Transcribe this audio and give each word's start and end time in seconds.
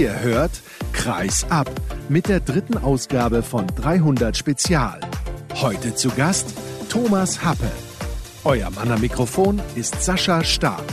Ihr 0.00 0.18
hört 0.22 0.62
Kreis 0.94 1.44
ab 1.50 1.70
mit 2.08 2.26
der 2.30 2.40
dritten 2.40 2.78
Ausgabe 2.78 3.42
von 3.42 3.66
300 3.66 4.34
Spezial. 4.34 4.98
Heute 5.56 5.94
zu 5.94 6.08
Gast 6.08 6.54
Thomas 6.88 7.44
Happe. 7.44 7.70
Euer 8.44 8.70
Mann 8.70 8.90
am 8.90 9.02
Mikrofon 9.02 9.60
ist 9.74 10.02
Sascha 10.02 10.42
Staat. 10.42 10.86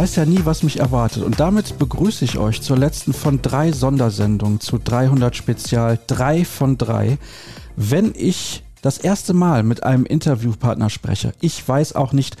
Weiß 0.00 0.16
ja 0.16 0.24
nie, 0.24 0.40
was 0.46 0.62
mich 0.62 0.80
erwartet. 0.80 1.22
Und 1.24 1.40
damit 1.40 1.78
begrüße 1.78 2.24
ich 2.24 2.38
euch 2.38 2.62
zur 2.62 2.78
letzten 2.78 3.12
von 3.12 3.42
drei 3.42 3.70
Sondersendungen 3.70 4.58
zu 4.58 4.78
300 4.78 5.36
Spezial, 5.36 5.98
drei 6.06 6.46
von 6.46 6.78
drei. 6.78 7.18
Wenn 7.76 8.14
ich 8.16 8.62
das 8.80 8.96
erste 8.96 9.34
Mal 9.34 9.62
mit 9.62 9.82
einem 9.82 10.06
Interviewpartner 10.06 10.88
spreche, 10.88 11.34
ich 11.42 11.68
weiß 11.68 11.96
auch 11.96 12.14
nicht, 12.14 12.38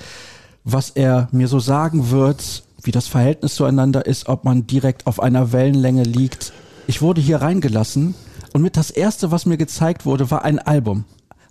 was 0.64 0.88
er 0.88 1.28
mir 1.32 1.48
so 1.48 1.60
sagen 1.60 2.10
wird, 2.10 2.62
wie 2.82 2.92
das 2.92 3.08
Verhältnis 3.08 3.56
zueinander 3.56 4.06
ist, 4.06 4.26
ob 4.26 4.44
man 4.44 4.66
direkt 4.66 5.06
auf 5.06 5.20
einer 5.20 5.52
Wellenlänge 5.52 6.04
liegt. 6.04 6.54
Ich 6.86 7.02
wurde 7.02 7.20
hier 7.20 7.42
reingelassen 7.42 8.14
und 8.54 8.62
mit 8.62 8.78
das 8.78 8.90
erste, 8.90 9.32
was 9.32 9.44
mir 9.44 9.58
gezeigt 9.58 10.06
wurde, 10.06 10.30
war 10.30 10.46
ein 10.46 10.60
Album 10.60 11.04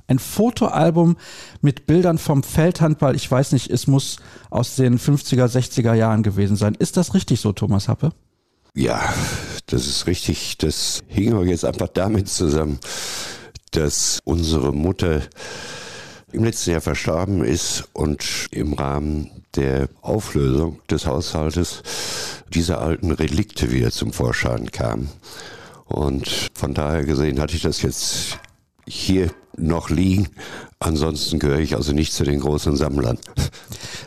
ein 0.09 0.19
Fotoalbum 0.19 1.17
mit 1.61 1.85
Bildern 1.85 2.17
vom 2.17 2.43
Feldhandball. 2.43 3.15
Ich 3.15 3.29
weiß 3.29 3.51
nicht, 3.51 3.69
es 3.69 3.87
muss 3.87 4.17
aus 4.49 4.75
den 4.75 4.99
50er, 4.99 5.45
60er 5.45 5.93
Jahren 5.93 6.23
gewesen 6.23 6.55
sein. 6.55 6.75
Ist 6.75 6.97
das 6.97 7.13
richtig 7.13 7.39
so, 7.39 7.53
Thomas 7.53 7.87
Happe? 7.87 8.11
Ja, 8.75 9.13
das 9.67 9.87
ist 9.87 10.07
richtig. 10.07 10.57
Das 10.57 11.01
hing 11.07 11.33
auch 11.33 11.43
jetzt 11.43 11.65
einfach 11.65 11.89
damit 11.89 12.27
zusammen, 12.27 12.79
dass 13.71 14.19
unsere 14.23 14.73
Mutter 14.73 15.21
im 16.31 16.43
letzten 16.43 16.71
Jahr 16.71 16.81
verstorben 16.81 17.43
ist 17.43 17.85
und 17.93 18.47
im 18.51 18.73
Rahmen 18.73 19.43
der 19.55 19.89
Auflösung 20.01 20.79
des 20.89 21.05
Haushaltes 21.05 21.81
diese 22.53 22.77
alten 22.77 23.11
Relikte 23.11 23.71
wieder 23.71 23.91
zum 23.91 24.13
Vorschein 24.13 24.71
kamen. 24.71 25.09
Und 25.85 26.49
von 26.53 26.73
daher 26.75 27.03
gesehen 27.03 27.39
hatte 27.39 27.55
ich 27.55 27.63
das 27.63 27.81
jetzt 27.81 28.37
hier 28.89 29.29
noch 29.57 29.89
liegen. 29.89 30.29
Ansonsten 30.79 31.39
gehöre 31.39 31.59
ich 31.59 31.75
also 31.75 31.91
nicht 31.91 32.13
zu 32.13 32.23
den 32.23 32.39
großen 32.39 32.77
Sammlern. 32.77 33.19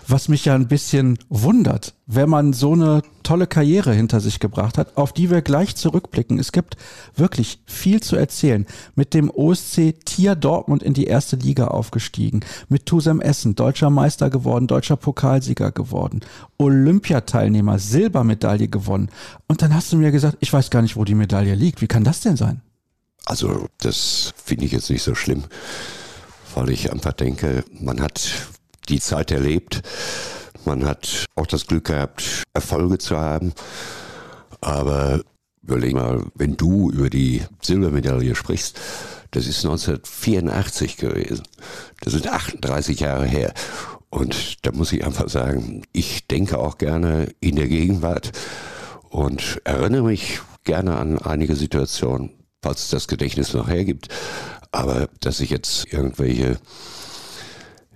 Was 0.08 0.28
mich 0.28 0.46
ja 0.46 0.54
ein 0.54 0.68
bisschen 0.68 1.18
wundert, 1.28 1.94
wenn 2.06 2.30
man 2.30 2.54
so 2.54 2.72
eine 2.72 3.02
tolle 3.22 3.46
Karriere 3.46 3.92
hinter 3.92 4.20
sich 4.20 4.40
gebracht 4.40 4.78
hat, 4.78 4.96
auf 4.96 5.12
die 5.12 5.30
wir 5.30 5.42
gleich 5.42 5.76
zurückblicken. 5.76 6.38
Es 6.38 6.50
gibt 6.50 6.76
wirklich 7.14 7.60
viel 7.66 8.00
zu 8.02 8.16
erzählen. 8.16 8.66
Mit 8.94 9.12
dem 9.12 9.30
OSC 9.30 9.94
Tier 10.04 10.34
Dortmund 10.34 10.82
in 10.82 10.94
die 10.94 11.04
erste 11.04 11.36
Liga 11.36 11.68
aufgestiegen, 11.68 12.40
mit 12.68 12.86
Tusem 12.86 13.20
Essen 13.20 13.54
deutscher 13.54 13.90
Meister 13.90 14.30
geworden, 14.30 14.66
deutscher 14.66 14.96
Pokalsieger 14.96 15.72
geworden, 15.72 16.20
Olympiateilnehmer, 16.56 17.78
Silbermedaille 17.78 18.68
gewonnen. 18.68 19.10
Und 19.46 19.60
dann 19.60 19.74
hast 19.74 19.92
du 19.92 19.98
mir 19.98 20.10
gesagt, 20.10 20.38
ich 20.40 20.52
weiß 20.52 20.70
gar 20.70 20.80
nicht, 20.80 20.96
wo 20.96 21.04
die 21.04 21.14
Medaille 21.14 21.54
liegt. 21.54 21.82
Wie 21.82 21.86
kann 21.86 22.04
das 22.04 22.20
denn 22.20 22.36
sein? 22.36 22.61
Also 23.26 23.68
das 23.78 24.34
finde 24.42 24.66
ich 24.66 24.72
jetzt 24.72 24.90
nicht 24.90 25.02
so 25.02 25.14
schlimm, 25.14 25.44
weil 26.54 26.70
ich 26.70 26.92
einfach 26.92 27.12
denke, 27.12 27.64
man 27.72 28.00
hat 28.00 28.30
die 28.88 29.00
Zeit 29.00 29.30
erlebt, 29.30 29.82
man 30.64 30.84
hat 30.84 31.26
auch 31.34 31.46
das 31.46 31.66
Glück 31.66 31.86
gehabt, 31.86 32.44
Erfolge 32.52 32.98
zu 32.98 33.16
haben. 33.16 33.52
Aber 34.60 35.20
überleg 35.62 35.94
mal, 35.94 36.24
wenn 36.34 36.56
du 36.56 36.90
über 36.90 37.10
die 37.10 37.42
Silbermedaille 37.62 38.34
sprichst, 38.34 38.78
das 39.30 39.46
ist 39.46 39.64
1984 39.64 40.96
gewesen. 40.98 41.42
Das 42.00 42.12
sind 42.12 42.28
38 42.28 43.00
Jahre 43.00 43.26
her. 43.26 43.54
Und 44.10 44.66
da 44.66 44.72
muss 44.72 44.92
ich 44.92 45.04
einfach 45.06 45.28
sagen, 45.30 45.82
ich 45.92 46.26
denke 46.26 46.58
auch 46.58 46.76
gerne 46.76 47.28
in 47.40 47.56
der 47.56 47.68
Gegenwart 47.68 48.32
und 49.08 49.60
erinnere 49.64 50.02
mich 50.02 50.40
gerne 50.64 50.96
an 50.96 51.18
einige 51.18 51.56
Situationen, 51.56 52.30
falls 52.62 52.88
das 52.88 53.08
Gedächtnis 53.08 53.52
noch 53.52 53.68
hergibt. 53.68 54.08
Aber 54.70 55.08
dass 55.20 55.40
ich 55.40 55.50
jetzt 55.50 55.92
irgendwelche 55.92 56.58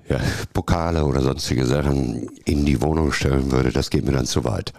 ja, 0.09 0.21
Pokale 0.53 1.04
oder 1.04 1.22
sonstige 1.22 1.65
Sachen 1.66 2.28
in 2.44 2.66
die 2.66 2.82
Wohnung 2.82 3.12
stellen 3.12 3.50
würde, 3.50 3.72
das 3.72 3.91
geht 3.91 4.04
mir 4.04 4.12
dann 4.12 4.27
zu 4.27 4.44
weit. 4.44 4.72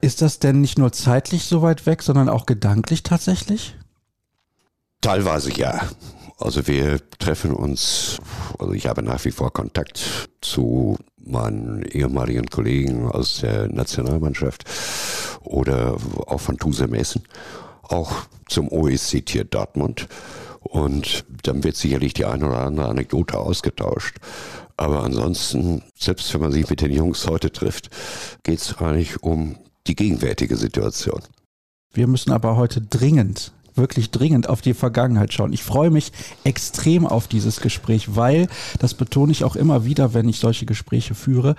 Ist 0.00 0.22
das 0.22 0.38
denn 0.38 0.60
nicht 0.60 0.78
nur 0.78 0.92
zeitlich 0.92 1.44
so 1.44 1.62
weit 1.62 1.86
weg, 1.86 2.02
sondern 2.02 2.28
auch 2.28 2.46
gedanklich 2.46 3.02
tatsächlich? 3.02 3.76
Teilweise 5.00 5.52
ja. 5.52 5.88
Also 6.38 6.66
wir 6.66 6.98
treffen 7.18 7.52
uns, 7.52 8.18
also 8.58 8.72
ich 8.72 8.86
habe 8.86 9.02
nach 9.02 9.24
wie 9.24 9.30
vor 9.30 9.52
Kontakt 9.52 10.28
zu 10.40 10.98
meinen 11.16 11.82
ehemaligen 11.82 12.46
Kollegen 12.46 13.08
aus 13.08 13.40
der 13.40 13.68
Nationalmannschaft 13.68 14.64
oder 15.42 15.96
auch 16.26 16.40
von 16.40 16.58
Tusem 16.58 16.92
Essen 16.94 17.22
auch 17.94 18.12
zum 18.48 18.68
OEC-Tier 18.68 19.44
Dortmund. 19.44 20.08
Und 20.60 21.24
dann 21.42 21.62
wird 21.62 21.76
sicherlich 21.76 22.14
die 22.14 22.24
eine 22.24 22.46
oder 22.48 22.62
andere 22.62 22.88
Anekdote 22.88 23.38
ausgetauscht. 23.38 24.16
Aber 24.76 25.04
ansonsten, 25.04 25.82
selbst 25.96 26.32
wenn 26.34 26.40
man 26.40 26.52
sich 26.52 26.68
mit 26.68 26.80
den 26.80 26.92
Jungs 26.92 27.26
heute 27.28 27.52
trifft, 27.52 27.90
geht 28.42 28.58
es 28.58 28.76
eigentlich 28.78 29.22
um 29.22 29.56
die 29.86 29.94
gegenwärtige 29.94 30.56
Situation. 30.56 31.22
Wir 31.92 32.08
müssen 32.08 32.32
aber 32.32 32.56
heute 32.56 32.80
dringend, 32.80 33.52
wirklich 33.76 34.10
dringend 34.10 34.48
auf 34.48 34.62
die 34.62 34.74
Vergangenheit 34.74 35.32
schauen. 35.32 35.52
Ich 35.52 35.62
freue 35.62 35.90
mich 35.90 36.10
extrem 36.42 37.06
auf 37.06 37.28
dieses 37.28 37.60
Gespräch, 37.60 38.16
weil, 38.16 38.48
das 38.80 38.94
betone 38.94 39.30
ich 39.30 39.44
auch 39.44 39.54
immer 39.54 39.84
wieder, 39.84 40.12
wenn 40.12 40.28
ich 40.28 40.40
solche 40.40 40.66
Gespräche 40.66 41.14
führe, 41.14 41.54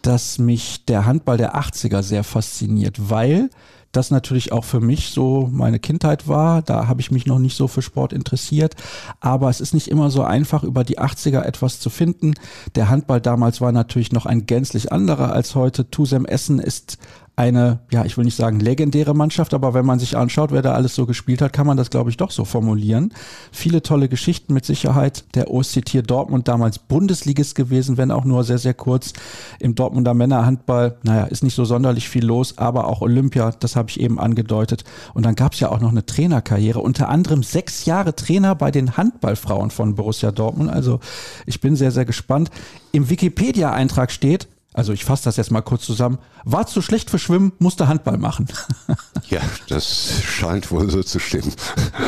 dass 0.00 0.38
mich 0.38 0.86
der 0.86 1.04
Handball 1.04 1.36
der 1.36 1.54
80er 1.54 2.02
sehr 2.02 2.24
fasziniert, 2.24 3.10
weil 3.10 3.50
das 3.96 4.10
natürlich 4.10 4.52
auch 4.52 4.64
für 4.64 4.80
mich 4.80 5.10
so 5.10 5.48
meine 5.52 5.78
Kindheit 5.78 6.28
war. 6.28 6.62
Da 6.62 6.86
habe 6.86 7.00
ich 7.00 7.10
mich 7.10 7.26
noch 7.26 7.38
nicht 7.38 7.56
so 7.56 7.68
für 7.68 7.82
Sport 7.82 8.12
interessiert. 8.12 8.74
Aber 9.20 9.50
es 9.50 9.60
ist 9.60 9.74
nicht 9.74 9.88
immer 9.88 10.10
so 10.10 10.22
einfach, 10.22 10.64
über 10.64 10.84
die 10.84 10.98
80er 10.98 11.42
etwas 11.42 11.80
zu 11.80 11.90
finden. 11.90 12.34
Der 12.74 12.90
Handball 12.90 13.20
damals 13.20 13.60
war 13.60 13.72
natürlich 13.72 14.12
noch 14.12 14.26
ein 14.26 14.46
gänzlich 14.46 14.92
anderer 14.92 15.32
als 15.32 15.54
heute. 15.54 15.90
Tusem 15.90 16.26
Essen 16.26 16.58
ist 16.58 16.98
eine, 17.36 17.80
ja, 17.90 18.04
ich 18.04 18.16
will 18.16 18.24
nicht 18.24 18.36
sagen 18.36 18.60
legendäre 18.60 19.12
Mannschaft, 19.12 19.54
aber 19.54 19.74
wenn 19.74 19.84
man 19.84 19.98
sich 19.98 20.16
anschaut, 20.16 20.52
wer 20.52 20.62
da 20.62 20.72
alles 20.72 20.94
so 20.94 21.04
gespielt 21.04 21.42
hat, 21.42 21.52
kann 21.52 21.66
man 21.66 21.76
das, 21.76 21.90
glaube 21.90 22.10
ich, 22.10 22.16
doch 22.16 22.30
so 22.30 22.44
formulieren. 22.44 23.12
Viele 23.50 23.82
tolle 23.82 24.08
Geschichten 24.08 24.54
mit 24.54 24.64
Sicherheit. 24.64 25.24
Der 25.34 25.50
OSC 25.50 25.84
Tier 25.84 26.02
Dortmund 26.02 26.46
damals 26.46 26.78
Bundesligist 26.78 27.56
gewesen, 27.56 27.96
wenn 27.96 28.12
auch 28.12 28.24
nur 28.24 28.44
sehr, 28.44 28.58
sehr 28.58 28.74
kurz. 28.74 29.14
Im 29.58 29.74
Dortmunder 29.74 30.14
Männerhandball, 30.14 30.96
naja, 31.02 31.24
ist 31.24 31.42
nicht 31.42 31.54
so 31.54 31.64
sonderlich 31.64 32.08
viel 32.08 32.24
los, 32.24 32.56
aber 32.56 32.86
auch 32.86 33.00
Olympia, 33.00 33.50
das 33.50 33.74
habe 33.74 33.90
ich 33.90 33.98
eben 33.98 34.20
angedeutet. 34.20 34.84
Und 35.12 35.26
dann 35.26 35.34
gab 35.34 35.54
es 35.54 35.60
ja 35.60 35.70
auch 35.70 35.80
noch 35.80 35.90
eine 35.90 36.06
Trainerkarriere, 36.06 36.78
unter 36.78 37.08
anderem 37.08 37.42
sechs 37.42 37.84
Jahre 37.84 38.14
Trainer 38.14 38.54
bei 38.54 38.70
den 38.70 38.96
Handballfrauen 38.96 39.70
von 39.70 39.96
Borussia 39.96 40.30
Dortmund. 40.30 40.70
Also 40.70 41.00
ich 41.46 41.60
bin 41.60 41.74
sehr, 41.74 41.90
sehr 41.90 42.04
gespannt. 42.04 42.50
Im 42.92 43.10
Wikipedia-Eintrag 43.10 44.12
steht, 44.12 44.46
also 44.74 44.92
ich 44.92 45.04
fasse 45.04 45.24
das 45.24 45.36
jetzt 45.36 45.52
mal 45.52 45.62
kurz 45.62 45.86
zusammen, 45.86 46.18
war 46.44 46.66
zu 46.66 46.82
schlecht 46.82 47.08
für 47.08 47.20
Schwimmen, 47.20 47.52
musste 47.60 47.86
Handball 47.86 48.18
machen. 48.18 48.48
ja, 49.30 49.40
das 49.68 50.10
scheint 50.24 50.70
wohl 50.72 50.90
so 50.90 51.02
zu 51.02 51.20
stimmen. 51.20 51.52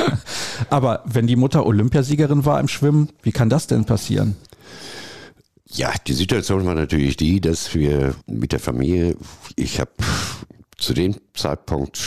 Aber 0.71 1.03
wenn 1.07 1.29
die 1.29 1.37
Mutter 1.37 1.65
Olympiasiegerin 1.65 2.45
war 2.45 2.59
im 2.59 2.67
Schwimmen, 2.67 3.09
wie 3.23 3.31
kann 3.31 3.49
das 3.49 3.69
denn 3.69 3.85
passieren? 3.85 4.37
Ja, 5.69 5.93
die 6.07 6.13
Situation 6.13 6.67
war 6.67 6.75
natürlich 6.75 7.17
die, 7.17 7.41
dass 7.41 7.73
wir 7.73 8.17
mit 8.27 8.51
der 8.51 8.61
Familie, 8.61 9.17
ich 9.55 9.79
habe 9.79 9.93
zu 10.77 10.93
dem 10.93 11.17
Zeitpunkt 11.35 11.99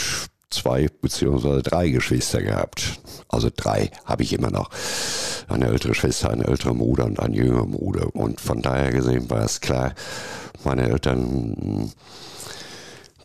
zwei 0.49 0.87
beziehungsweise 1.01 1.61
drei 1.61 1.89
Geschwister 1.89 2.41
gehabt. 2.41 2.99
Also 3.27 3.49
drei 3.55 3.91
habe 4.05 4.23
ich 4.23 4.33
immer 4.33 4.51
noch. 4.51 4.69
Eine 5.47 5.67
ältere 5.67 5.95
Schwester, 5.95 6.29
eine 6.29 6.47
ältere 6.47 6.73
Bruder 6.73 7.05
und 7.05 7.19
ein 7.19 7.33
jüngerer 7.33 7.65
Bruder. 7.65 8.15
Und 8.15 8.39
von 8.39 8.61
daher 8.61 8.91
gesehen 8.91 9.29
war 9.29 9.43
es 9.43 9.61
klar, 9.61 9.93
meine 10.63 10.89
Eltern, 10.89 11.91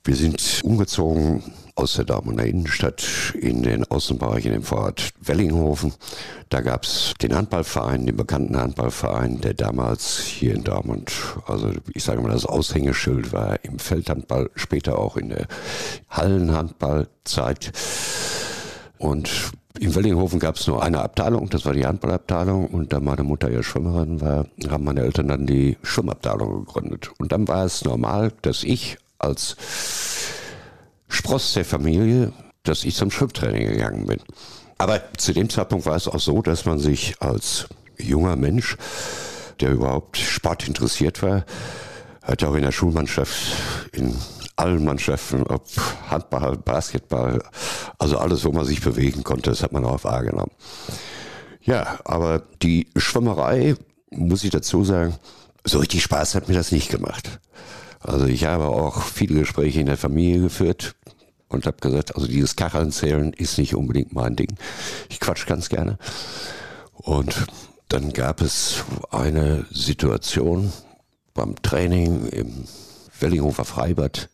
wir 0.04 0.16
sind 0.16 0.60
umgezogen 0.62 1.42
aus 1.76 1.94
der 1.94 2.04
Dortmunder 2.04 2.44
Innenstadt 2.44 3.34
in 3.38 3.62
den 3.62 3.84
Außenbereich 3.84 4.46
in 4.46 4.52
dem 4.52 4.62
Vorort 4.62 5.10
Wellinghofen. 5.20 5.92
Da 6.48 6.60
gab 6.60 6.84
es 6.84 7.14
den 7.20 7.34
Handballverein, 7.34 8.06
den 8.06 8.16
bekannten 8.16 8.56
Handballverein, 8.56 9.40
der 9.40 9.54
damals 9.54 10.20
hier 10.20 10.54
in 10.54 10.62
Dortmund, 10.62 11.12
also 11.46 11.70
ich 11.92 12.04
sage 12.04 12.20
mal, 12.20 12.30
das 12.30 12.46
Aushängeschild 12.46 13.32
war 13.32 13.62
im 13.64 13.78
Feldhandball, 13.78 14.50
später 14.54 14.98
auch 14.98 15.16
in 15.16 15.30
der 15.30 15.46
Hallenhandballzeit. 16.10 17.72
Und 18.98 19.30
in 19.80 19.92
Wellinghofen 19.96 20.38
gab 20.38 20.54
es 20.54 20.68
nur 20.68 20.82
eine 20.82 21.00
Abteilung, 21.00 21.50
das 21.50 21.66
war 21.66 21.72
die 21.72 21.84
Handballabteilung. 21.84 22.68
Und 22.68 22.92
da 22.92 23.00
meine 23.00 23.24
Mutter 23.24 23.50
ja 23.50 23.64
Schwimmerin 23.64 24.20
war, 24.20 24.46
haben 24.68 24.84
meine 24.84 25.00
Eltern 25.00 25.26
dann 25.26 25.46
die 25.46 25.76
Schwimmabteilung 25.82 26.64
gegründet. 26.64 27.10
Und 27.18 27.32
dann 27.32 27.48
war 27.48 27.64
es 27.64 27.84
normal, 27.84 28.32
dass 28.42 28.62
ich 28.62 28.98
als 29.18 29.56
Spross 31.14 31.54
der 31.54 31.64
Familie, 31.64 32.32
dass 32.64 32.84
ich 32.84 32.96
zum 32.96 33.10
Schwimmtraining 33.10 33.68
gegangen 33.68 34.06
bin. 34.06 34.20
Aber 34.78 35.00
zu 35.16 35.32
dem 35.32 35.48
Zeitpunkt 35.48 35.86
war 35.86 35.96
es 35.96 36.08
auch 36.08 36.20
so, 36.20 36.42
dass 36.42 36.64
man 36.64 36.78
sich 36.78 37.14
als 37.20 37.68
junger 37.96 38.36
Mensch, 38.36 38.76
der 39.60 39.70
überhaupt 39.70 40.16
Sport 40.16 40.66
interessiert 40.66 41.22
war, 41.22 41.44
hat 42.22 42.42
auch 42.42 42.54
in 42.54 42.62
der 42.62 42.72
Schulmannschaft, 42.72 43.36
in 43.92 44.14
allen 44.56 44.84
Mannschaften, 44.84 45.42
ob 45.44 45.66
Handball, 46.08 46.56
Basketball, 46.56 47.42
also 47.98 48.18
alles, 48.18 48.44
wo 48.44 48.52
man 48.52 48.64
sich 48.64 48.80
bewegen 48.80 49.24
konnte, 49.24 49.50
das 49.50 49.62
hat 49.62 49.72
man 49.72 49.84
auch 49.84 50.04
wahrgenommen. 50.04 50.52
Ja, 51.62 51.98
aber 52.04 52.42
die 52.62 52.88
Schwimmerei, 52.96 53.76
muss 54.10 54.44
ich 54.44 54.50
dazu 54.50 54.84
sagen, 54.84 55.14
so 55.64 55.78
richtig 55.78 56.02
Spaß 56.02 56.34
hat 56.34 56.48
mir 56.48 56.54
das 56.54 56.72
nicht 56.72 56.90
gemacht. 56.90 57.40
Also 58.04 58.26
ich 58.26 58.44
habe 58.44 58.66
auch 58.66 59.02
viele 59.02 59.40
Gespräche 59.40 59.80
in 59.80 59.86
der 59.86 59.96
Familie 59.96 60.42
geführt 60.42 60.94
und 61.48 61.66
habe 61.66 61.78
gesagt, 61.80 62.14
also 62.14 62.26
dieses 62.26 62.54
Kacheln 62.54 63.32
ist 63.32 63.58
nicht 63.58 63.74
unbedingt 63.74 64.12
mein 64.12 64.36
Ding. 64.36 64.56
Ich 65.08 65.20
quatsch 65.20 65.46
ganz 65.46 65.70
gerne. 65.70 65.98
Und 66.92 67.46
dann 67.88 68.12
gab 68.12 68.42
es 68.42 68.84
eine 69.10 69.64
Situation 69.70 70.70
beim 71.32 71.56
Training 71.62 72.26
im 72.28 72.64
Wellinghofer 73.20 73.64
Freibad. 73.64 74.28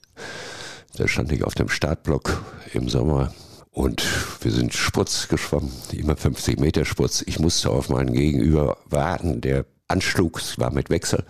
Da 0.97 1.07
stand 1.07 1.31
ich 1.31 1.45
auf 1.45 1.55
dem 1.55 1.69
Startblock 1.69 2.43
im 2.73 2.89
Sommer 2.89 3.33
und 3.71 4.05
wir 4.43 4.51
sind 4.51 4.75
Spurz 4.75 5.29
geschwommen, 5.29 5.71
immer 5.93 6.17
50 6.17 6.59
Meter 6.59 6.85
Spurz. 6.85 7.23
Ich 7.25 7.39
musste 7.39 7.71
auf 7.71 7.89
meinen 7.89 8.13
Gegenüber 8.13 8.79
warten, 8.87 9.41
der 9.41 9.65
anschlug, 9.91 10.41
es 10.41 10.59
war 10.59 10.73
mit 10.73 10.91
Wechsel. 10.91 11.25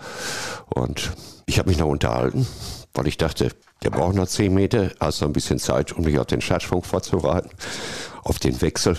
Und 0.68 1.12
ich 1.46 1.58
habe 1.58 1.68
mich 1.68 1.78
noch 1.78 1.88
unterhalten, 1.88 2.46
weil 2.94 3.06
ich 3.06 3.16
dachte, 3.16 3.50
der 3.82 3.90
braucht 3.90 4.14
noch 4.14 4.26
10 4.28 4.52
Meter, 4.52 4.90
also 4.98 5.26
ein 5.26 5.32
bisschen 5.32 5.58
Zeit, 5.58 5.92
um 5.92 6.04
mich 6.04 6.18
auf 6.18 6.26
den 6.26 6.40
Startschwung 6.40 6.82
vorzubereiten, 6.82 7.50
auf 8.22 8.38
den 8.38 8.60
Wechsel. 8.60 8.98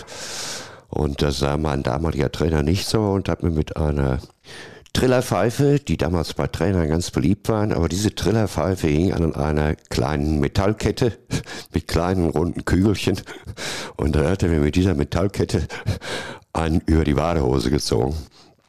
Und 0.88 1.22
das 1.22 1.38
sah 1.38 1.56
mein 1.56 1.82
damaliger 1.82 2.30
Trainer 2.30 2.62
nicht 2.62 2.86
so 2.86 3.00
und 3.12 3.28
hat 3.28 3.42
mir 3.42 3.50
mit 3.50 3.76
einer 3.76 4.18
Trillerpfeife, 4.92 5.78
die 5.78 5.96
damals 5.96 6.34
bei 6.34 6.46
Trainern 6.48 6.88
ganz 6.88 7.10
beliebt 7.10 7.48
waren, 7.48 7.72
aber 7.72 7.88
diese 7.88 8.14
Trillerpfeife 8.14 8.88
hing 8.88 9.12
an 9.12 9.34
einer 9.34 9.74
kleinen 9.74 10.38
Metallkette 10.38 11.16
mit 11.72 11.88
kleinen 11.88 12.28
runden 12.28 12.64
Kügelchen 12.66 13.18
und 13.96 14.14
da 14.14 14.28
hat 14.28 14.42
er 14.42 14.50
mir 14.50 14.60
mit 14.60 14.76
dieser 14.76 14.94
Metallkette 14.94 15.66
einen 16.52 16.80
über 16.84 17.04
die 17.04 17.14
Badehose 17.14 17.70
gezogen. 17.70 18.14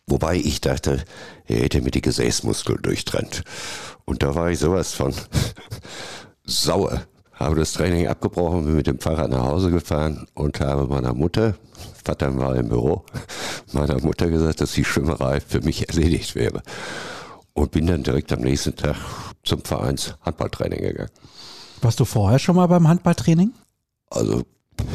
Wobei 0.07 0.35
ich 0.35 0.61
dachte, 0.61 1.03
er 1.47 1.61
hätte 1.61 1.81
mir 1.81 1.91
die 1.91 2.01
Gesäßmuskel 2.01 2.77
durchtrennt. 2.77 3.44
Und 4.05 4.21
da 4.21 4.35
war 4.35 4.50
ich 4.51 4.59
sowas 4.59 4.94
von 4.94 5.13
sauer. 6.45 7.03
Habe 7.33 7.55
das 7.55 7.73
Training 7.73 8.07
abgebrochen, 8.07 8.65
bin 8.65 8.75
mit 8.75 8.88
dem 8.88 9.00
Fahrrad 9.00 9.31
nach 9.31 9.44
Hause 9.44 9.71
gefahren 9.71 10.27
und 10.33 10.59
habe 10.59 10.88
meiner 10.88 11.13
Mutter, 11.13 11.55
Vater 12.03 12.38
war 12.38 12.55
im 12.55 12.69
Büro, 12.69 13.05
meiner 13.73 14.00
Mutter 14.01 14.29
gesagt, 14.29 14.61
dass 14.61 14.73
die 14.73 14.85
Schwimmerei 14.85 15.39
für 15.39 15.61
mich 15.61 15.88
erledigt 15.89 16.35
wäre. 16.35 16.61
Und 17.53 17.71
bin 17.71 17.88
dann 17.88 18.03
direkt 18.03 18.31
am 18.33 18.41
nächsten 18.41 18.75
Tag 18.75 18.95
zum 19.44 19.63
Vereins 19.63 20.15
Handballtraining 20.21 20.81
gegangen. 20.81 21.11
Warst 21.81 22.00
du 22.00 22.05
vorher 22.05 22.39
schon 22.39 22.55
mal 22.55 22.67
beim 22.67 22.88
Handballtraining? 22.88 23.53
Also 24.09 24.44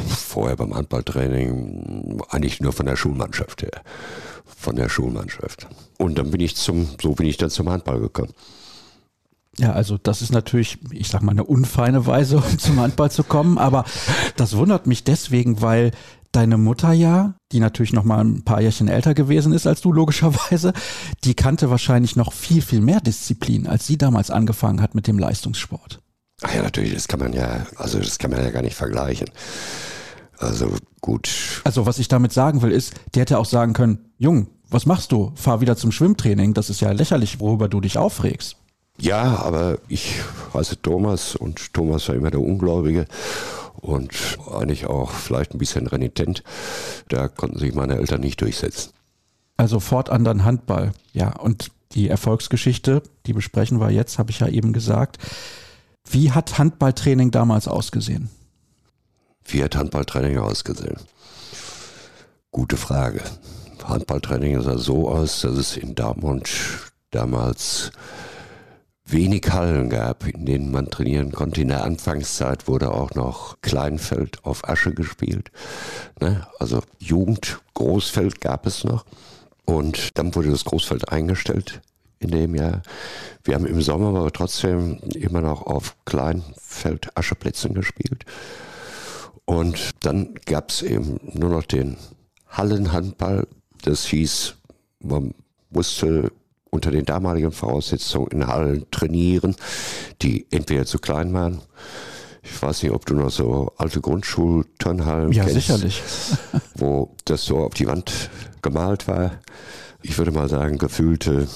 vorher 0.08 0.56
beim 0.56 0.74
Handballtraining 0.74 2.20
eigentlich 2.28 2.60
nur 2.60 2.72
von 2.72 2.86
der 2.86 2.96
Schulmannschaft 2.96 3.62
her. 3.62 3.82
Von 4.56 4.76
der 4.76 4.88
Schulmannschaft. 4.88 5.68
Und 5.98 6.18
dann 6.18 6.30
bin 6.30 6.40
ich 6.40 6.56
zum, 6.56 6.88
so 7.00 7.12
bin 7.12 7.26
ich 7.26 7.36
dann 7.36 7.50
zum 7.50 7.68
Handball 7.68 8.00
gekommen. 8.00 8.32
Ja, 9.58 9.72
also 9.72 9.98
das 9.98 10.22
ist 10.22 10.30
natürlich, 10.32 10.78
ich 10.92 11.08
sag 11.08 11.22
mal, 11.22 11.32
eine 11.32 11.44
unfeine 11.44 12.06
Weise, 12.06 12.36
um 12.50 12.58
zum 12.58 12.80
Handball 12.80 13.10
zu 13.10 13.24
kommen, 13.24 13.58
aber 13.58 13.84
das 14.36 14.56
wundert 14.56 14.86
mich 14.86 15.04
deswegen, 15.04 15.60
weil 15.60 15.90
deine 16.32 16.58
Mutter 16.58 16.92
ja, 16.92 17.34
die 17.52 17.60
natürlich 17.60 17.92
noch 17.92 18.04
mal 18.04 18.22
ein 18.22 18.44
paar 18.44 18.60
Jährchen 18.60 18.88
älter 18.88 19.14
gewesen 19.14 19.52
ist 19.52 19.66
als 19.66 19.80
du 19.80 19.92
logischerweise, 19.92 20.72
die 21.24 21.34
kannte 21.34 21.70
wahrscheinlich 21.70 22.16
noch 22.16 22.32
viel 22.32 22.62
viel 22.62 22.80
mehr 22.80 23.00
Disziplin, 23.00 23.66
als 23.66 23.86
sie 23.86 23.96
damals 23.96 24.30
angefangen 24.30 24.82
hat 24.82 24.94
mit 24.94 25.06
dem 25.06 25.18
Leistungssport. 25.18 26.00
Ach 26.42 26.54
ja, 26.54 26.62
natürlich, 26.62 26.94
das 26.94 27.08
kann 27.08 27.18
man 27.18 27.32
ja, 27.32 27.66
also 27.76 27.98
das 27.98 28.18
kann 28.18 28.30
man 28.30 28.42
ja 28.42 28.50
gar 28.50 28.62
nicht 28.62 28.76
vergleichen. 28.76 29.28
Also 30.38 30.72
gut. 31.00 31.62
Also 31.64 31.86
was 31.86 31.98
ich 31.98 32.08
damit 32.08 32.32
sagen 32.32 32.62
will, 32.62 32.70
ist, 32.70 32.94
die 33.14 33.20
hätte 33.20 33.38
auch 33.38 33.44
sagen 33.44 33.72
können, 33.72 34.12
Jung, 34.18 34.48
was 34.70 34.86
machst 34.86 35.12
du? 35.12 35.32
Fahr 35.34 35.60
wieder 35.60 35.76
zum 35.76 35.92
Schwimmtraining. 35.92 36.54
Das 36.54 36.70
ist 36.70 36.80
ja 36.80 36.92
lächerlich, 36.92 37.40
worüber 37.40 37.68
du 37.68 37.80
dich 37.80 37.98
aufregst. 37.98 38.56
Ja, 39.00 39.36
aber 39.36 39.78
ich 39.88 40.20
heiße 40.54 40.82
Thomas 40.82 41.36
und 41.36 41.72
Thomas 41.72 42.08
war 42.08 42.16
immer 42.16 42.30
der 42.30 42.40
Ungläubige 42.40 43.06
und 43.76 44.38
eigentlich 44.52 44.86
auch 44.86 45.10
vielleicht 45.10 45.54
ein 45.54 45.58
bisschen 45.58 45.86
renitent. 45.86 46.42
Da 47.08 47.28
konnten 47.28 47.58
sich 47.58 47.74
meine 47.74 47.96
Eltern 47.96 48.20
nicht 48.20 48.40
durchsetzen. 48.40 48.92
Also 49.56 49.80
fortan 49.80 50.24
dann 50.24 50.44
Handball. 50.44 50.92
Ja, 51.12 51.36
und 51.36 51.70
die 51.92 52.08
Erfolgsgeschichte, 52.08 53.02
die 53.26 53.32
besprechen 53.32 53.80
wir 53.80 53.90
jetzt, 53.90 54.18
habe 54.18 54.30
ich 54.30 54.40
ja 54.40 54.48
eben 54.48 54.72
gesagt. 54.72 55.18
Wie 56.10 56.32
hat 56.32 56.58
Handballtraining 56.58 57.30
damals 57.30 57.68
ausgesehen? 57.68 58.30
Wie 59.50 59.64
hat 59.64 59.76
Handballtraining 59.76 60.38
ausgesehen? 60.38 60.98
Gute 62.50 62.76
Frage. 62.76 63.22
Handballtraining 63.82 64.60
sah 64.60 64.76
so 64.76 65.08
aus, 65.08 65.40
dass 65.40 65.56
es 65.56 65.76
in 65.78 65.94
Dortmund 65.94 66.50
damals 67.10 67.90
wenig 69.06 69.50
Hallen 69.50 69.88
gab, 69.88 70.26
in 70.26 70.44
denen 70.44 70.70
man 70.70 70.90
trainieren 70.90 71.32
konnte. 71.32 71.62
In 71.62 71.68
der 71.68 71.84
Anfangszeit 71.84 72.68
wurde 72.68 72.92
auch 72.92 73.14
noch 73.14 73.56
Kleinfeld 73.62 74.44
auf 74.44 74.68
Asche 74.68 74.92
gespielt. 74.92 75.50
Ne? 76.20 76.46
Also 76.58 76.82
Jugend, 76.98 77.60
Großfeld 77.72 78.42
gab 78.42 78.66
es 78.66 78.84
noch. 78.84 79.06
Und 79.64 80.18
dann 80.18 80.34
wurde 80.34 80.50
das 80.50 80.66
Großfeld 80.66 81.10
eingestellt 81.10 81.80
in 82.18 82.32
dem 82.32 82.54
Jahr. 82.54 82.82
Wir 83.44 83.54
haben 83.54 83.64
im 83.64 83.80
Sommer 83.80 84.08
aber 84.08 84.30
trotzdem 84.30 84.98
immer 85.14 85.40
noch 85.40 85.62
auf 85.62 85.96
Kleinfeld 86.04 87.16
Ascheplätzen 87.16 87.72
gespielt. 87.72 88.26
Und 89.48 89.92
dann 90.00 90.34
gab 90.44 90.68
es 90.68 90.82
eben 90.82 91.18
nur 91.32 91.48
noch 91.48 91.62
den 91.62 91.96
Hallenhandball. 92.50 93.48
Das 93.80 94.04
hieß, 94.04 94.56
man 95.00 95.32
musste 95.70 96.30
unter 96.68 96.90
den 96.90 97.06
damaligen 97.06 97.50
Voraussetzungen 97.50 98.28
in 98.30 98.46
Hallen 98.46 98.84
trainieren, 98.90 99.56
die 100.20 100.46
entweder 100.50 100.84
zu 100.84 100.98
klein 100.98 101.32
waren. 101.32 101.62
Ich 102.42 102.60
weiß 102.62 102.82
nicht, 102.82 102.92
ob 102.92 103.06
du 103.06 103.14
noch 103.14 103.30
so 103.30 103.72
alte 103.78 104.02
Grundschulturnhallen 104.02 105.32
ja, 105.32 105.44
kennst. 105.44 105.66
Ja, 105.66 105.76
sicherlich. 105.78 106.02
wo 106.74 107.14
das 107.24 107.46
so 107.46 107.56
auf 107.56 107.72
die 107.72 107.86
Wand 107.86 108.28
gemalt 108.60 109.08
war. 109.08 109.30
Ich 110.02 110.18
würde 110.18 110.30
mal 110.30 110.50
sagen, 110.50 110.76
gefühlte 110.76 111.48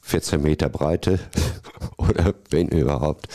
14 0.00 0.42
Meter 0.42 0.68
Breite 0.68 1.20
oder 1.96 2.34
wenn 2.50 2.66
überhaupt. 2.70 3.28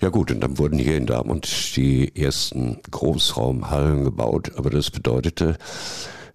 Ja 0.00 0.08
gut, 0.08 0.30
und 0.30 0.40
dann 0.40 0.56
wurden 0.56 0.78
hier 0.78 0.96
in 0.96 1.04
Darmstadt 1.04 1.76
die 1.76 2.16
ersten 2.16 2.80
Großraumhallen 2.90 4.04
gebaut, 4.04 4.52
aber 4.56 4.70
das 4.70 4.90
bedeutete, 4.90 5.58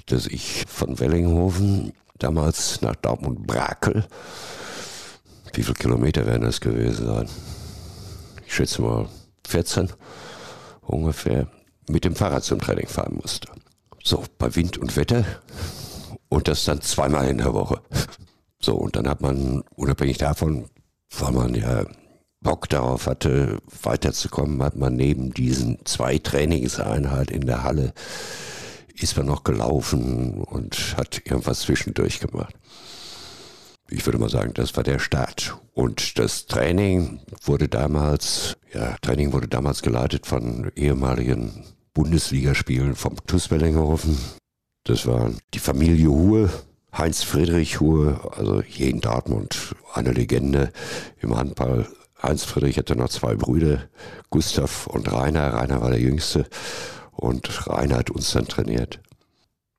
dass 0.06 0.28
ich 0.28 0.66
von 0.68 1.00
Wellinghofen 1.00 1.94
damals 2.20 2.82
nach 2.82 2.96
Dortmund-Brakel. 2.96 4.06
Wie 5.54 5.64
viele 5.64 5.74
Kilometer 5.74 6.28
werden 6.28 6.44
das 6.44 6.62
gewesen 6.62 7.08
sein? 7.08 7.30
Ich 8.46 8.54
schätze 8.54 8.84
mal 8.84 9.08
14 9.48 9.90
ungefähr. 10.82 11.48
Mit 11.90 12.04
dem 12.06 12.16
Fahrrad 12.16 12.44
zum 12.44 12.60
Training 12.60 12.88
fahren 12.88 13.20
musste. 13.20 13.48
So, 14.04 14.24
bei 14.38 14.56
Wind 14.56 14.78
und 14.78 14.96
Wetter. 14.96 15.26
Und 16.30 16.48
das 16.48 16.66
dann 16.66 16.82
zweimal 16.82 17.28
in 17.30 17.40
der 17.40 17.54
Woche. 17.54 17.82
So, 18.60 18.76
und 18.76 18.96
dann 18.96 19.08
hat 19.08 19.22
man, 19.22 19.64
unabhängig 19.76 20.18
davon, 20.20 20.70
weil 21.18 21.32
man 21.32 21.56
ja 21.56 21.86
Bock 22.46 22.70
darauf 22.70 23.08
hatte, 23.08 23.58
weiterzukommen, 23.84 24.64
hat 24.64 24.78
man 24.78 24.96
neben 24.96 25.34
diesen 25.34 25.80
zwei 25.84 26.18
Trainingseinheiten 26.18 27.36
in 27.36 27.46
der 27.46 27.64
Halle 27.64 27.94
ist 29.02 29.18
man 29.18 29.26
noch 29.26 29.44
gelaufen 29.44 30.42
und 30.42 30.96
hat 30.98 31.22
irgendwas 31.26 31.62
zwischendurch 31.62 32.20
gemacht. 32.20 32.56
Ich 33.90 34.06
würde 34.06 34.18
mal 34.18 34.30
sagen, 34.30 34.54
das 34.54 34.76
war 34.78 34.84
der 34.84 35.00
Start. 35.00 35.58
Und 35.74 36.18
das 36.18 36.48
Training 36.48 37.20
wurde 37.44 37.68
damals, 37.68 38.58
ja, 38.74 38.96
Training 39.02 39.34
wurde 39.34 39.48
damals 39.48 39.82
geleitet 39.82 40.26
von 40.26 40.72
ehemaligen 40.76 41.66
Bundesligaspielen 41.94 42.96
vom 42.96 43.16
TuS 43.28 43.50
Bellinghofen. 43.50 44.18
Das 44.86 45.06
war 45.06 45.32
die 45.54 45.60
Familie 45.60 46.10
Huhe, 46.10 46.50
Heinz 46.98 47.24
Friedrich 47.24 47.80
Huhe, 47.80 48.20
also 48.36 48.62
hier 48.62 48.90
in 48.90 49.02
Dortmund, 49.02 49.76
eine 49.94 50.12
Legende 50.12 50.72
im 51.20 51.36
Handball. 51.36 51.88
Heinz 52.26 52.44
Friedrich 52.44 52.78
hatte 52.78 52.96
noch 52.96 53.10
zwei 53.10 53.36
Brüder, 53.36 53.84
Gustav 54.30 54.88
und 54.88 55.12
Rainer. 55.12 55.54
Rainer 55.54 55.82
war 55.82 55.92
der 55.92 56.00
Jüngste 56.00 56.48
und 57.12 57.68
Rainer 57.68 57.98
hat 57.98 58.10
uns 58.10 58.32
dann 58.32 58.48
trainiert. 58.48 59.00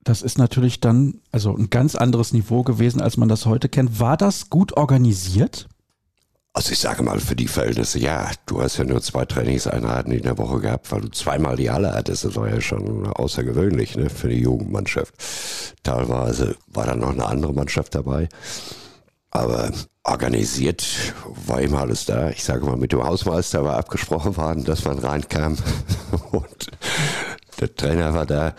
Das 0.05 0.23
ist 0.23 0.39
natürlich 0.39 0.81
dann 0.81 1.21
also 1.33 1.55
ein 1.57 1.69
ganz 1.69 1.97
anderes 1.97 2.33
Niveau 2.33 2.63
gewesen, 2.63 3.01
als 3.01 3.17
man 3.17 3.29
das 3.29 3.45
heute 3.45 3.69
kennt. 3.69 3.99
War 3.99 4.17
das 4.17 4.51
gut 4.51 4.77
organisiert? 4.77 5.67
Also 6.53 6.73
ich 6.73 6.79
sage 6.79 7.03
mal, 7.03 7.21
für 7.21 7.37
die 7.37 7.49
Verhältnisse, 7.49 7.99
ja, 7.99 8.31
du 8.47 8.63
hast 8.63 8.79
ja 8.79 8.85
nur 8.85 9.03
zwei 9.03 9.27
Trainingseinheiten 9.27 10.13
in 10.13 10.23
der 10.23 10.39
Woche 10.39 10.61
gehabt, 10.61 10.91
weil 10.91 11.03
du 11.03 11.11
zweimal 11.11 11.57
die 11.57 11.71
Halle 11.71 11.93
hattest. 11.93 12.25
Das 12.25 12.37
war 12.37 12.49
ja 12.49 12.61
schon 12.61 13.07
außergewöhnlich 13.07 13.97
ne, 13.97 14.09
für 14.09 14.29
die 14.29 14.41
Jugendmannschaft. 14.41 15.13
Teilweise 15.83 16.57
war 16.69 16.87
dann 16.87 17.01
noch 17.01 17.11
eine 17.11 17.27
andere 17.27 17.53
Mannschaft 17.53 17.95
dabei. 17.95 18.29
Aber 19.37 19.71
organisiert 20.03 21.13
war 21.45 21.61
immer 21.61 21.83
alles 21.83 22.07
da. 22.07 22.31
Ich 22.31 22.43
sage 22.43 22.65
mal, 22.65 22.79
mit 22.79 22.93
dem 22.93 23.05
Hausmeister 23.05 23.63
war 23.65 23.77
abgesprochen 23.77 24.39
worden, 24.39 24.65
dass 24.65 24.87
man 24.87 24.99
reinkam. 24.99 25.59
Und 26.31 26.71
der 27.61 27.75
Trainer 27.75 28.15
war 28.15 28.25
da. 28.25 28.55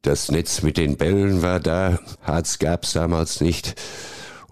Das 0.00 0.30
Netz 0.30 0.62
mit 0.62 0.78
den 0.78 0.96
Bällen 0.96 1.42
war 1.42 1.60
da. 1.60 1.98
Harz 2.22 2.58
gab 2.58 2.84
es 2.84 2.94
damals 2.94 3.42
nicht. 3.42 3.74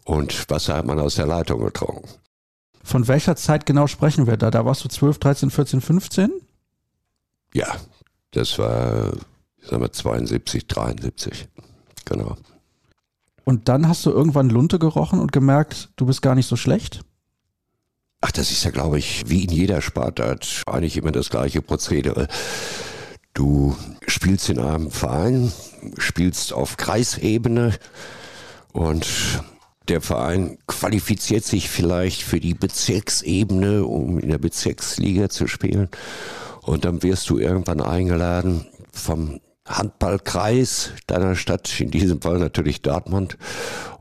Und 0.05 0.51
Wasser 0.51 0.77
hat 0.77 0.85
man 0.85 0.99
aus 0.99 1.15
der 1.15 1.27
Leitung 1.27 1.65
getrunken. 1.65 2.11
Von 2.83 3.09
welcher 3.09 3.35
Zeit 3.35 3.65
genau 3.65 3.87
sprechen 3.87 4.27
wir 4.27 4.37
da? 4.37 4.51
Da 4.51 4.67
warst 4.67 4.85
du 4.85 4.89
12, 4.91 5.19
13, 5.19 5.51
14, 5.51 5.81
15? 5.81 6.31
Ja, 7.55 7.75
das 8.33 8.59
war, 8.59 9.13
sagen 9.63 9.81
wir, 9.81 9.91
72, 9.91 10.67
73. 10.67 11.49
Genau. 12.05 12.37
Und 13.45 13.69
dann 13.69 13.89
hast 13.89 14.05
du 14.07 14.11
irgendwann 14.11 14.49
Lunte 14.49 14.79
gerochen 14.79 15.21
und 15.21 15.33
gemerkt, 15.33 15.91
du 15.97 16.07
bist 16.07 16.23
gar 16.23 16.35
nicht 16.35 16.47
so 16.47 16.57
schlecht? 16.57 17.03
Ach, 18.21 18.33
das 18.33 18.51
ist 18.51 18.65
ja, 18.65 18.71
glaube 18.71 18.99
ich, 18.99 19.25
wie 19.29 19.45
in 19.45 19.51
jeder 19.51 19.83
Sportart 19.83 20.63
eigentlich 20.67 20.97
immer 20.97 21.13
das 21.13 21.29
gleiche 21.29 21.61
Prozedere. 21.61 22.27
Du 23.35 23.77
spielst 24.07 24.49
in 24.49 24.59
einem 24.59 24.91
Verein, 24.91 25.53
spielst 25.99 26.55
auf 26.55 26.79
Kreisebene 26.79 27.75
und 28.73 29.07
der 29.89 30.01
Verein 30.01 30.57
qualifiziert 30.67 31.45
sich 31.45 31.69
vielleicht 31.69 32.23
für 32.23 32.41
die 32.41 32.55
Bezirksebene, 32.55 33.85
um 33.85 34.19
in 34.19 34.31
der 34.31 34.39
Bezirksliga 34.39 35.29
zu 35.29 35.47
spielen. 35.47 35.91
Und 36.63 36.87
dann 36.87 37.03
wirst 37.03 37.29
du 37.29 37.39
irgendwann 37.39 37.83
eingeladen 37.83 38.67
vom 38.91 39.41
Handballkreis 39.67 40.91
deiner 41.07 41.37
Stadt, 41.37 41.81
in 41.81 41.91
diesem 41.91 42.21
Fall 42.21 42.39
natürlich 42.39 42.83
Dortmund. 42.83 43.39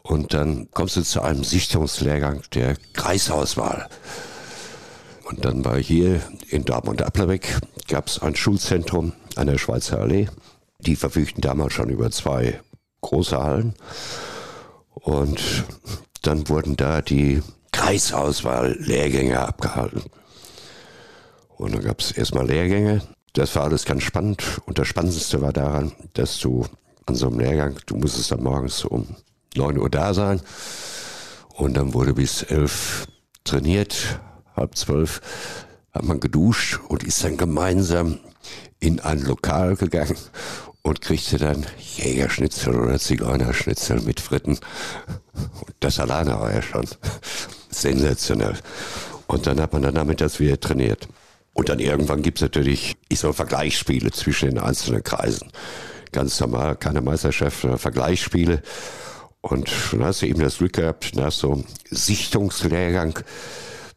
Und 0.01 0.33
dann 0.33 0.69
kommst 0.71 0.97
du 0.97 1.03
zu 1.03 1.21
einem 1.21 1.43
Sichtungslehrgang 1.43 2.41
der 2.53 2.75
Kreisauswahl. 2.93 3.87
Und 5.23 5.45
dann 5.45 5.63
war 5.63 5.77
hier 5.77 6.21
in 6.49 6.65
Dortmund-Applerbeck 6.65 7.59
gab 7.87 8.07
es 8.07 8.19
ein 8.19 8.35
Schulzentrum 8.35 9.13
an 9.35 9.47
der 9.47 9.57
Schweizer 9.57 9.99
Allee. 9.99 10.27
Die 10.79 10.95
verfügten 10.95 11.41
damals 11.41 11.73
schon 11.73 11.89
über 11.89 12.11
zwei 12.11 12.59
große 13.01 13.37
Hallen. 13.37 13.75
Und 14.93 15.63
dann 16.21 16.49
wurden 16.49 16.75
da 16.75 17.01
die 17.01 17.41
Kreisauswahl-Lehrgänge 17.71 19.39
abgehalten. 19.39 20.03
Und 21.55 21.73
dann 21.73 21.83
gab 21.83 21.99
es 21.99 22.11
erstmal 22.11 22.47
Lehrgänge. 22.47 23.01
Das 23.33 23.55
war 23.55 23.63
alles 23.63 23.85
ganz 23.85 24.03
spannend. 24.03 24.61
Und 24.65 24.77
das 24.77 24.87
Spannendste 24.87 25.41
war 25.41 25.53
daran, 25.53 25.91
dass 26.13 26.39
du 26.39 26.65
an 27.05 27.15
so 27.15 27.27
einem 27.27 27.39
Lehrgang, 27.39 27.75
du 27.85 27.95
musstest 27.95 28.31
dann 28.31 28.43
morgens 28.43 28.85
um 28.85 29.15
9 29.55 29.77
Uhr 29.77 29.89
da 29.89 30.13
sein. 30.13 30.41
Und 31.55 31.75
dann 31.75 31.93
wurde 31.93 32.13
bis 32.13 32.43
11 32.43 33.07
trainiert, 33.43 34.19
halb 34.55 34.77
zwölf 34.77 35.21
hat 35.91 36.03
man 36.03 36.19
geduscht 36.19 36.79
und 36.87 37.03
ist 37.03 37.23
dann 37.23 37.37
gemeinsam 37.37 38.19
in 38.79 38.99
ein 38.99 39.21
Lokal 39.21 39.75
gegangen 39.75 40.17
und 40.81 41.01
kriegte 41.01 41.37
dann 41.37 41.65
Jägerschnitzel 41.77 42.75
oder 42.79 42.99
Zigeunerschnitzel 42.99 44.01
mit 44.01 44.19
Fritten. 44.19 44.57
Und 45.33 45.75
das 45.79 45.99
alleine 45.99 46.39
war 46.39 46.53
ja 46.53 46.61
schon 46.61 46.87
sensationell. 47.69 48.57
Und 49.27 49.47
dann 49.47 49.61
hat 49.61 49.73
man 49.73 49.83
dann 49.83 49.95
damit 49.95 50.21
das 50.21 50.39
wieder 50.39 50.59
trainiert. 50.59 51.07
Und 51.53 51.69
dann 51.69 51.79
irgendwann 51.79 52.21
gibt's 52.21 52.41
natürlich, 52.41 52.95
ich 53.09 53.19
so 53.19 53.31
Vergleichsspiele 53.31 54.11
zwischen 54.11 54.49
den 54.49 54.59
einzelnen 54.59 55.03
Kreisen. 55.03 55.51
Ganz 56.11 56.39
normal, 56.39 56.75
keine 56.75 57.01
Meisterschaft, 57.01 57.61
sondern 57.61 57.79
Vergleichsspiele. 57.79 58.61
Und 59.41 59.69
dann 59.91 60.03
hast 60.03 60.21
du 60.21 60.27
eben 60.27 60.41
das 60.41 60.57
Glück 60.57 60.73
gehabt, 60.73 61.15
nach 61.15 61.31
so 61.31 61.53
einem 61.53 61.65
Sichtungslehrgang 61.89 63.19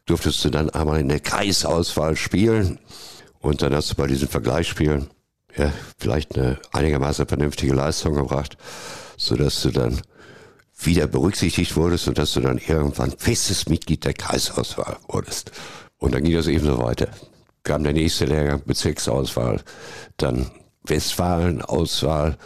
durftest 0.05 0.43
du 0.45 0.49
dann 0.49 0.69
einmal 0.69 0.99
in 0.99 1.09
der 1.09 1.19
Kreisauswahl 1.19 2.15
spielen. 2.15 2.79
Und 3.39 3.61
dann 3.61 3.73
hast 3.73 3.91
du 3.91 3.95
bei 3.95 4.07
diesen 4.07 4.27
Vergleichsspielen 4.27 5.09
ja, 5.55 5.71
vielleicht 5.97 6.37
eine 6.37 6.59
einigermaßen 6.71 7.27
vernünftige 7.27 7.73
Leistung 7.73 8.15
gebracht, 8.15 8.57
sodass 9.17 9.61
du 9.61 9.71
dann 9.71 10.01
wieder 10.79 11.07
berücksichtigt 11.07 11.75
wurdest 11.75 12.07
und 12.07 12.17
dass 12.17 12.33
du 12.33 12.41
dann 12.41 12.59
irgendwann 12.59 13.11
festes 13.17 13.67
Mitglied 13.67 14.05
der 14.05 14.13
Kreisauswahl 14.13 14.97
wurdest. 15.07 15.51
Und 15.97 16.13
dann 16.13 16.23
ging 16.23 16.33
das 16.33 16.47
eben 16.47 16.65
so 16.65 16.77
weiter. 16.77 17.09
Kam 17.67 17.83
der 17.83 17.91
nächste 17.91 18.23
Lehrgang, 18.23 18.61
Bezirksauswahl, 18.65 19.61
dann 20.15 20.49
Westfalen-Auswahl 20.85 22.37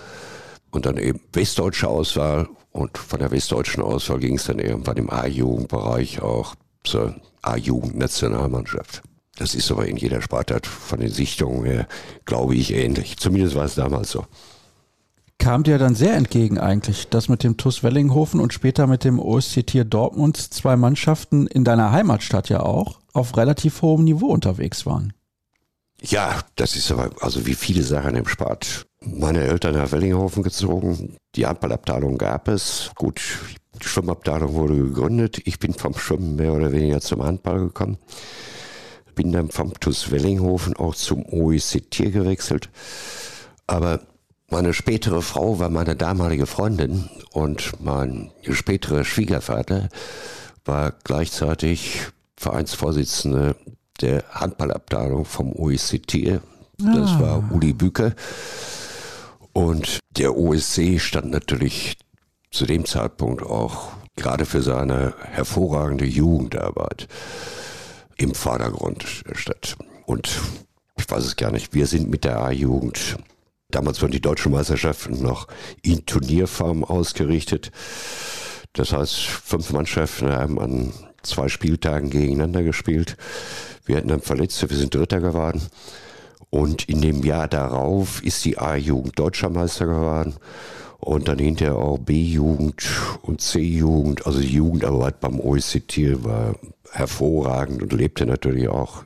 und 0.71 0.87
dann 0.87 0.97
eben 0.97 1.19
westdeutsche 1.31 1.87
Auswahl. 1.87 2.49
Und 2.71 2.97
von 2.97 3.19
der 3.19 3.29
westdeutschen 3.29 3.83
Auswahl 3.83 4.17
ging 4.17 4.37
es 4.37 4.45
dann 4.45 4.57
irgendwann 4.57 4.97
im 4.97 5.11
A-Jugendbereich 5.11 6.23
auch 6.23 6.55
zur 6.83 7.13
A-Jugend-Nationalmannschaft. 7.43 9.03
Das 9.37 9.53
ist 9.53 9.69
aber 9.69 9.85
in 9.85 9.97
jeder 9.97 10.23
Sportart 10.23 10.65
von 10.65 10.99
den 10.99 11.11
Sichtungen 11.11 11.65
her, 11.65 11.87
glaube 12.25 12.55
ich, 12.55 12.73
ähnlich. 12.73 13.17
Zumindest 13.17 13.53
war 13.53 13.65
es 13.65 13.75
damals 13.75 14.09
so. 14.09 14.25
Kam 15.41 15.63
dir 15.63 15.79
dann 15.79 15.95
sehr 15.95 16.13
entgegen 16.13 16.59
eigentlich, 16.59 17.09
dass 17.09 17.27
mit 17.27 17.43
dem 17.43 17.57
TuS 17.57 17.81
Wellinghofen 17.81 18.39
und 18.39 18.53
später 18.53 18.85
mit 18.85 19.03
dem 19.03 19.19
OSC 19.19 19.65
Tier 19.65 19.85
Dortmund 19.85 20.37
zwei 20.37 20.75
Mannschaften 20.75 21.47
in 21.47 21.63
deiner 21.63 21.91
Heimatstadt 21.91 22.47
ja 22.49 22.59
auch 22.59 22.99
auf 23.11 23.35
relativ 23.37 23.81
hohem 23.81 24.03
Niveau 24.03 24.27
unterwegs 24.27 24.85
waren. 24.85 25.13
Ja, 25.99 26.41
das 26.57 26.75
ist 26.75 26.91
aber, 26.91 27.09
also 27.21 27.47
wie 27.47 27.55
viele 27.55 27.81
Sachen 27.81 28.15
im 28.15 28.27
Sport. 28.27 28.85
Meine 29.03 29.39
Eltern 29.39 29.73
nach 29.73 29.91
Wellinghofen 29.91 30.43
gezogen, 30.43 31.15
die 31.35 31.47
Handballabteilung 31.47 32.19
gab 32.19 32.47
es. 32.47 32.91
Gut, 32.93 33.19
die 33.81 33.87
Schwimmabteilung 33.87 34.53
wurde 34.53 34.75
gegründet. 34.75 35.41
Ich 35.45 35.57
bin 35.57 35.73
vom 35.73 35.95
Schwimmen 35.95 36.35
mehr 36.35 36.53
oder 36.53 36.71
weniger 36.71 37.01
zum 37.01 37.23
Handball 37.23 37.61
gekommen 37.61 37.97
bin 39.15 39.31
dann 39.33 39.49
vom 39.49 39.73
TuS 39.79 40.09
Wellinghofen 40.09 40.75
auch 40.77 40.95
zum 40.95 41.25
OECT 41.25 42.11
gewechselt. 42.11 42.69
Aber 43.67 44.01
meine 44.51 44.73
spätere 44.73 45.21
Frau 45.21 45.59
war 45.59 45.69
meine 45.69 45.95
damalige 45.95 46.45
Freundin 46.45 47.09
und 47.31 47.81
mein 47.81 48.31
späterer 48.49 49.05
Schwiegervater 49.05 49.87
war 50.65 50.93
gleichzeitig 51.03 52.07
Vereinsvorsitzender 52.35 53.55
der 54.01 54.23
Handballabteilung 54.31 55.25
vom 55.25 55.53
OECT. 55.53 56.41
Das 56.77 57.11
ah. 57.11 57.19
war 57.19 57.51
Uli 57.51 57.73
Büke. 57.73 58.15
Und 59.53 59.99
der 60.17 60.35
OSC 60.35 60.99
stand 60.99 61.31
natürlich 61.31 61.97
zu 62.51 62.65
dem 62.65 62.85
Zeitpunkt 62.85 63.43
auch 63.43 63.93
gerade 64.15 64.45
für 64.45 64.61
seine 64.61 65.13
hervorragende 65.21 66.05
Jugendarbeit 66.05 67.07
im 68.17 68.35
Vordergrund 68.35 69.05
statt. 69.31 69.77
Und 70.05 70.41
ich 70.97 71.09
weiß 71.09 71.23
es 71.25 71.35
gar 71.35 71.51
nicht, 71.51 71.73
wir 71.73 71.87
sind 71.87 72.09
mit 72.09 72.23
der 72.23 72.41
A-Jugend, 72.41 73.17
damals 73.71 74.01
waren 74.01 74.11
die 74.11 74.21
deutschen 74.21 74.51
Meisterschaften 74.51 75.21
noch 75.21 75.47
in 75.81 76.05
Turnierform 76.05 76.83
ausgerichtet. 76.83 77.71
Das 78.73 78.93
heißt, 78.93 79.15
fünf 79.15 79.71
Mannschaften 79.71 80.31
haben 80.31 80.59
an 80.59 80.93
zwei 81.23 81.49
Spieltagen 81.49 82.09
gegeneinander 82.09 82.63
gespielt. 82.63 83.17
Wir 83.85 83.97
hatten 83.97 84.07
dann 84.07 84.21
Verletzte, 84.21 84.69
wir 84.69 84.77
sind 84.77 84.93
Dritter 84.93 85.19
geworden. 85.19 85.61
Und 86.49 86.89
in 86.89 87.01
dem 87.01 87.23
Jahr 87.23 87.47
darauf 87.47 88.23
ist 88.23 88.43
die 88.45 88.57
A-Jugend 88.57 89.17
Deutscher 89.17 89.49
Meister 89.49 89.85
geworden 89.85 90.35
und 90.99 91.27
dann 91.27 91.39
hinterher 91.39 91.77
auch 91.77 91.97
B-Jugend 91.97 92.83
und 93.21 93.41
C-Jugend. 93.41 94.25
Also 94.27 94.39
die 94.39 94.53
Jugendarbeit 94.53 95.19
beim 95.19 95.39
OECT 95.39 96.23
war 96.23 96.55
hervorragend 96.91 97.81
und 97.81 97.93
lebte 97.93 98.25
natürlich 98.25 98.67
auch 98.67 99.03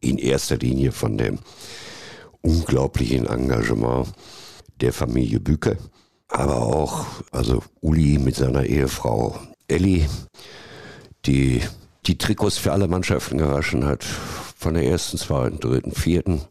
in 0.00 0.18
erster 0.18 0.56
Linie 0.56 0.92
von 0.92 1.16
dem 1.16 1.38
unglaublichen 2.42 3.26
Engagement 3.26 4.08
der 4.80 4.92
Familie 4.92 5.40
Büke. 5.40 5.78
Aber 6.28 6.62
auch, 6.62 7.06
also 7.30 7.62
Uli 7.80 8.18
mit 8.18 8.36
seiner 8.36 8.64
Ehefrau 8.64 9.38
Elli, 9.66 10.06
die 11.26 11.62
die 12.06 12.18
Trikots 12.18 12.58
für 12.58 12.72
alle 12.72 12.88
Mannschaften 12.88 13.38
gewaschen 13.38 13.84
hat. 13.84 14.04
Von 14.04 14.74
der 14.74 14.84
ersten, 14.84 15.18
zweiten, 15.18 15.60
dritten, 15.60 15.92
vierten 15.92 16.42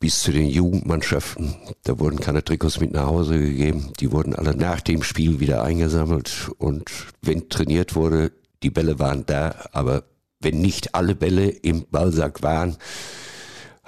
bis 0.00 0.20
zu 0.20 0.32
den 0.32 0.48
Jugendmannschaften. 0.48 1.54
Da 1.84 1.98
wurden 1.98 2.20
keine 2.20 2.42
Trikots 2.42 2.80
mit 2.80 2.92
nach 2.92 3.06
Hause 3.06 3.38
gegeben. 3.38 3.92
Die 4.00 4.10
wurden 4.10 4.34
alle 4.34 4.56
nach 4.56 4.80
dem 4.80 5.02
Spiel 5.02 5.40
wieder 5.40 5.62
eingesammelt. 5.62 6.50
Und 6.56 6.90
wenn 7.20 7.50
trainiert 7.50 7.94
wurde, 7.94 8.32
die 8.62 8.70
Bälle 8.70 8.98
waren 8.98 9.26
da, 9.26 9.54
aber 9.72 10.04
wenn 10.40 10.60
nicht 10.60 10.94
alle 10.94 11.14
Bälle 11.14 11.50
im 11.50 11.84
Ballsack 11.90 12.42
waren, 12.42 12.76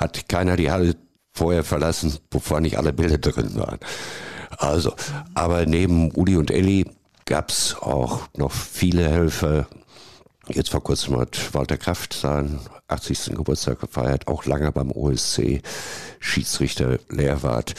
hat 0.02 0.28
keiner 0.28 0.56
die 0.56 0.71
Halle 0.71 0.97
vorher 1.32 1.64
verlassen, 1.64 2.18
bevor 2.28 2.61
nicht 2.61 2.76
alle 2.76 2.92
Bälle 2.92 3.18
drin 3.18 3.54
waren. 3.54 3.78
Also, 4.59 4.94
aber 5.35 5.64
neben 5.64 6.11
Uli 6.12 6.37
und 6.37 6.50
Elli 6.50 6.90
gab's 7.25 7.76
auch 7.80 8.28
noch 8.37 8.52
viele 8.52 9.09
Helfer. 9.09 9.66
Jetzt 10.49 10.71
vor 10.71 10.82
kurzem 10.82 11.18
hat 11.18 11.54
Walter 11.54 11.78
Kraft 11.78 12.12
seinen 12.12 12.61
80. 12.88 13.37
Geburtstag 13.37 13.80
gefeiert, 13.80 14.28
auch 14.28 14.44
lange 14.44 14.71
beim 14.73 14.90
OSC, 14.90 15.62
Schiedsrichter, 16.18 16.99
Lehrwart. 17.09 17.75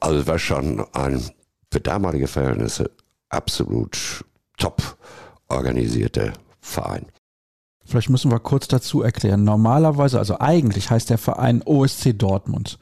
Also 0.00 0.26
war 0.26 0.38
schon 0.38 0.84
ein 0.92 1.30
für 1.72 1.80
damalige 1.80 2.26
Verhältnisse 2.26 2.90
absolut 3.28 4.24
top 4.58 4.96
organisierter 5.48 6.32
Verein. 6.60 7.06
Vielleicht 7.88 8.10
müssen 8.10 8.30
wir 8.30 8.38
kurz 8.38 8.68
dazu 8.68 9.00
erklären. 9.00 9.44
Normalerweise, 9.44 10.18
also 10.18 10.38
eigentlich 10.40 10.90
heißt 10.90 11.08
der 11.08 11.16
Verein 11.16 11.62
OSC 11.64 12.12
Dortmund. 12.12 12.78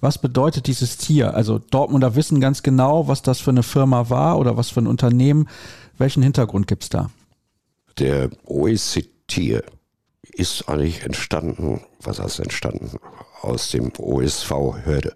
Was 0.00 0.16
bedeutet 0.16 0.66
dieses 0.66 0.96
Tier? 0.96 1.34
Also 1.34 1.58
Dortmunder 1.58 2.14
wissen 2.14 2.40
ganz 2.40 2.62
genau, 2.62 3.06
was 3.06 3.20
das 3.20 3.38
für 3.38 3.50
eine 3.50 3.62
Firma 3.62 4.08
war 4.08 4.38
oder 4.38 4.56
was 4.56 4.70
für 4.70 4.80
ein 4.80 4.86
Unternehmen. 4.86 5.46
Welchen 5.98 6.22
Hintergrund 6.22 6.68
gibt 6.68 6.84
es 6.84 6.88
da? 6.88 7.10
Der 7.98 8.30
OSC 8.46 9.10
Tier 9.26 9.62
ist 10.22 10.66
eigentlich 10.70 11.02
entstanden, 11.02 11.82
was 12.00 12.18
heißt 12.18 12.40
entstanden? 12.40 12.98
Aus 13.42 13.72
dem 13.72 13.92
OSV 13.98 14.50
Hörde. 14.84 15.14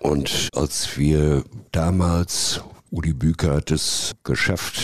Und 0.00 0.48
als 0.56 0.98
wir 0.98 1.44
damals, 1.70 2.62
Uli 2.90 3.12
Büker 3.12 3.54
hat 3.54 3.70
es 3.70 4.16
geschafft, 4.24 4.80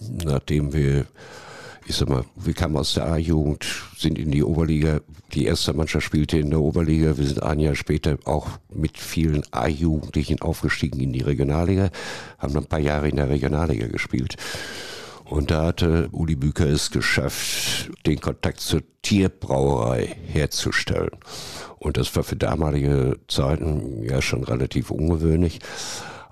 nachdem 0.00 0.72
wir 0.72 1.06
ich 1.88 1.96
sag 1.96 2.08
mal, 2.08 2.24
wir 2.34 2.52
kamen 2.52 2.76
aus 2.76 2.94
der 2.94 3.06
A-Jugend, 3.06 3.64
sind 3.96 4.18
in 4.18 4.32
die 4.32 4.42
Oberliga. 4.42 5.00
Die 5.32 5.44
erste 5.44 5.72
Mannschaft 5.72 6.06
spielte 6.06 6.38
in 6.38 6.50
der 6.50 6.60
Oberliga. 6.60 7.16
Wir 7.16 7.26
sind 7.26 7.42
ein 7.42 7.60
Jahr 7.60 7.76
später 7.76 8.18
auch 8.24 8.48
mit 8.72 8.98
vielen 8.98 9.44
A-Jugendlichen 9.52 10.42
aufgestiegen 10.42 11.00
in 11.00 11.12
die 11.12 11.22
Regionalliga, 11.22 11.90
haben 12.38 12.54
dann 12.54 12.64
ein 12.64 12.68
paar 12.68 12.80
Jahre 12.80 13.08
in 13.08 13.16
der 13.16 13.30
Regionalliga 13.30 13.86
gespielt. 13.86 14.36
Und 15.24 15.50
da 15.50 15.66
hatte 15.66 16.08
Uli 16.12 16.36
Büker 16.36 16.66
es 16.66 16.90
geschafft, 16.90 17.90
den 18.04 18.20
Kontakt 18.20 18.60
zur 18.60 18.82
Tierbrauerei 19.02 20.16
herzustellen. 20.26 21.10
Und 21.78 21.96
das 21.96 22.14
war 22.16 22.24
für 22.24 22.36
damalige 22.36 23.18
Zeiten 23.28 24.02
ja 24.02 24.22
schon 24.22 24.44
relativ 24.44 24.90
ungewöhnlich. 24.90 25.60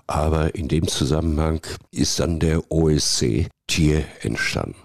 Aber 0.07 0.53
in 0.55 0.67
dem 0.67 0.87
Zusammenhang 0.87 1.61
ist 1.91 2.19
dann 2.19 2.39
der 2.39 2.71
OSC 2.71 3.47
Tier 3.67 4.05
entstanden 4.21 4.84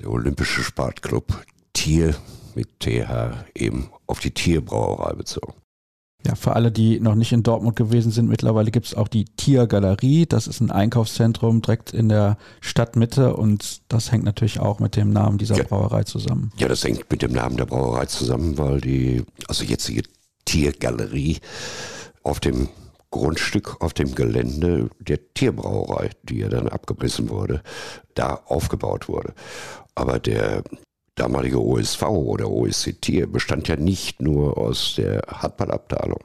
der 0.00 0.10
Olympische 0.10 0.62
Sportclub 0.62 1.44
Tier 1.72 2.14
mit 2.54 2.80
TH 2.80 3.44
eben 3.54 3.90
auf 4.06 4.20
die 4.20 4.32
Tierbrauerei 4.32 5.14
bezogen. 5.14 5.54
Ja, 6.26 6.34
für 6.34 6.56
alle, 6.56 6.72
die 6.72 6.98
noch 6.98 7.14
nicht 7.14 7.32
in 7.32 7.44
Dortmund 7.44 7.76
gewesen 7.76 8.10
sind, 8.10 8.28
mittlerweile 8.28 8.72
gibt 8.72 8.86
es 8.86 8.94
auch 8.94 9.06
die 9.06 9.24
Tiergalerie. 9.24 10.26
Das 10.26 10.48
ist 10.48 10.60
ein 10.60 10.72
Einkaufszentrum 10.72 11.62
direkt 11.62 11.92
in 11.94 12.08
der 12.08 12.36
Stadtmitte 12.60 13.36
und 13.36 13.82
das 13.88 14.10
hängt 14.10 14.24
natürlich 14.24 14.58
auch 14.58 14.80
mit 14.80 14.96
dem 14.96 15.12
Namen 15.12 15.38
dieser 15.38 15.56
ja. 15.56 15.62
Brauerei 15.62 16.02
zusammen. 16.02 16.50
Ja, 16.56 16.66
das 16.66 16.82
hängt 16.82 17.08
mit 17.10 17.22
dem 17.22 17.32
Namen 17.32 17.56
der 17.56 17.66
Brauerei 17.66 18.06
zusammen, 18.06 18.58
weil 18.58 18.80
die, 18.80 19.24
also 19.46 19.62
jetzige 19.64 20.02
Tiergalerie 20.44 21.38
auf 22.24 22.40
dem 22.40 22.68
Grundstück 23.10 23.80
auf 23.80 23.94
dem 23.94 24.14
Gelände 24.14 24.90
der 24.98 25.32
Tierbrauerei, 25.32 26.10
die 26.24 26.38
ja 26.38 26.48
dann 26.48 26.68
abgerissen 26.68 27.30
wurde, 27.30 27.62
da 28.14 28.42
aufgebaut 28.46 29.08
wurde. 29.08 29.32
Aber 29.98 30.20
der 30.20 30.62
damalige 31.16 31.60
OSV 31.60 32.02
oder 32.04 32.48
OSC 32.48 33.00
Tier 33.00 33.26
bestand 33.26 33.66
ja 33.66 33.74
nicht 33.74 34.22
nur 34.22 34.56
aus 34.56 34.94
der 34.96 35.22
Handballabteilung. 35.26 36.20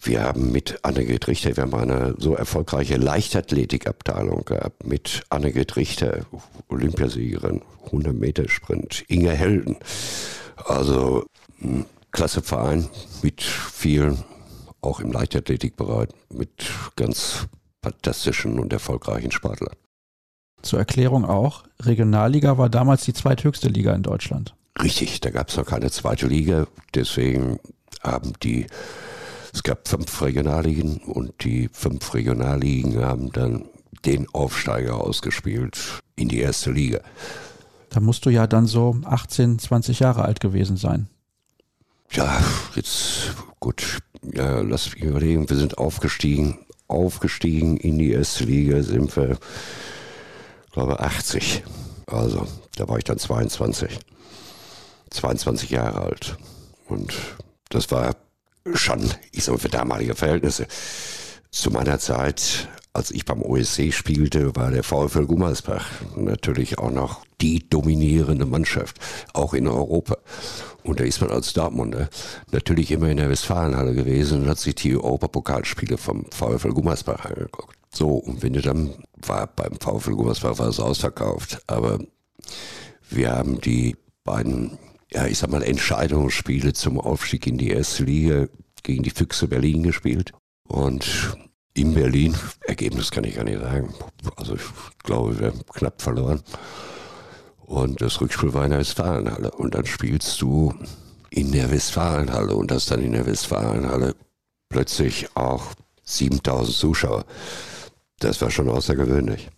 Wir 0.00 0.24
haben 0.24 0.50
mit 0.50 0.80
Annegret 0.82 1.28
Richter, 1.28 1.56
wir 1.56 1.62
haben 1.62 1.74
eine 1.74 2.16
so 2.18 2.34
erfolgreiche 2.34 2.96
Leichtathletikabteilung 2.96 4.44
gehabt, 4.44 4.84
mit 4.84 5.22
Annegret 5.30 5.76
Richter, 5.76 6.26
Olympiasiegerin, 6.66 7.62
100 7.86 8.12
Meter 8.12 8.48
Sprint, 8.48 9.04
Inge 9.06 9.30
Helden. 9.30 9.76
Also 10.56 11.24
ein 11.62 11.86
klasse 12.10 12.42
Verein 12.42 12.88
mit 13.22 13.40
vielen 13.40 14.24
auch 14.80 14.98
im 14.98 15.12
Leichtathletikbereich 15.12 16.08
mit 16.28 16.68
ganz 16.96 17.46
fantastischen 17.84 18.58
und 18.58 18.72
erfolgreichen 18.72 19.30
Sportlern. 19.30 19.76
Zur 20.64 20.78
Erklärung 20.78 21.24
auch, 21.24 21.64
Regionalliga 21.80 22.56
war 22.56 22.70
damals 22.70 23.04
die 23.04 23.12
zweithöchste 23.12 23.68
Liga 23.68 23.92
in 23.92 24.02
Deutschland. 24.02 24.54
Richtig, 24.82 25.20
da 25.20 25.30
gab 25.30 25.50
es 25.50 25.56
noch 25.56 25.66
keine 25.66 25.90
zweite 25.90 26.26
Liga, 26.26 26.66
deswegen 26.94 27.60
haben 28.02 28.32
die, 28.42 28.66
es 29.52 29.62
gab 29.62 29.86
fünf 29.86 30.22
Regionalligen 30.22 30.96
und 30.98 31.44
die 31.44 31.68
fünf 31.72 32.14
Regionalligen 32.14 33.04
haben 33.04 33.30
dann 33.30 33.66
den 34.04 34.26
Aufsteiger 34.32 35.00
ausgespielt 35.00 36.00
in 36.16 36.28
die 36.28 36.40
erste 36.40 36.72
Liga. 36.72 37.00
Da 37.90 38.00
musst 38.00 38.26
du 38.26 38.30
ja 38.30 38.46
dann 38.46 38.66
so 38.66 38.96
18, 39.04 39.58
20 39.58 40.00
Jahre 40.00 40.22
alt 40.22 40.40
gewesen 40.40 40.76
sein. 40.76 41.08
Ja, 42.10 42.42
jetzt 42.74 43.34
gut, 43.60 43.98
ja, 44.22 44.60
lass 44.60 44.92
mich 44.94 45.04
überlegen, 45.04 45.48
wir 45.48 45.56
sind 45.56 45.78
aufgestiegen, 45.78 46.58
aufgestiegen 46.88 47.76
in 47.76 47.98
die 47.98 48.12
erste 48.12 48.44
Liga 48.44 48.82
sind 48.82 49.16
wir, 49.16 49.38
glaube 50.74 51.00
80. 51.00 51.62
Also, 52.06 52.46
da 52.76 52.88
war 52.88 52.98
ich 52.98 53.04
dann 53.04 53.18
22. 53.18 53.98
22 55.10 55.70
Jahre 55.70 56.02
alt. 56.02 56.36
Und 56.88 57.14
das 57.70 57.90
war 57.90 58.16
schon, 58.74 59.08
ich 59.32 59.44
sage 59.44 59.58
für 59.58 59.68
damalige 59.68 60.14
Verhältnisse. 60.14 60.66
Zu 61.50 61.70
meiner 61.70 61.98
Zeit, 62.00 62.68
als 62.92 63.12
ich 63.12 63.24
beim 63.24 63.42
OSC 63.42 63.92
spielte, 63.92 64.56
war 64.56 64.70
der 64.70 64.82
VfL 64.82 65.26
Gummersbach 65.26 65.86
natürlich 66.16 66.78
auch 66.78 66.90
noch 66.90 67.24
die 67.40 67.68
dominierende 67.68 68.44
Mannschaft, 68.44 68.98
auch 69.32 69.54
in 69.54 69.68
Europa. 69.68 70.18
Und 70.82 70.98
da 70.98 71.04
ist 71.04 71.20
man 71.20 71.30
als 71.30 71.52
Dortmunder 71.52 72.08
natürlich 72.50 72.90
immer 72.90 73.08
in 73.08 73.18
der 73.18 73.30
Westfalenhalle 73.30 73.94
gewesen 73.94 74.42
und 74.42 74.48
hat 74.48 74.58
sich 74.58 74.74
die 74.74 74.96
Europapokalspiele 74.96 75.96
vom 75.96 76.26
VfL 76.30 76.72
Gummersbach 76.72 77.24
angeguckt. 77.24 77.76
So, 77.94 78.08
und 78.08 78.42
wenn 78.42 78.54
du 78.54 78.60
dann 78.60 78.94
war 79.16 79.46
beim 79.46 79.78
VfL 79.80 80.14
Gummersbach 80.14 80.58
war 80.58 80.68
es 80.68 80.80
ausverkauft, 80.80 81.62
aber 81.68 81.98
wir 83.08 83.32
haben 83.32 83.60
die 83.60 83.96
beiden, 84.24 84.78
ja, 85.12 85.26
ich 85.26 85.38
sag 85.38 85.50
mal, 85.50 85.62
Entscheidungsspiele 85.62 86.72
zum 86.72 87.00
Aufstieg 87.00 87.46
in 87.46 87.56
die 87.56 87.70
erste 87.70 88.04
Liga 88.04 88.46
gegen 88.82 89.04
die 89.04 89.10
Füchse 89.10 89.46
Berlin 89.46 89.84
gespielt. 89.84 90.32
Und 90.66 91.36
in 91.74 91.94
Berlin, 91.94 92.34
Ergebnis 92.62 93.10
kann 93.10 93.24
ich 93.24 93.36
gar 93.36 93.44
nicht 93.44 93.60
sagen. 93.60 93.94
Also 94.36 94.56
ich 94.56 94.62
glaube, 95.04 95.38
wir 95.38 95.46
haben 95.48 95.64
knapp 95.66 96.02
verloren. 96.02 96.42
Und 97.58 98.00
das 98.00 98.20
Rückspiel 98.20 98.54
war 98.54 98.64
in 98.64 98.70
der 98.70 98.80
Westfalenhalle. 98.80 99.52
Und 99.52 99.74
dann 99.74 99.86
spielst 99.86 100.40
du 100.42 100.74
in 101.30 101.52
der 101.52 101.70
Westfalenhalle 101.70 102.54
und 102.54 102.72
hast 102.72 102.90
dann 102.90 103.02
in 103.02 103.12
der 103.12 103.26
Westfalenhalle 103.26 104.14
plötzlich 104.68 105.28
auch 105.36 105.74
7000 106.04 106.76
Zuschauer. 106.76 107.24
Das 108.18 108.40
war 108.40 108.50
schon 108.50 108.68
außergewöhnlich. 108.68 109.50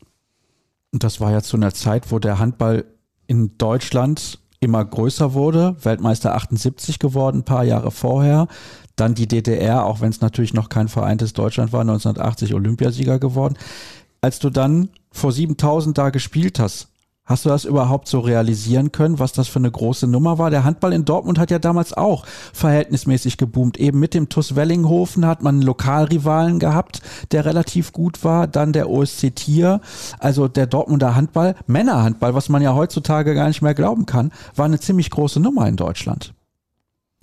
Und 0.92 1.04
das 1.04 1.20
war 1.20 1.30
ja 1.30 1.42
zu 1.42 1.56
einer 1.56 1.74
Zeit, 1.74 2.10
wo 2.10 2.18
der 2.18 2.38
Handball 2.38 2.84
in 3.26 3.58
Deutschland 3.58 4.38
immer 4.60 4.84
größer 4.84 5.34
wurde. 5.34 5.76
Weltmeister 5.82 6.34
78 6.34 6.98
geworden, 6.98 7.38
ein 7.38 7.44
paar 7.44 7.64
Jahre 7.64 7.90
vorher. 7.90 8.48
Dann 8.96 9.14
die 9.14 9.28
DDR, 9.28 9.84
auch 9.84 10.00
wenn 10.00 10.10
es 10.10 10.20
natürlich 10.20 10.54
noch 10.54 10.68
kein 10.68 10.88
vereintes 10.88 11.34
Deutschland 11.34 11.72
war, 11.72 11.82
1980 11.82 12.54
Olympiasieger 12.54 13.18
geworden. 13.18 13.56
Als 14.22 14.38
du 14.38 14.48
dann 14.48 14.88
vor 15.12 15.32
7000 15.32 15.96
da 15.98 16.10
gespielt 16.10 16.58
hast, 16.58 16.88
Hast 17.26 17.44
du 17.44 17.48
das 17.48 17.64
überhaupt 17.64 18.06
so 18.06 18.20
realisieren 18.20 18.92
können, 18.92 19.18
was 19.18 19.32
das 19.32 19.48
für 19.48 19.58
eine 19.58 19.70
große 19.70 20.06
Nummer 20.06 20.38
war? 20.38 20.50
Der 20.50 20.62
Handball 20.62 20.92
in 20.92 21.04
Dortmund 21.04 21.40
hat 21.40 21.50
ja 21.50 21.58
damals 21.58 21.92
auch 21.92 22.24
verhältnismäßig 22.52 23.36
geboomt. 23.36 23.78
Eben 23.78 23.98
mit 23.98 24.14
dem 24.14 24.28
TuS 24.28 24.54
Wellinghofen 24.54 25.26
hat 25.26 25.42
man 25.42 25.56
einen 25.56 25.62
Lokalrivalen 25.62 26.60
gehabt, 26.60 27.02
der 27.32 27.44
relativ 27.44 27.92
gut 27.92 28.22
war. 28.22 28.46
Dann 28.46 28.72
der 28.72 28.88
OSC 28.88 29.34
Tier, 29.34 29.80
also 30.20 30.46
der 30.46 30.68
Dortmunder 30.68 31.16
Handball, 31.16 31.56
Männerhandball, 31.66 32.34
was 32.34 32.48
man 32.48 32.62
ja 32.62 32.74
heutzutage 32.74 33.34
gar 33.34 33.48
nicht 33.48 33.60
mehr 33.60 33.74
glauben 33.74 34.06
kann, 34.06 34.30
war 34.54 34.66
eine 34.66 34.78
ziemlich 34.78 35.10
große 35.10 35.40
Nummer 35.40 35.66
in 35.66 35.74
Deutschland. 35.74 36.32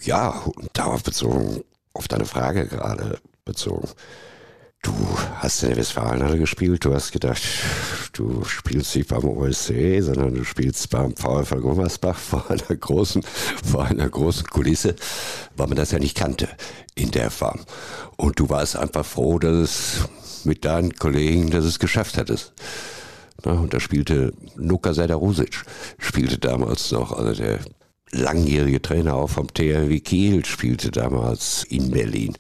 Ja, 0.01 0.41
darauf 0.73 1.01
bezogen, 1.03 1.61
auf 1.93 2.09
deine 2.09 2.25
Frage 2.25 2.67
gerade 2.67 3.19
bezogen. 3.45 3.87
Du 4.83 4.91
hast 5.37 5.63
in 5.63 5.69
der 5.69 5.77
Westfalenhalle 5.77 6.37
gespielt, 6.37 6.83
du 6.83 6.93
hast 6.93 7.13
gedacht, 7.13 7.41
du 8.11 8.43
spielst 8.43 8.93
nicht 8.97 9.07
beim 9.07 9.23
OSC, 9.23 10.01
sondern 10.01 10.35
du 10.35 10.43
spielst 10.43 10.89
beim 10.89 11.15
VfL 11.15 11.61
Gummersbach 11.61 12.17
vor 12.19 12.51
einer 12.51 12.75
großen, 12.77 13.23
vor 13.65 13.85
einer 13.85 14.09
großen 14.09 14.45
Kulisse, 14.47 14.95
weil 15.55 15.67
man 15.67 15.77
das 15.77 15.91
ja 15.91 15.99
nicht 15.99 16.17
kannte 16.17 16.49
in 16.95 17.11
der 17.11 17.31
Form. 17.31 17.61
Und 18.17 18.39
du 18.39 18.49
warst 18.49 18.75
einfach 18.75 19.05
froh, 19.05 19.39
dass 19.39 19.53
es 19.53 20.45
mit 20.45 20.65
deinen 20.65 20.93
Kollegen, 20.93 21.49
dass 21.49 21.63
es 21.63 21.79
geschafft 21.79 22.17
hattest. 22.17 22.51
Na, 23.45 23.53
und 23.53 23.73
da 23.73 23.79
spielte 23.79 24.33
Nuka 24.57 24.93
Sadarusic, 24.93 25.63
spielte 25.97 26.39
damals 26.39 26.91
noch, 26.91 27.13
also 27.13 27.41
der 27.41 27.59
langjährige 28.11 28.81
Trainer 28.81 29.15
auch 29.15 29.29
vom 29.29 29.47
THW 29.47 29.99
Kiel, 30.01 30.43
spielte 30.45 30.91
damals 30.91 31.63
in 31.63 31.89
Berlin. 31.89 32.35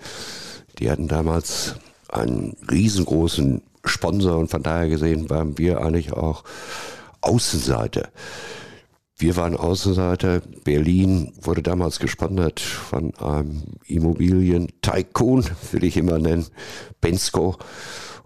Die 0.79 0.91
hatten 0.91 1.07
damals 1.07 1.75
einen 2.13 2.55
riesengroßen 2.69 3.61
Sponsor 3.85 4.37
und 4.37 4.49
von 4.49 4.63
daher 4.63 4.87
gesehen 4.87 5.29
waren 5.29 5.57
wir 5.57 5.81
eigentlich 5.81 6.13
auch 6.13 6.43
Außenseiter. 7.21 8.09
Wir 9.17 9.35
waren 9.35 9.55
Außenseiter. 9.55 10.41
Berlin 10.63 11.33
wurde 11.39 11.61
damals 11.61 11.99
gesponsert 11.99 12.59
von 12.59 13.13
einem 13.15 13.63
Immobilien-Tycoon, 13.85 15.45
will 15.71 15.83
ich 15.83 15.97
immer 15.97 16.19
nennen, 16.19 16.47
Bensko. 16.99 17.57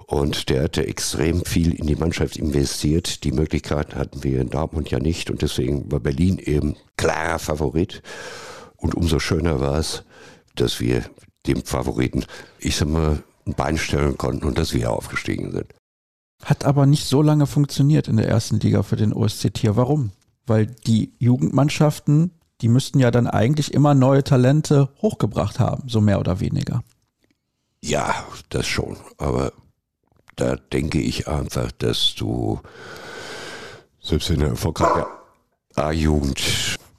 Und 0.08 0.48
der 0.48 0.64
hatte 0.64 0.88
extrem 0.88 1.44
viel 1.44 1.74
in 1.74 1.86
die 1.86 1.98
Mannschaft 1.98 2.38
investiert. 2.38 3.26
Die 3.26 3.34
Möglichkeit 3.34 3.94
hatten 3.94 4.24
wir 4.24 4.40
in 4.40 4.50
Dortmund 4.50 4.90
ja 4.90 5.00
nicht. 5.00 5.30
Und 5.30 5.42
deswegen 5.42 5.92
war 5.92 6.00
Berlin 6.00 6.40
eben 6.40 6.78
klarer 6.96 7.40
Favorit. 7.40 8.02
Und 8.78 8.96
umso 8.96 9.20
schöner 9.20 9.60
war 9.60 9.78
es, 9.80 10.04
dass 10.56 10.80
wir 10.80 11.04
dem 11.46 11.64
Favoriten, 11.64 12.26
ich 12.60 12.78
sag 12.78 12.88
mal, 12.88 13.22
ein 13.48 13.54
Bein 13.54 13.78
stellen 13.78 14.18
konnten 14.18 14.46
und 14.46 14.58
dass 14.58 14.74
wir 14.74 14.92
aufgestiegen 14.92 15.52
sind. 15.52 15.74
Hat 16.44 16.66
aber 16.66 16.86
nicht 16.86 17.06
so 17.06 17.22
lange 17.22 17.48
funktioniert 17.48 18.08
in 18.08 18.18
der 18.18 18.28
ersten 18.28 18.60
Liga 18.60 18.84
für 18.84 18.96
den 18.96 19.14
OSC 19.14 19.54
Tier. 19.54 19.76
Warum? 19.76 20.12
Weil 20.46 20.68
die 20.68 21.14
Jugendmannschaften, 21.18 22.32
die 22.62 22.68
müssten 22.70 23.00
ja 23.00 23.12
dann 23.12 23.28
eigentlich 23.28 23.74
immer 23.74 23.94
neue 23.94 24.24
Talente 24.24 24.90
hochgebracht 25.02 25.60
haben, 25.60 25.90
so 25.90 26.00
mehr 26.00 26.20
oder 26.20 26.40
weniger. 26.40 26.84
Ja, 27.82 28.26
das 28.50 28.68
schon. 28.68 28.98
Aber 29.18 29.52
da 30.36 30.56
denke 30.56 31.00
ich 31.00 31.28
einfach, 31.28 31.72
dass 31.72 32.14
du 32.16 32.60
selbst 34.08 34.30
wenn 34.30 34.40
du 34.40 34.46
erfolgreiche 34.46 35.06
A-Jugend 35.76 36.42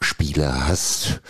Spieler 0.01 0.69
hast, 0.69 1.23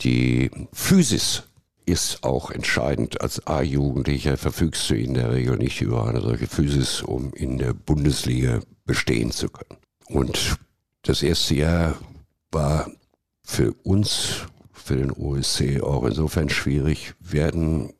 die 0.00 0.50
Physis 0.72 1.44
ist 1.86 2.24
auch 2.24 2.50
entscheidend. 2.50 3.20
Als 3.20 3.46
A-Jugendlicher 3.46 4.36
verfügst 4.36 4.90
du 4.90 4.96
in 4.96 5.14
der 5.14 5.32
Regel 5.32 5.56
nicht 5.56 5.80
über 5.80 6.06
eine 6.06 6.20
solche 6.20 6.48
Physis, 6.48 7.00
um 7.00 7.32
in 7.32 7.58
der 7.58 7.72
Bundesliga 7.72 8.60
bestehen 8.84 9.30
zu 9.30 9.48
können. 9.48 9.80
Und 10.08 10.56
das 11.02 11.22
erste 11.22 11.54
Jahr 11.54 11.96
war 12.50 12.90
für 13.42 13.72
uns, 13.84 14.46
für 14.72 14.96
den 14.96 15.12
OSC 15.12 15.80
auch 15.80 16.04
insofern 16.04 16.48
schwierig. 16.48 17.14
Wir 17.20 17.46
hatten 17.46 17.94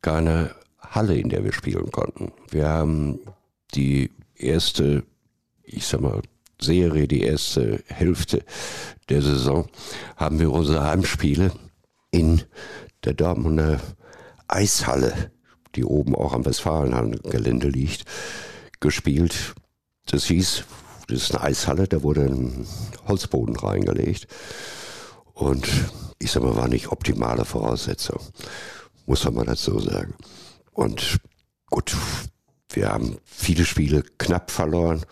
keine 0.00 0.54
Halle, 0.78 1.18
in 1.18 1.28
der 1.28 1.44
wir 1.44 1.52
spielen 1.52 1.90
konnten. 1.90 2.32
Wir 2.50 2.68
haben 2.68 3.20
die 3.74 4.10
erste, 4.34 5.04
ich 5.62 5.86
sag 5.86 6.00
mal, 6.00 6.22
Serie, 6.58 7.06
die 7.06 7.22
erste 7.22 7.82
Hälfte 7.86 8.42
der 9.10 9.20
Saison, 9.20 9.66
haben 10.16 10.38
wir 10.38 10.50
unsere 10.50 10.84
Heimspiele 10.84 11.52
in 12.10 12.42
der 13.04 13.14
Dortmunder 13.14 13.80
Eishalle, 14.48 15.30
die 15.74 15.84
oben 15.84 16.14
auch 16.14 16.32
am 16.32 16.44
Westfalenhallengelände 16.44 17.68
liegt, 17.68 18.04
gespielt. 18.80 19.54
Das 20.06 20.24
hieß, 20.24 20.64
das 21.08 21.22
ist 21.22 21.34
eine 21.34 21.44
Eishalle, 21.44 21.88
da 21.88 22.02
wurde 22.02 22.22
ein 22.22 22.66
Holzboden 23.06 23.56
reingelegt. 23.56 24.26
Und 25.34 25.68
ich 26.18 26.30
sag 26.30 26.42
mal, 26.42 26.56
war 26.56 26.68
nicht 26.68 26.88
optimale 26.88 27.44
Voraussetzung, 27.44 28.20
muss 29.06 29.24
man 29.24 29.34
mal 29.34 29.46
dazu 29.46 29.78
sagen. 29.80 30.14
Und 30.72 31.18
gut, 31.70 31.96
wir 32.70 32.88
haben 32.90 33.18
viele 33.24 33.64
Spiele 33.64 34.02
knapp 34.18 34.50
verloren, 34.50 35.04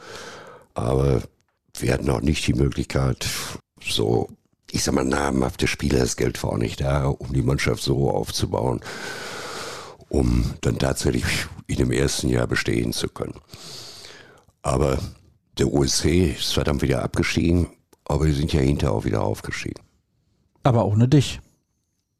aber 0.74 1.22
wir 1.78 1.92
hatten 1.92 2.10
auch 2.10 2.20
nicht 2.20 2.46
die 2.46 2.54
Möglichkeit, 2.54 3.26
so, 3.82 4.28
ich 4.74 4.82
sag 4.82 4.94
mal, 4.96 5.04
namhafte 5.04 5.68
Spieler, 5.68 6.00
das 6.00 6.16
Geld 6.16 6.42
war 6.42 6.50
auch 6.50 6.58
nicht 6.58 6.80
da, 6.80 7.06
um 7.06 7.32
die 7.32 7.42
Mannschaft 7.42 7.80
so 7.80 8.10
aufzubauen, 8.10 8.80
um 10.08 10.54
dann 10.62 10.80
tatsächlich 10.80 11.24
in 11.68 11.76
dem 11.76 11.92
ersten 11.92 12.28
Jahr 12.28 12.48
bestehen 12.48 12.92
zu 12.92 13.08
können. 13.08 13.38
Aber 14.62 14.98
der 15.58 15.72
USC 15.72 16.34
ist 16.36 16.50
zwar 16.50 16.64
dann 16.64 16.82
wieder 16.82 17.04
abgestiegen, 17.04 17.68
aber 18.04 18.26
wir 18.26 18.34
sind 18.34 18.52
ja 18.52 18.60
hinterher 18.60 18.96
auch 18.96 19.04
wieder 19.04 19.22
aufgestiegen. 19.22 19.80
Aber 20.64 20.86
ohne 20.86 21.06
dich. 21.06 21.40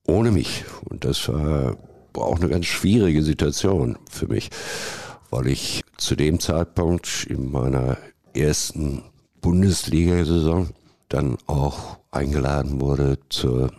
Ohne 0.06 0.30
mich. 0.30 0.64
Und 0.84 1.04
das 1.04 1.28
war 1.28 1.76
auch 2.14 2.36
eine 2.36 2.48
ganz 2.48 2.66
schwierige 2.66 3.24
Situation 3.24 3.98
für 4.08 4.28
mich, 4.28 4.50
weil 5.30 5.48
ich 5.48 5.82
zu 5.96 6.14
dem 6.14 6.38
Zeitpunkt 6.38 7.26
in 7.28 7.50
meiner 7.50 7.98
ersten 8.32 9.02
Bundesliga-Saison 9.40 10.68
dann 11.08 11.36
auch 11.46 11.98
eingeladen 12.14 12.80
wurde 12.80 13.18
zur 13.28 13.72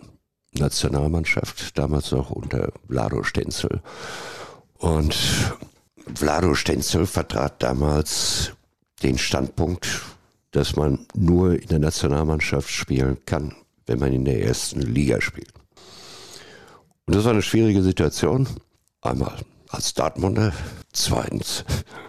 Nationalmannschaft, 0.54 1.78
damals 1.78 2.12
noch 2.12 2.30
unter 2.30 2.72
Vlado 2.88 3.24
Stenzel. 3.24 3.82
Und 4.78 5.16
Vlado 6.14 6.54
Stenzel 6.56 7.06
vertrat 7.06 7.62
damals 7.64 8.52
den 9.04 9.18
Standpunkt, 9.18 10.02
dass 10.52 10.76
man 10.76 11.06
nur 11.14 11.62
in 11.62 11.68
der 11.68 11.80
Nationalmannschaft 11.80 12.70
spielen 12.70 13.18
kann, 13.26 13.56
wenn 13.86 14.00
man 14.00 14.14
in 14.14 14.26
der 14.26 14.42
ersten 14.42 14.82
Liga 14.82 15.20
spielt. 15.22 15.54
Und 17.06 17.16
das 17.16 17.24
war 17.24 17.32
eine 17.32 17.42
schwierige 17.42 17.84
Situation. 17.84 18.48
Einmal 19.02 19.36
als 19.70 19.94
Dortmunder, 19.94 20.54
zweitens 20.94 21.66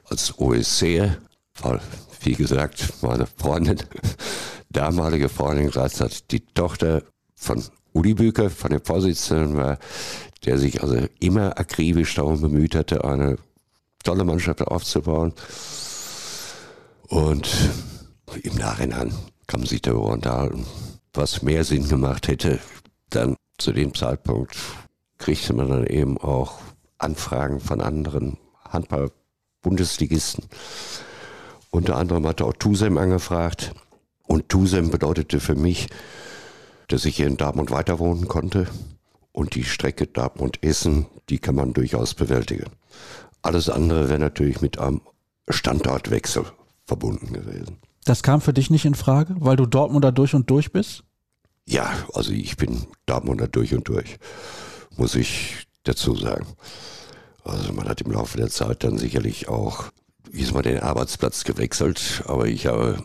als 0.09 0.39
OSC, 0.39 1.17
weil 1.61 1.81
wie 2.21 2.35
gesagt, 2.35 2.93
meine 3.03 3.27
Freundin, 3.27 3.79
damalige 4.77 5.29
Freundin 5.29 5.73
hat 5.73 6.31
die 6.31 6.41
Tochter 6.41 7.03
von 7.35 7.63
Uli 7.93 8.15
Büker, 8.15 8.51
von 8.51 8.71
dem 8.71 8.85
Vorsitzenden 8.85 9.57
war, 9.57 9.79
der 10.45 10.59
sich 10.59 10.83
also 10.83 11.07
immer 11.19 11.59
akribisch 11.59 12.15
darum 12.15 12.41
bemüht 12.41 12.75
hatte, 12.75 13.05
eine 13.05 13.37
tolle 14.05 14.25
Mannschaft 14.25 14.61
aufzubauen. 14.63 15.33
Und 17.09 17.49
im 18.43 18.55
Nachhinein 18.57 19.15
kann 19.47 19.61
man 19.61 19.69
sich 19.69 19.81
darüber 19.81 20.11
unterhalten, 20.11 20.67
was 21.15 21.43
mehr 21.43 21.65
Sinn 21.65 21.89
gemacht 21.89 22.29
hätte. 22.29 22.59
Dann 23.11 23.37
zu 23.59 23.73
dem 23.73 23.95
Zeitpunkt 23.95 24.57
kriegte 25.19 25.55
man 25.55 25.69
dann 25.69 25.87
eben 25.87 26.19
auch 26.19 26.59
Anfragen 26.99 27.61
von 27.61 27.81
anderen 27.81 28.37
Handball-Bundesligisten 28.69 30.45
unter 31.77 31.97
anderem 31.99 32.27
hat 32.27 32.41
er 32.41 32.47
auch 32.47 32.53
Tusem 32.55 32.97
angefragt. 32.97 33.75
Und 34.27 34.49
Tusem 34.49 34.91
bedeutete 34.91 35.41
für 35.41 35.55
mich, 35.55 35.89
dass 36.89 37.05
ich 37.05 37.17
hier 37.17 37.27
in 37.27 37.37
Darmstadt 37.37 37.71
weiter 37.71 37.99
wohnen 37.99 38.29
konnte. 38.29 38.67
Und 39.33 39.55
die 39.55 39.65
Strecke 39.65 40.07
Darmstadt-Essen, 40.07 41.07
die 41.29 41.39
kann 41.39 41.55
man 41.55 41.73
durchaus 41.73 42.15
bewältigen. 42.15 42.71
Alles 43.43 43.69
andere 43.69 44.09
wäre 44.09 44.19
natürlich 44.19 44.61
mit 44.61 44.79
einem 44.79 45.03
Standortwechsel 45.49 46.45
verbunden 46.85 47.33
gewesen. 47.33 47.79
Das 48.05 48.23
kam 48.23 48.41
für 48.41 48.53
dich 48.53 48.71
nicht 48.71 48.85
in 48.85 48.95
Frage, 48.95 49.37
weil 49.39 49.57
du 49.57 49.67
Dortmunder 49.67 50.13
durch 50.13 50.35
und 50.35 50.49
durch 50.49 50.73
bist? 50.73 51.05
Ja, 51.67 51.93
also 52.15 52.33
ich 52.33 52.57
bin 52.57 52.87
Dortmunder 53.07 53.49
durch 53.49 53.75
und 53.75 53.89
durch, 53.89 54.19
muss 54.97 55.15
ich 55.15 55.67
dazu 55.83 56.15
sagen. 56.15 56.47
Also 57.45 57.73
man 57.73 57.89
hat 57.89 58.01
im 58.01 58.13
Laufe 58.13 58.39
der 58.39 58.49
Zeit 58.49 58.85
dann 58.85 58.99
sicherlich 58.99 59.49
auch 59.49 59.91
wie 60.31 60.43
ist 60.43 60.53
mal 60.53 60.63
den 60.63 60.81
Arbeitsplatz 60.81 61.45
gewechselt, 61.45 62.23
aber 62.27 62.47
ich 62.47 62.67
habe, 62.67 63.05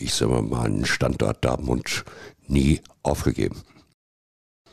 ich 0.00 0.14
sag 0.14 0.30
mal, 0.30 0.42
meinen 0.42 0.84
Standort 0.84 1.44
Dortmund 1.44 2.04
nie 2.46 2.80
aufgegeben. 3.02 3.62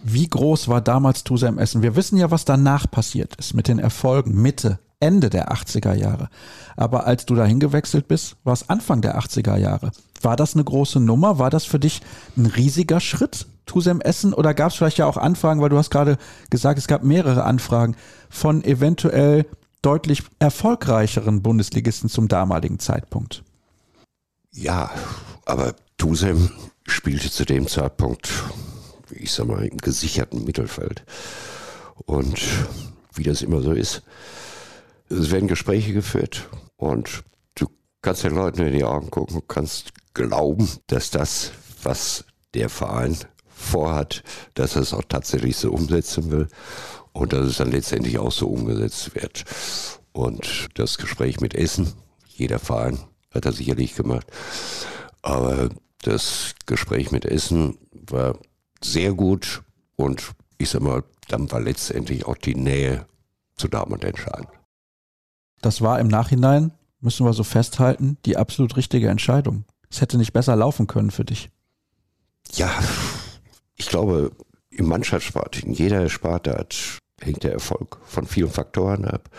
Wie 0.03 0.27
groß 0.27 0.67
war 0.67 0.81
damals 0.81 1.23
Tusa 1.23 1.47
im 1.47 1.57
Essen? 1.57 1.81
Wir 1.81 1.95
wissen 1.95 2.17
ja, 2.17 2.29
was 2.31 2.45
danach 2.45 2.89
passiert 2.89 3.35
ist 3.35 3.53
mit 3.53 3.67
den 3.67 3.79
Erfolgen 3.79 4.41
Mitte, 4.41 4.79
Ende 4.99 5.29
der 5.29 5.51
80er 5.51 5.93
Jahre. 5.93 6.29
Aber 6.75 7.05
als 7.05 7.25
du 7.25 7.35
dahin 7.35 7.59
gewechselt 7.59 8.07
bist, 8.07 8.37
war 8.43 8.53
es 8.53 8.69
Anfang 8.69 9.01
der 9.01 9.19
80er 9.19 9.57
Jahre. 9.57 9.91
War 10.21 10.35
das 10.35 10.53
eine 10.53 10.63
große 10.63 10.99
Nummer? 10.99 11.39
War 11.39 11.49
das 11.49 11.65
für 11.65 11.79
dich 11.79 12.01
ein 12.35 12.45
riesiger 12.45 12.99
Schritt, 12.99 13.47
Tusem 13.65 14.01
Essen? 14.01 14.33
Oder 14.33 14.53
gab 14.53 14.71
es 14.71 14.77
vielleicht 14.77 14.97
ja 14.97 15.05
auch 15.07 15.17
Anfragen, 15.17 15.61
weil 15.61 15.69
du 15.69 15.77
hast 15.77 15.91
gerade 15.91 16.17
gesagt, 16.49 16.79
es 16.79 16.87
gab 16.87 17.03
mehrere 17.03 17.43
Anfragen 17.43 17.95
von 18.29 18.63
eventuell 18.63 19.45
deutlich 19.81 20.23
erfolgreicheren 20.39 21.41
Bundesligisten 21.41 22.09
zum 22.09 22.27
damaligen 22.27 22.79
Zeitpunkt. 22.79 23.43
Ja, 24.59 24.89
aber 25.45 25.75
Tusem 25.99 26.49
spielte 26.87 27.29
zu 27.29 27.45
dem 27.45 27.67
Zeitpunkt, 27.67 28.27
ich 29.11 29.31
sag 29.31 29.45
mal, 29.45 29.63
im 29.63 29.77
gesicherten 29.77 30.45
Mittelfeld. 30.45 31.05
Und 32.07 32.41
wie 33.13 33.21
das 33.21 33.43
immer 33.43 33.61
so 33.61 33.71
ist, 33.71 34.01
es 35.09 35.29
werden 35.29 35.47
Gespräche 35.47 35.93
geführt 35.93 36.49
und 36.75 37.23
du 37.53 37.67
kannst 38.01 38.23
den 38.23 38.33
Leuten 38.33 38.63
in 38.63 38.73
die 38.73 38.83
Augen 38.83 39.11
gucken, 39.11 39.43
kannst 39.47 39.91
glauben, 40.15 40.67
dass 40.87 41.11
das, 41.11 41.51
was 41.83 42.25
der 42.55 42.69
Verein 42.69 43.15
vorhat, 43.47 44.23
dass 44.55 44.75
er 44.75 44.81
es 44.81 44.93
auch 44.93 45.05
tatsächlich 45.07 45.55
so 45.55 45.71
umsetzen 45.71 46.31
will 46.31 46.47
und 47.13 47.31
dass 47.31 47.45
es 47.45 47.57
dann 47.57 47.69
letztendlich 47.69 48.17
auch 48.17 48.31
so 48.31 48.47
umgesetzt 48.47 49.13
wird. 49.13 49.45
Und 50.13 50.69
das 50.73 50.97
Gespräch 50.97 51.41
mit 51.41 51.53
Essen, 51.53 51.93
jeder 52.25 52.57
Verein 52.57 52.97
hat 53.38 53.45
er 53.45 53.54
sicherlich 53.54 53.95
gemacht, 53.95 54.28
aber 55.21 55.69
das 56.02 56.56
Gespräch 56.65 57.12
mit 57.12 57.26
Essen 57.26 57.78
war 57.91 58.38
sehr 58.84 59.13
gut 59.13 59.63
und 59.95 60.34
ich 60.58 60.69
sag 60.69 60.82
mal, 60.82 61.04
dann 61.28 61.52
war 61.52 61.60
letztendlich 61.60 62.26
auch 62.26 62.38
die 62.38 62.56
Nähe 62.56 63.06
zu 63.56 63.67
Dortmund 63.67 64.04
entscheidend. 64.04 64.50
Das 65.62 65.82
war 65.82 66.00
im 66.00 66.08
Nachhinein, 66.08 66.71
müssen 67.00 67.26
wir 67.26 67.34
so 67.34 67.43
festhalten, 67.43 68.17
die 68.26 68.38
absolut 68.38 68.76
richtige 68.78 69.10
Entscheidung. 69.10 69.65
Es 69.89 70.02
hätte 70.02 70.17
nicht 70.17 70.34
besser 70.34 70.56
laufen 70.56 70.88
können 70.88 71.12
für 71.12 71.26
dich. 71.26 71.50
Ja, 72.54 72.71
ich 73.76 73.88
glaube, 73.88 74.32
im 74.69 74.88
Mannschaftssport, 74.88 75.63
in 75.63 75.73
jeder 75.73 76.10
Sportart 76.10 77.00
hängt 77.21 77.43
der 77.43 77.54
Erfolg 77.54 77.97
von 78.06 78.26
vielen 78.26 78.50
Faktoren 78.50 79.06
ab. 79.06 79.30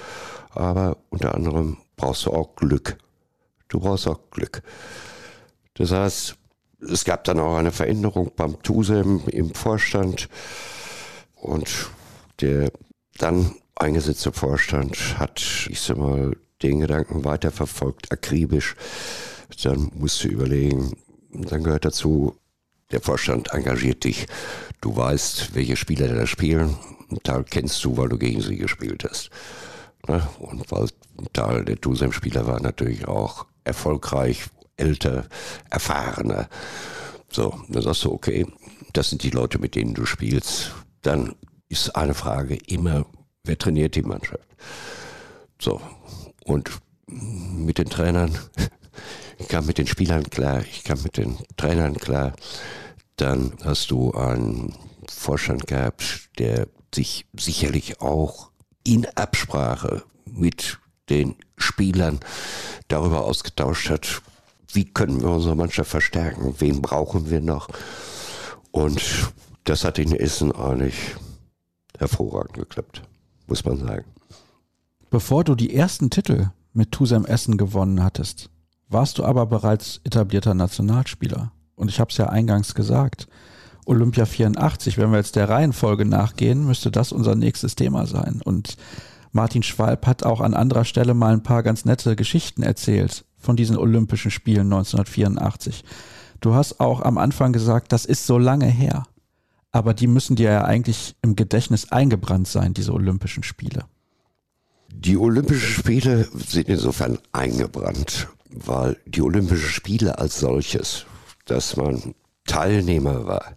Aber 0.50 0.96
unter 1.10 1.34
anderem 1.34 1.78
brauchst 1.96 2.26
du 2.26 2.32
auch 2.32 2.56
Glück. 2.56 2.98
Du 3.68 3.80
brauchst 3.80 4.06
auch 4.06 4.30
Glück. 4.30 4.62
Das 5.74 5.92
heißt, 5.92 6.36
es 6.80 7.04
gab 7.04 7.24
dann 7.24 7.40
auch 7.40 7.56
eine 7.56 7.72
Veränderung 7.72 8.32
beim 8.36 8.62
TUSEM 8.62 9.22
im 9.28 9.54
Vorstand 9.54 10.28
und 11.34 11.90
der 12.40 12.70
dann 13.18 13.54
eingesetzte 13.74 14.32
Vorstand 14.32 15.18
hat, 15.18 15.68
ich 15.68 15.80
sag 15.80 15.98
mal, 15.98 16.36
den 16.62 16.80
Gedanken 16.80 17.24
weiterverfolgt, 17.24 18.10
akribisch. 18.12 18.74
Dann 19.62 19.90
musst 19.94 20.24
du 20.24 20.28
überlegen, 20.28 20.96
dann 21.30 21.62
gehört 21.62 21.84
dazu, 21.84 22.36
der 22.90 23.00
Vorstand 23.00 23.52
engagiert 23.52 24.04
dich. 24.04 24.26
Du 24.80 24.96
weißt, 24.96 25.54
welche 25.54 25.76
Spieler 25.76 26.08
da 26.08 26.26
spielen. 26.26 26.76
Ein 27.10 27.22
Teil 27.22 27.44
kennst 27.44 27.84
du, 27.84 27.96
weil 27.96 28.08
du 28.08 28.18
gegen 28.18 28.40
sie 28.40 28.56
gespielt 28.56 29.04
hast. 29.08 29.30
Ne? 30.06 30.26
Und 30.38 30.70
weil 30.70 30.88
ein 31.18 31.32
Teil 31.32 31.64
der 31.64 31.80
Tusem-Spieler 31.80 32.46
war 32.46 32.60
natürlich 32.60 33.06
auch 33.06 33.46
erfolgreich, 33.68 34.46
älter, 34.76 35.26
erfahrener. 35.70 36.48
So, 37.30 37.60
dann 37.68 37.82
sagst 37.82 38.04
du, 38.04 38.12
okay, 38.12 38.46
das 38.92 39.10
sind 39.10 39.22
die 39.22 39.30
Leute, 39.30 39.58
mit 39.58 39.74
denen 39.74 39.94
du 39.94 40.06
spielst. 40.06 40.72
Dann 41.02 41.34
ist 41.68 41.94
eine 41.96 42.14
Frage 42.14 42.56
immer, 42.66 43.06
wer 43.44 43.58
trainiert 43.58 43.94
die 43.94 44.02
Mannschaft? 44.02 44.48
So, 45.60 45.80
und 46.44 46.70
mit 47.06 47.78
den 47.78 47.88
Trainern, 47.88 48.36
ich 49.38 49.48
kam 49.48 49.66
mit 49.66 49.78
den 49.78 49.86
Spielern 49.86 50.24
klar, 50.24 50.62
ich 50.62 50.84
kam 50.84 51.02
mit 51.02 51.16
den 51.16 51.36
Trainern 51.56 51.94
klar. 51.94 52.32
Dann 53.16 53.52
hast 53.64 53.90
du 53.90 54.12
einen 54.12 54.74
Vorstand 55.08 55.66
gehabt, 55.66 56.30
der 56.38 56.68
sich 56.94 57.26
sicherlich 57.36 58.00
auch 58.00 58.50
in 58.84 59.06
Absprache 59.16 60.04
mit 60.24 60.78
den 61.10 61.36
Spielern 61.56 62.20
darüber 62.88 63.24
ausgetauscht 63.24 63.90
hat, 63.90 64.22
wie 64.72 64.84
können 64.84 65.20
wir 65.20 65.30
unsere 65.30 65.56
Mannschaft 65.56 65.90
verstärken, 65.90 66.54
wen 66.58 66.82
brauchen 66.82 67.30
wir 67.30 67.40
noch. 67.40 67.68
Und 68.70 69.32
das 69.64 69.84
hat 69.84 69.98
in 69.98 70.14
Essen 70.14 70.52
eigentlich 70.52 71.16
hervorragend 71.98 72.54
geklappt, 72.54 73.02
muss 73.46 73.64
man 73.64 73.78
sagen. 73.78 74.04
Bevor 75.10 75.44
du 75.44 75.54
die 75.54 75.74
ersten 75.74 76.10
Titel 76.10 76.50
mit 76.72 76.92
Tusem 76.92 77.24
Essen 77.24 77.56
gewonnen 77.56 78.02
hattest, 78.02 78.50
warst 78.88 79.18
du 79.18 79.24
aber 79.24 79.46
bereits 79.46 80.00
etablierter 80.04 80.54
Nationalspieler. 80.54 81.52
Und 81.74 81.88
ich 81.90 82.00
habe 82.00 82.10
es 82.10 82.16
ja 82.16 82.26
eingangs 82.26 82.74
gesagt, 82.74 83.26
Olympia 83.86 84.26
84, 84.26 84.98
wenn 84.98 85.10
wir 85.10 85.18
jetzt 85.18 85.36
der 85.36 85.48
Reihenfolge 85.48 86.04
nachgehen, 86.04 86.66
müsste 86.66 86.90
das 86.90 87.10
unser 87.10 87.34
nächstes 87.34 87.74
Thema 87.74 88.06
sein. 88.06 88.42
Und 88.44 88.76
Martin 89.38 89.62
Schwalb 89.62 90.04
hat 90.04 90.24
auch 90.24 90.40
an 90.40 90.52
anderer 90.52 90.84
Stelle 90.84 91.14
mal 91.14 91.32
ein 91.32 91.44
paar 91.44 91.62
ganz 91.62 91.84
nette 91.84 92.16
Geschichten 92.16 92.64
erzählt 92.64 93.24
von 93.36 93.54
diesen 93.54 93.78
Olympischen 93.78 94.32
Spielen 94.32 94.72
1984. 94.72 95.84
Du 96.40 96.54
hast 96.54 96.80
auch 96.80 97.02
am 97.02 97.18
Anfang 97.18 97.52
gesagt, 97.52 97.92
das 97.92 98.04
ist 98.04 98.26
so 98.26 98.36
lange 98.36 98.66
her. 98.66 99.04
Aber 99.70 99.94
die 99.94 100.08
müssen 100.08 100.34
dir 100.34 100.50
ja 100.50 100.64
eigentlich 100.64 101.14
im 101.22 101.36
Gedächtnis 101.36 101.92
eingebrannt 101.92 102.48
sein, 102.48 102.74
diese 102.74 102.92
Olympischen 102.92 103.44
Spiele. 103.44 103.84
Die 104.88 105.16
Olympischen 105.16 105.70
Spiele 105.70 106.26
sind 106.34 106.68
insofern 106.68 107.18
eingebrannt, 107.30 108.26
weil 108.50 108.96
die 109.06 109.22
Olympischen 109.22 109.70
Spiele 109.70 110.18
als 110.18 110.40
solches, 110.40 111.06
dass 111.44 111.76
man 111.76 112.16
Teilnehmer 112.44 113.24
war, 113.28 113.54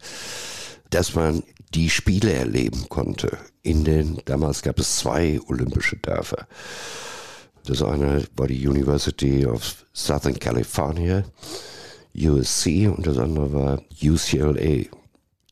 dass 0.91 1.15
man 1.15 1.41
die 1.74 1.89
Spiele 1.89 2.34
erleben 2.34 2.88
konnte. 2.88 3.36
In 3.63 3.84
den, 3.84 4.19
damals 4.26 4.62
gab 4.62 4.80
es 4.80 4.97
zwei 4.97 5.39
olympische 5.47 5.97
Dörfer. 5.97 6.47
Das 7.65 7.84
eine 7.84 8.24
war 8.36 8.47
die 8.47 8.67
University 8.67 9.45
of 9.45 9.86
Southern 9.93 10.39
California, 10.39 11.24
USC, 12.15 12.88
und 12.88 13.06
das 13.06 13.17
andere 13.17 13.54
war 13.54 13.82
UCLA, 14.02 14.86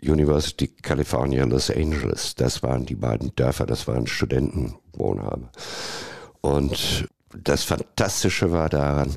University 0.01 0.67
California 0.67 1.45
Los 1.45 1.69
Angeles. 1.69 2.33
Das 2.35 2.63
waren 2.63 2.85
die 2.85 2.95
beiden 2.95 3.35
Dörfer, 3.35 3.65
das 3.65 3.87
waren 3.87 4.07
Studentenwohnheime. 4.07 5.49
Und 6.41 7.07
das 7.43 7.63
Fantastische 7.63 8.51
war 8.51 8.69
daran, 8.69 9.15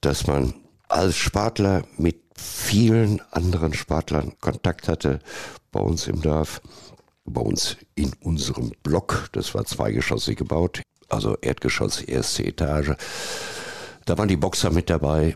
dass 0.00 0.26
man 0.26 0.54
als 0.88 1.16
Sportler 1.16 1.82
mit 1.98 2.22
vielen 2.36 3.20
anderen 3.32 3.74
Sportlern 3.74 4.32
Kontakt 4.40 4.88
hatte 4.88 5.18
bei 5.72 5.80
uns 5.80 6.06
im 6.06 6.20
Dorf, 6.22 6.60
bei 7.24 7.40
uns 7.40 7.76
in 7.94 8.12
unserem 8.20 8.72
Block. 8.82 9.28
Das 9.32 9.54
war 9.54 9.64
zweigeschossig 9.64 10.36
gebaut, 10.36 10.82
also 11.08 11.36
Erdgeschoss, 11.40 12.00
erste 12.02 12.44
Etage. 12.44 12.92
Da 14.04 14.18
waren 14.18 14.28
die 14.28 14.36
Boxer 14.36 14.70
mit 14.70 14.90
dabei. 14.90 15.34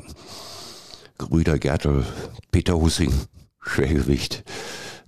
Grüder 1.17 1.59
Gertel, 1.59 2.05
Peter 2.51 2.79
Hussing, 2.81 3.13
Schwergewicht. 3.61 4.45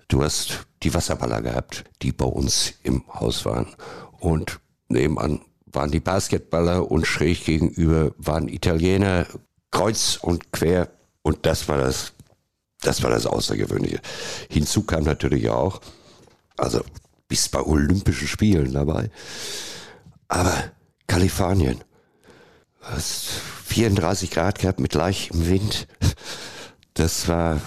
Du 0.08 0.22
hast 0.22 0.66
die 0.82 0.92
Wasserballer 0.92 1.42
gehabt, 1.42 1.84
die 2.02 2.12
bei 2.12 2.24
uns 2.24 2.74
im 2.82 3.04
Haus 3.08 3.44
waren. 3.44 3.68
Und 4.18 4.58
nebenan 4.88 5.40
waren 5.66 5.90
die 5.90 6.00
Basketballer 6.00 6.90
und 6.90 7.06
schräg 7.06 7.44
gegenüber 7.44 8.12
waren 8.18 8.48
Italiener, 8.48 9.26
kreuz 9.70 10.18
und 10.20 10.52
quer. 10.52 10.90
Und 11.22 11.46
das 11.46 11.68
war 11.68 11.78
das, 11.78 12.12
das 12.80 13.02
war 13.02 13.10
das 13.10 13.26
Außergewöhnliche. 13.26 14.00
Hinzu 14.48 14.82
kam 14.82 15.04
natürlich 15.04 15.48
auch, 15.48 15.80
also 16.60 16.82
bis 17.28 17.48
bei 17.48 17.62
Olympischen 17.62 18.28
Spielen 18.28 18.72
dabei, 18.72 19.10
aber 20.28 20.52
Kalifornien, 21.06 21.82
hast 22.80 23.28
34 23.66 24.30
Grad 24.30 24.58
gehabt 24.58 24.80
mit 24.80 24.94
leichtem 24.94 25.48
Wind. 25.48 25.86
Das 26.94 27.28
war 27.28 27.60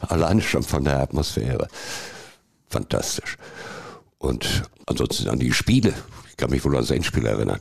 alleine 0.00 0.40
schon 0.40 0.62
von 0.62 0.84
der 0.84 1.00
Atmosphäre 1.00 1.68
fantastisch. 2.68 3.36
Und 4.18 4.62
ansonsten 4.86 5.28
an 5.28 5.38
die 5.38 5.52
Spiele, 5.52 5.92
ich 6.28 6.36
kann 6.36 6.50
mich 6.50 6.64
wohl 6.64 6.74
an 6.76 6.82
das 6.82 6.90
Endspiel 6.90 7.26
erinnern, 7.26 7.58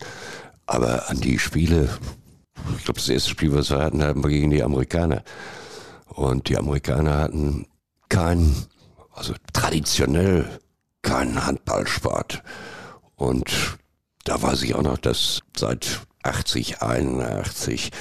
aber 0.65 1.09
an 1.09 1.19
die 1.19 1.39
Spiele, 1.39 1.89
ich 2.77 2.85
glaube, 2.85 2.99
das 2.99 3.09
erste 3.09 3.29
Spiel, 3.31 3.53
was 3.53 3.71
wir 3.71 3.79
hatten, 3.79 4.03
hatten 4.03 4.23
wir 4.23 4.29
gegen 4.29 4.51
die 4.51 4.63
Amerikaner. 4.63 5.23
Und 6.07 6.49
die 6.49 6.57
Amerikaner 6.57 7.17
hatten 7.17 7.67
keinen, 8.09 8.67
also 9.13 9.33
traditionell 9.53 10.59
keinen 11.01 11.45
Handballsport. 11.45 12.43
Und 13.15 13.77
da 14.23 14.41
weiß 14.41 14.63
ich 14.63 14.75
auch 14.75 14.81
noch, 14.81 14.97
dass 14.97 15.41
seit 15.55 16.01
80, 16.23 16.81
81, 16.81 17.91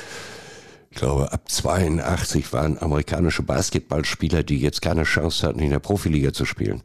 ich 0.90 0.96
glaube 0.98 1.32
ab 1.32 1.48
82 1.48 2.52
waren 2.52 2.78
amerikanische 2.78 3.42
Basketballspieler, 3.42 4.42
die 4.42 4.58
jetzt 4.58 4.82
keine 4.82 5.04
Chance 5.04 5.46
hatten, 5.46 5.60
in 5.60 5.70
der 5.70 5.78
Profiliga 5.78 6.32
zu 6.32 6.44
spielen. 6.44 6.82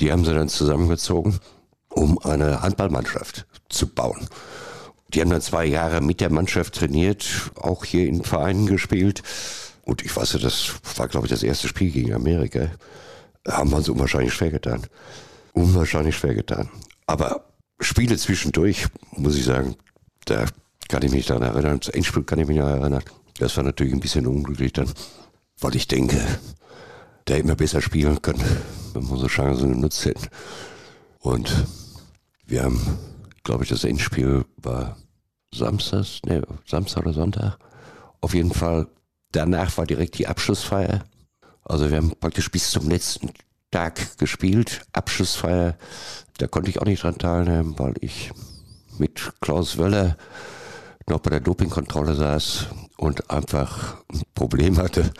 Die 0.00 0.10
haben 0.10 0.24
sie 0.24 0.34
dann 0.34 0.48
zusammengezogen, 0.48 1.38
um 1.88 2.18
eine 2.18 2.62
Handballmannschaft 2.62 3.46
zu 3.68 3.88
bauen. 3.88 4.28
Die 5.14 5.20
haben 5.20 5.30
dann 5.30 5.42
zwei 5.42 5.64
Jahre 5.64 6.00
mit 6.00 6.20
der 6.20 6.30
Mannschaft 6.30 6.74
trainiert, 6.74 7.52
auch 7.54 7.84
hier 7.84 8.08
in 8.08 8.24
Vereinen 8.24 8.66
gespielt. 8.66 9.22
Und 9.84 10.04
ich 10.04 10.14
weiß 10.14 10.36
das 10.40 10.74
war, 10.96 11.08
glaube 11.08 11.26
ich, 11.26 11.30
das 11.30 11.42
erste 11.42 11.68
Spiel 11.68 11.90
gegen 11.90 12.14
Amerika. 12.14 12.68
Haben 13.46 13.70
wir 13.70 13.76
uns 13.76 13.88
unwahrscheinlich 13.88 14.32
schwer 14.32 14.50
getan. 14.50 14.86
Unwahrscheinlich 15.52 16.16
schwer 16.16 16.34
getan. 16.34 16.70
Aber 17.06 17.44
Spiele 17.80 18.16
zwischendurch, 18.16 18.86
muss 19.16 19.36
ich 19.36 19.44
sagen, 19.44 19.76
da 20.24 20.46
kann 20.88 21.02
ich 21.02 21.12
mich 21.12 21.26
daran 21.26 21.42
erinnern. 21.42 21.80
Das 21.80 21.88
Endspiel 21.90 22.22
kann 22.22 22.38
ich 22.38 22.48
mich 22.48 22.58
noch 22.58 22.68
erinnern. 22.68 23.02
Das 23.38 23.56
war 23.56 23.64
natürlich 23.64 23.92
ein 23.92 24.00
bisschen 24.00 24.26
unglücklich 24.26 24.72
dann, 24.72 24.90
weil 25.60 25.76
ich 25.76 25.88
denke, 25.88 26.20
hätten 27.28 27.48
wir 27.48 27.56
besser 27.56 27.80
spielen 27.80 28.20
können, 28.22 28.44
wenn 28.92 29.02
wir 29.02 29.12
unsere 29.12 29.28
Chancen 29.28 29.72
genutzt 29.72 30.04
hätten. 30.04 30.28
Und 31.18 31.66
wir 32.46 32.64
haben, 32.64 32.98
glaube 33.42 33.64
ich, 33.64 33.70
das 33.70 33.84
Endspiel 33.84 34.44
war 34.56 34.96
Samstag, 35.52 36.04
ne, 36.26 36.42
Samstag 36.66 37.02
oder 37.02 37.12
Sonntag. 37.12 37.58
Auf 38.20 38.34
jeden 38.34 38.52
Fall, 38.52 38.86
danach 39.32 39.76
war 39.78 39.86
direkt 39.86 40.18
die 40.18 40.26
Abschlussfeier. 40.26 41.04
Also 41.64 41.90
wir 41.90 41.96
haben 41.96 42.12
praktisch 42.20 42.50
bis 42.50 42.70
zum 42.70 42.88
letzten 42.88 43.30
Tag 43.70 44.18
gespielt. 44.18 44.82
Abschlussfeier, 44.92 45.76
da 46.38 46.46
konnte 46.46 46.70
ich 46.70 46.80
auch 46.80 46.86
nicht 46.86 47.02
dran 47.02 47.18
teilnehmen, 47.18 47.74
weil 47.78 47.94
ich 48.00 48.32
mit 48.98 49.32
Klaus 49.40 49.78
Wöller 49.78 50.16
noch 51.08 51.20
bei 51.20 51.30
der 51.30 51.40
Dopingkontrolle 51.40 52.14
saß 52.14 52.66
und 52.96 53.30
einfach 53.30 53.96
ein 54.12 54.22
Problem 54.34 54.78
hatte, 54.78 55.12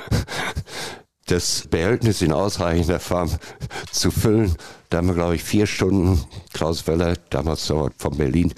das 1.26 1.66
Behältnis 1.68 2.22
in 2.22 2.32
ausreichender 2.32 3.00
Form 3.00 3.30
zu 3.90 4.10
füllen. 4.10 4.54
Da 4.90 4.98
haben 4.98 5.08
wir, 5.08 5.14
glaube 5.14 5.36
ich, 5.36 5.42
vier 5.42 5.66
Stunden, 5.66 6.22
Klaus 6.52 6.86
Wöller, 6.86 7.14
damals 7.30 7.66
von 7.66 8.16
Berlin, 8.16 8.54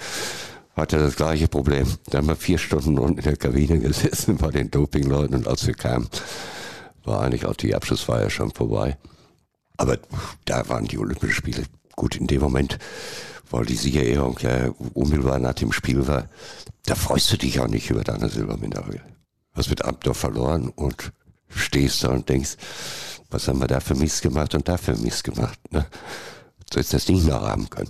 hatte 0.75 0.99
das 0.99 1.15
gleiche 1.15 1.47
Problem. 1.47 1.87
Da 2.09 2.19
haben 2.19 2.27
wir 2.27 2.35
vier 2.35 2.57
Stunden 2.57 2.99
unten 2.99 3.17
in 3.17 3.23
der 3.23 3.37
Kabine 3.37 3.79
gesessen 3.79 4.37
bei 4.37 4.51
den 4.51 4.69
Dopingleuten 4.69 5.35
und 5.35 5.47
als 5.47 5.65
wir 5.65 5.73
kamen, 5.73 6.07
war 7.07 7.21
eigentlich 7.21 7.45
auch 7.45 7.55
die 7.55 7.75
Abschlussfeier 7.75 8.29
schon 8.29 8.51
vorbei. 8.51 8.97
Aber 9.77 9.97
da 10.45 10.67
waren 10.69 10.85
die 10.85 10.97
Olympischen 10.97 11.33
Spiele 11.33 11.63
gut 11.95 12.15
in 12.15 12.27
dem 12.27 12.41
Moment, 12.41 12.77
weil 13.49 13.65
die 13.65 13.75
Siegerehrung 13.75 14.37
ja 14.41 14.69
unmittelbar 14.93 15.39
nach 15.39 15.53
dem 15.53 15.71
Spiel 15.71 16.07
war. 16.07 16.27
Da 16.85 16.95
freust 16.95 17.31
du 17.31 17.37
dich 17.37 17.59
auch 17.59 17.67
nicht 17.67 17.89
über 17.89 18.03
deine 18.03 18.29
Silbermedaille. 18.29 19.01
Hast 19.53 19.69
mit 19.69 19.83
Amtdorf 19.83 20.17
verloren 20.17 20.69
und 20.69 21.11
stehst 21.49 22.03
da 22.03 22.09
und 22.09 22.29
denkst, 22.29 22.57
was 23.29 23.47
haben 23.47 23.59
wir 23.59 23.67
da 23.67 23.79
für 23.79 23.95
Mist 23.95 24.21
gemacht 24.21 24.55
und 24.55 24.67
da 24.67 24.77
für 24.77 24.95
Mist 24.95 25.23
gemacht. 25.23 25.59
Ne? 25.71 25.85
So 26.71 26.79
ist 26.79 26.93
das 26.93 27.07
nicht 27.07 27.25
nachhaben 27.25 27.69
können. 27.69 27.89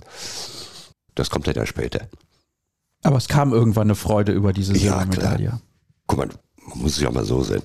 Das 1.14 1.30
kommt 1.30 1.46
ja 1.46 1.52
dann 1.52 1.66
später. 1.66 2.08
Aber 3.02 3.16
es 3.16 3.28
kam 3.28 3.52
irgendwann 3.52 3.88
eine 3.88 3.94
Freude 3.94 4.32
über 4.32 4.52
diese 4.52 4.74
Silbermedaille. 4.74 5.44
Ja, 5.44 5.60
Guck 6.06 6.18
mal, 6.18 6.28
man 6.66 6.78
muss 6.78 6.96
sich 6.96 7.06
auch 7.06 7.12
mal 7.12 7.24
so 7.24 7.42
sehen. 7.42 7.62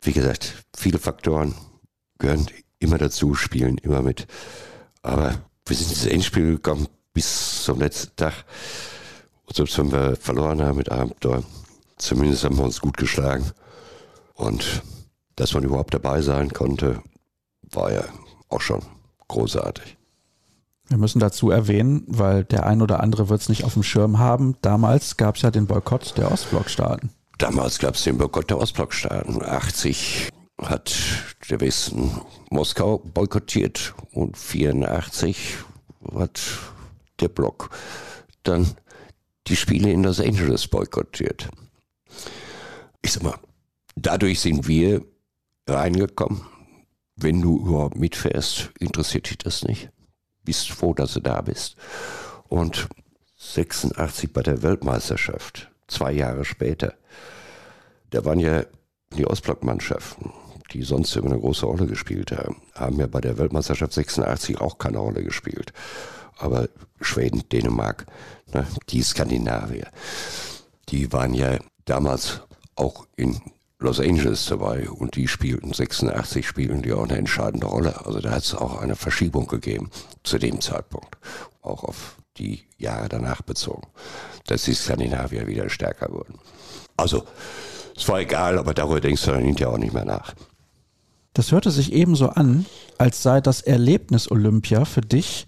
Wie 0.00 0.12
gesagt, 0.12 0.64
viele 0.76 0.98
Faktoren 0.98 1.54
gehören 2.18 2.46
immer 2.78 2.98
dazu, 2.98 3.34
spielen 3.34 3.78
immer 3.78 4.02
mit. 4.02 4.26
Aber 5.02 5.40
wir 5.66 5.76
sind 5.76 5.90
ins 5.90 6.06
Endspiel 6.06 6.56
gekommen 6.56 6.88
bis 7.12 7.64
zum 7.64 7.80
letzten 7.80 8.14
Tag. 8.16 8.44
Und 9.46 9.56
selbst 9.56 9.78
wenn 9.78 9.92
wir 9.92 10.16
verloren 10.16 10.62
haben 10.62 10.76
mit 10.76 10.90
Abenteuer, 10.90 11.42
zumindest 11.96 12.44
haben 12.44 12.56
wir 12.56 12.64
uns 12.64 12.80
gut 12.80 12.96
geschlagen. 12.96 13.50
Und 14.34 14.82
dass 15.36 15.54
man 15.54 15.64
überhaupt 15.64 15.94
dabei 15.94 16.22
sein 16.22 16.52
konnte, 16.52 17.02
war 17.62 17.92
ja 17.92 18.04
auch 18.48 18.60
schon 18.60 18.82
großartig. 19.26 19.96
Wir 20.88 20.96
müssen 20.96 21.18
dazu 21.18 21.50
erwähnen, 21.50 22.04
weil 22.06 22.44
der 22.44 22.66
ein 22.66 22.80
oder 22.80 23.00
andere 23.00 23.28
wird 23.28 23.42
es 23.42 23.48
nicht 23.48 23.64
auf 23.64 23.74
dem 23.74 23.82
Schirm 23.82 24.18
haben. 24.18 24.56
Damals 24.62 25.16
gab 25.16 25.36
es 25.36 25.42
ja 25.42 25.50
den 25.50 25.66
Boykott 25.66 26.16
der 26.16 26.32
Ostblockstaaten. 26.32 27.10
Damals 27.38 27.78
gab 27.78 27.94
es 27.94 28.02
den 28.02 28.18
Boykott 28.18 28.50
der 28.50 28.58
Ostblockstaaten. 28.58 29.44
80 29.44 30.30
hat 30.60 30.92
der 31.48 31.60
Westen 31.60 32.20
Moskau 32.50 32.98
boykottiert 32.98 33.94
und 34.10 34.36
84 34.36 35.58
hat 36.14 36.40
der 37.20 37.28
Block 37.28 37.70
dann 38.42 38.74
die 39.46 39.54
Spiele 39.54 39.92
in 39.92 40.02
Los 40.02 40.18
Angeles 40.20 40.66
boykottiert. 40.66 41.48
Ich 43.02 43.12
sag 43.12 43.22
mal, 43.22 43.38
dadurch 43.94 44.40
sind 44.40 44.66
wir 44.66 45.04
reingekommen. 45.68 46.42
Wenn 47.14 47.40
du 47.40 47.60
überhaupt 47.60 47.96
mitfährst, 47.96 48.70
interessiert 48.80 49.30
dich 49.30 49.38
das 49.38 49.62
nicht. 49.62 49.90
Bist 50.44 50.70
froh, 50.70 50.92
dass 50.92 51.14
du 51.14 51.20
da 51.20 51.40
bist. 51.40 51.76
Und 52.48 52.88
86 53.36 54.32
bei 54.32 54.42
der 54.42 54.62
Weltmeisterschaft, 54.62 55.70
zwei 55.88 56.12
Jahre 56.12 56.44
später, 56.44 56.94
da 58.10 58.24
waren 58.24 58.38
ja 58.38 58.64
die 59.16 59.26
Ostblockmannschaften, 59.26 60.32
die 60.72 60.82
sonst 60.82 61.16
immer 61.16 61.32
eine 61.32 61.40
große 61.40 61.66
Rolle 61.66 61.86
gespielt 61.86 62.32
haben, 62.32 62.56
haben 62.74 63.00
ja 63.00 63.06
bei 63.06 63.20
der 63.20 63.38
Weltmeisterschaft 63.38 63.92
86 63.92 64.60
auch 64.60 64.78
keine 64.78 64.98
Rolle 64.98 65.24
gespielt. 65.24 65.72
Aber 66.36 66.68
Schweden, 67.00 67.42
Dänemark, 67.50 68.06
ne, 68.52 68.66
die 68.90 69.02
Skandinavier, 69.02 69.88
die 70.88 71.12
waren 71.12 71.34
ja 71.34 71.58
damals 71.84 72.42
auch 72.76 73.06
in 73.16 73.40
Los 73.80 74.00
Angeles 74.00 74.46
dabei 74.46 74.90
und 74.90 75.14
die 75.14 75.28
spielten 75.28 75.72
86 75.72 76.46
spielen 76.46 76.82
die 76.82 76.92
auch 76.92 77.04
eine 77.04 77.16
entscheidende 77.16 77.66
Rolle. 77.66 78.04
Also 78.04 78.20
da 78.20 78.32
hat 78.32 78.42
es 78.42 78.54
auch 78.54 78.80
eine 78.80 78.96
Verschiebung 78.96 79.46
gegeben 79.46 79.90
zu 80.24 80.38
dem 80.38 80.60
Zeitpunkt, 80.60 81.16
auch 81.62 81.84
auf 81.84 82.16
die 82.38 82.64
Jahre 82.76 83.08
danach 83.08 83.42
bezogen, 83.42 83.88
dass 84.46 84.62
die 84.62 84.74
Skandinavier 84.74 85.46
wieder 85.46 85.68
stärker 85.68 86.10
wurden. 86.10 86.38
Also 86.96 87.24
es 87.96 88.08
war 88.08 88.20
egal, 88.20 88.58
aber 88.58 88.74
darüber 88.74 89.00
denkst 89.00 89.24
du 89.24 89.32
dann 89.32 89.44
hinterher 89.44 89.74
auch 89.74 89.78
nicht 89.78 89.92
mehr 89.92 90.04
nach. 90.04 90.34
Das 91.34 91.52
hörte 91.52 91.70
sich 91.70 91.92
ebenso 91.92 92.30
an, 92.30 92.66
als 92.96 93.22
sei 93.22 93.40
das 93.40 93.60
Erlebnis 93.60 94.30
Olympia 94.30 94.84
für 94.84 95.00
dich 95.00 95.46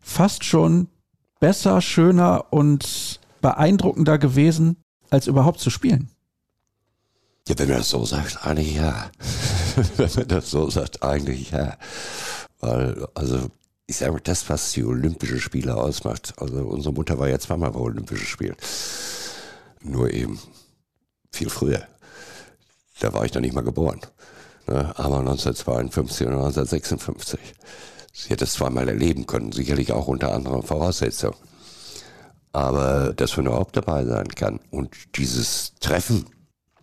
fast 0.00 0.44
schon 0.44 0.88
besser, 1.40 1.80
schöner 1.80 2.46
und 2.50 3.20
beeindruckender 3.40 4.18
gewesen, 4.18 4.76
als 5.10 5.26
überhaupt 5.26 5.60
zu 5.60 5.70
spielen. 5.70 6.10
Ja, 7.48 7.58
wenn 7.58 7.68
man 7.68 7.78
das 7.78 7.90
so 7.90 8.04
sagt, 8.04 8.46
eigentlich 8.46 8.76
ja. 8.76 9.10
wenn 9.96 10.10
man 10.14 10.28
das 10.28 10.50
so 10.50 10.70
sagt, 10.70 11.02
eigentlich 11.02 11.50
ja. 11.50 11.76
Weil, 12.60 13.06
also, 13.14 13.50
ich 13.92 13.98
sage 13.98 14.18
das, 14.22 14.48
was 14.48 14.72
die 14.72 14.84
Olympischen 14.84 15.38
Spiele 15.38 15.76
ausmacht. 15.76 16.32
Also, 16.38 16.64
unsere 16.64 16.94
Mutter 16.94 17.18
war 17.18 17.28
ja 17.28 17.38
zweimal 17.38 17.72
bei 17.72 17.78
Olympischen 17.78 18.26
Spielen. 18.26 18.56
Nur 19.82 20.10
eben 20.10 20.40
viel 21.30 21.50
früher. 21.50 21.86
Da 23.00 23.12
war 23.12 23.26
ich 23.26 23.34
noch 23.34 23.42
nicht 23.42 23.52
mal 23.52 23.60
geboren. 23.60 24.00
Ne? 24.66 24.94
Aber 24.96 25.18
1952 25.18 26.26
und 26.26 26.32
1956. 26.32 27.38
Sie 28.14 28.30
hätte 28.30 28.44
es 28.44 28.54
zweimal 28.54 28.88
erleben 28.88 29.26
können, 29.26 29.52
sicherlich 29.52 29.92
auch 29.92 30.08
unter 30.08 30.32
anderen 30.32 30.62
Voraussetzungen. 30.62 31.36
Aber 32.52 33.12
dass 33.12 33.36
man 33.36 33.46
überhaupt 33.46 33.76
dabei 33.76 34.06
sein 34.06 34.28
kann 34.28 34.58
und 34.70 35.16
dieses 35.16 35.74
Treffen 35.80 36.24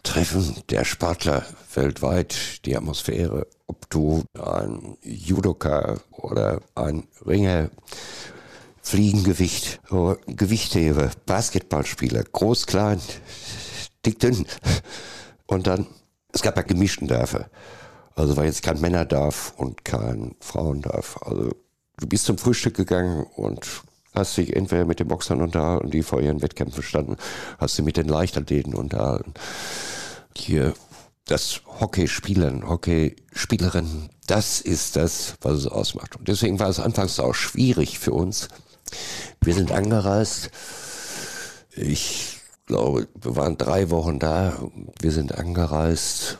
Treffen 0.03 0.55
der 0.69 0.85
Sportler 0.85 1.43
weltweit, 1.73 2.65
die 2.65 2.77
Atmosphäre, 2.77 3.47
ob 3.69 3.89
du 3.91 4.23
ein 4.33 4.97
Judoka 5.03 5.99
oder 6.11 6.61
ein 6.73 7.07
Ringer, 7.25 7.69
Fliegengewicht, 8.81 9.79
Gewichtheber, 10.25 11.11
Basketballspieler, 11.27 12.23
groß, 12.23 12.65
klein, 12.65 12.99
dick, 14.03 14.19
dünn. 14.19 14.45
Und 15.45 15.67
dann, 15.67 15.85
es 16.33 16.41
gab 16.41 16.57
ja 16.57 16.63
gemischten 16.63 17.07
Dörfer. 17.07 17.49
Also 18.15 18.35
weil 18.35 18.47
jetzt 18.47 18.63
kein 18.63 18.81
Männer 18.81 19.05
darf 19.05 19.53
und 19.57 19.85
kein 19.85 20.35
Frauen 20.39 20.81
darf. 20.81 21.17
Also 21.21 21.51
du 21.97 22.07
bist 22.07 22.25
zum 22.25 22.39
Frühstück 22.39 22.75
gegangen 22.75 23.25
und 23.35 23.67
hast 24.15 24.35
dich 24.37 24.55
entweder 24.55 24.85
mit 24.85 24.99
den 24.99 25.07
Boxern 25.07 25.41
unterhalten, 25.41 25.91
die 25.91 26.01
vor 26.01 26.21
ihren 26.21 26.41
Wettkämpfen 26.41 26.81
standen, 26.81 27.17
hast 27.59 27.77
du 27.77 27.83
mit 27.83 27.97
den 27.97 28.07
Leichtathleten 28.07 28.73
unterhalten. 28.73 29.35
Hier 30.35 30.73
das 31.29 31.61
Hockeyspielen, 31.79 32.67
Hockeyspielerinnen, 32.67 34.09
das 34.27 34.61
ist 34.61 34.95
das, 34.95 35.35
was 35.41 35.53
es 35.53 35.67
ausmacht. 35.67 36.15
Und 36.15 36.27
deswegen 36.27 36.59
war 36.59 36.69
es 36.69 36.79
anfangs 36.79 37.19
auch 37.19 37.33
schwierig 37.33 37.99
für 37.99 38.13
uns. 38.13 38.49
Wir 39.41 39.53
sind 39.53 39.71
angereist. 39.71 40.51
Ich 41.75 42.37
glaube, 42.65 43.07
wir 43.19 43.35
waren 43.35 43.57
drei 43.57 43.89
Wochen 43.89 44.19
da. 44.19 44.57
Wir 44.99 45.11
sind 45.11 45.35
angereist 45.35 46.39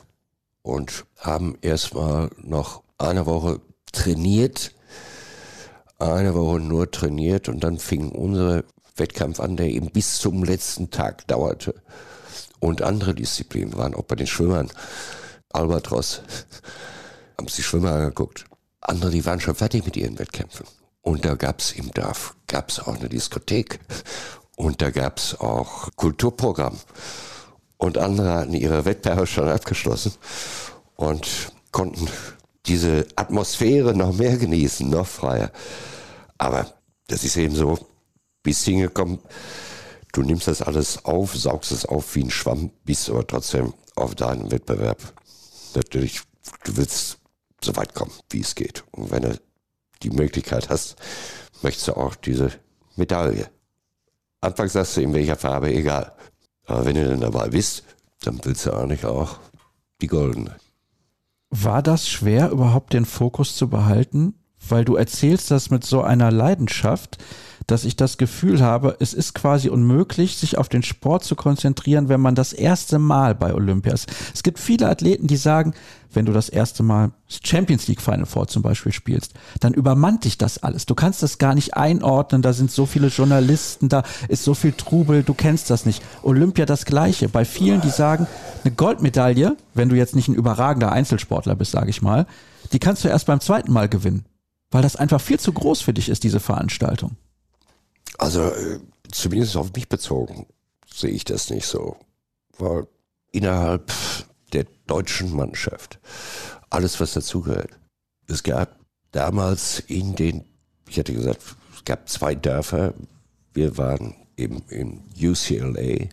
und 0.62 1.06
haben 1.18 1.58
erstmal 1.62 2.30
noch 2.38 2.84
eine 2.98 3.26
Woche 3.26 3.62
trainiert 3.92 4.74
eine 6.00 6.34
Woche 6.34 6.60
nur 6.60 6.90
trainiert 6.90 7.50
und 7.50 7.64
dann 7.64 7.78
fing 7.78 8.10
unser 8.10 8.64
Wettkampf 8.96 9.40
an, 9.40 9.58
der 9.58 9.68
eben 9.68 9.92
bis 9.92 10.18
zum 10.18 10.44
letzten 10.44 10.90
Tag 10.90 11.28
dauerte. 11.28 11.76
Und 12.60 12.82
andere 12.82 13.16
Disziplinen 13.16 13.78
waren 13.78 13.96
auch 13.96 14.04
bei 14.04 14.16
den 14.16 14.28
Schwimmern. 14.28 14.70
Albatros, 15.52 16.22
haben 17.38 17.48
sich 17.48 17.66
Schwimmer 17.66 17.94
angeguckt. 17.94 18.46
Andere, 18.82 19.12
die 19.12 19.26
waren 19.26 19.40
schon 19.40 19.56
fertig 19.56 19.86
mit 19.86 19.98
ihren 19.98 20.20
Wettkämpfen. 20.20 20.66
Und 21.02 21.26
da 21.26 21.36
gab's 21.36 21.72
im 21.72 21.92
Dorf, 21.92 22.36
gab's 22.48 22.80
auch 22.80 22.96
eine 22.96 23.10
Diskothek. 23.10 23.80
Und 24.56 24.82
da 24.82 24.90
gab's 24.92 25.36
auch 25.36 25.90
Kulturprogramm. 25.96 26.78
Und 27.78 27.98
andere 27.98 28.34
hatten 28.34 28.54
ihre 28.54 28.84
Wettbewerbe 28.84 29.26
schon 29.26 29.48
abgeschlossen 29.48 30.14
und 30.98 31.54
konnten 31.72 32.10
diese 32.66 33.08
Atmosphäre 33.16 33.96
noch 33.96 34.14
mehr 34.14 34.38
genießen, 34.38 34.90
noch 34.90 35.08
freier. 35.08 35.52
Aber 36.38 36.74
das 37.08 37.24
ist 37.24 37.38
eben 37.38 37.56
so, 37.56 37.80
bist 38.44 38.66
hingekommen, 38.66 39.20
du 40.12 40.22
nimmst 40.22 40.48
das 40.48 40.62
alles 40.62 41.06
auf, 41.06 41.36
saugst 41.36 41.72
es 41.72 41.86
auf 41.86 42.16
wie 42.16 42.24
ein 42.24 42.32
Schwamm, 42.32 42.72
bist 42.86 43.10
aber 43.10 43.26
trotzdem 43.26 43.74
auf 43.96 44.16
deinem 44.16 44.52
Wettbewerb. 44.52 44.98
Natürlich, 45.76 46.22
du 46.64 46.78
willst 46.78 47.20
so 47.64 47.76
weit 47.76 47.94
kommen, 47.94 48.12
wie 48.30 48.42
es 48.42 48.56
geht. 48.56 48.84
Und 48.92 49.12
wenn 49.12 49.24
du 49.24 49.40
die 50.04 50.10
Möglichkeit 50.10 50.70
hast, 50.70 50.96
möchtest 51.62 51.90
du 51.90 51.98
auch 51.98 52.16
diese 52.16 52.52
Medaille. 52.96 53.50
Anfangs 54.42 54.74
sagst 54.74 54.98
du 54.98 55.02
in 55.02 55.14
welcher 55.14 55.36
Farbe, 55.36 55.74
egal. 55.74 56.14
Aber 56.66 56.86
wenn 56.86 56.96
du 56.96 57.08
dann 57.08 57.22
dabei 57.22 57.50
bist, 57.50 57.84
dann 58.22 58.40
willst 58.44 58.66
du 58.66 58.74
eigentlich 58.74 59.06
auch 59.06 59.40
die 60.02 60.08
goldene. 60.08 60.56
War 61.50 61.82
das 61.82 62.08
schwer, 62.08 62.52
überhaupt 62.52 62.94
den 62.94 63.06
Fokus 63.06 63.56
zu 63.56 63.70
behalten? 63.70 64.36
weil 64.68 64.86
du 64.86 64.96
erzählst 64.96 65.52
das 65.52 65.70
mit 65.70 65.86
so 65.86 66.02
einer 66.02 66.32
Leidenschaft, 66.32 67.18
dass 67.72 67.86
ich 67.86 67.96
das 67.96 68.18
Gefühl 68.18 68.62
habe, 68.62 68.98
es 69.00 69.14
ist 69.14 69.36
quasi 69.36 69.70
unmöglich, 69.70 70.38
sich 70.38 70.58
auf 70.58 70.70
den 70.70 70.84
Sport 70.84 71.24
zu 71.24 71.36
konzentrieren, 71.36 72.10
wenn 72.10 72.20
man 72.20 72.36
das 72.36 72.52
erste 72.52 72.98
Mal 72.98 73.36
bei 73.36 73.54
Olympia 73.54 73.94
ist. 73.94 74.08
Es 74.34 74.44
gibt 74.44 74.60
viele 74.60 74.90
Athleten, 74.90 75.28
die 75.28 75.38
sagen, 75.38 75.74
wenn 76.12 76.26
du 76.26 76.34
das 76.34 76.50
erste 76.50 76.82
Mal 76.82 77.12
Champions 77.28 77.88
League 77.88 78.02
Final 78.02 78.26
Four 78.26 78.48
zum 78.48 78.64
Beispiel 78.64 78.92
spielst, 78.92 79.34
dann 79.60 79.74
übermannt 79.74 80.26
dich 80.26 80.40
das 80.40 80.58
alles. 80.58 80.88
Du 80.88 80.96
kannst 80.96 81.22
das 81.22 81.38
gar 81.38 81.54
nicht 81.54 81.76
einordnen, 81.76 82.42
da 82.42 82.54
sind 82.54 82.72
so 82.72 82.88
viele 82.88 83.08
Journalisten, 83.08 83.90
da 83.90 84.02
ist 84.28 84.44
so 84.44 84.56
viel 84.56 84.74
Trubel, 84.74 85.22
du 85.22 85.36
kennst 85.36 85.70
das 85.70 85.86
nicht. 85.86 86.02
Olympia 86.24 86.66
das 86.66 86.86
Gleiche. 86.86 87.30
Bei 87.30 87.46
vielen, 87.46 87.82
die 87.82 87.92
sagen, 87.92 88.26
eine 88.64 88.74
Goldmedaille, 88.74 89.56
wenn 89.76 89.90
du 89.90 89.96
jetzt 89.96 90.16
nicht 90.16 90.28
ein 90.28 90.36
überragender 90.36 90.92
Einzelsportler 90.92 91.56
bist, 91.56 91.72
sage 91.72 91.92
ich 91.92 92.02
mal, 92.02 92.26
die 92.74 92.80
kannst 92.80 93.04
du 93.04 93.08
erst 93.08 93.28
beim 93.28 93.40
zweiten 93.40 93.72
Mal 93.72 93.88
gewinnen, 93.88 94.26
weil 94.72 94.82
das 94.82 94.96
einfach 94.96 95.22
viel 95.22 95.40
zu 95.40 95.54
groß 95.54 95.82
für 95.82 95.94
dich 95.94 96.10
ist, 96.10 96.24
diese 96.24 96.40
Veranstaltung. 96.40 97.16
Also 98.20 98.42
äh, 98.44 98.80
zumindest 99.10 99.56
auf 99.56 99.74
mich 99.74 99.88
bezogen 99.88 100.46
sehe 100.94 101.12
ich 101.12 101.24
das 101.24 101.50
nicht 101.50 101.66
so, 101.66 101.96
weil 102.58 102.86
innerhalb 103.32 103.92
der 104.52 104.66
deutschen 104.88 105.36
Mannschaft 105.36 106.00
alles, 106.70 107.00
was 107.00 107.14
dazugehört. 107.14 107.72
Es 108.28 108.44
gab 108.44 108.78
damals 109.12 109.80
in 109.80 110.16
den, 110.16 110.44
ich 110.88 111.00
hatte 111.00 111.14
gesagt, 111.14 111.42
es 111.74 111.86
gab 111.86 112.10
zwei 112.10 112.36
Dörfer. 112.36 112.94
Wir 113.54 113.78
waren 113.78 114.16
eben 114.36 114.64
in 114.70 115.02
UCLA. 115.20 116.10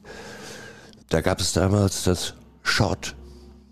Da 1.08 1.20
gab 1.20 1.40
es 1.40 1.52
damals 1.52 2.04
das 2.04 2.34
Short 2.62 3.16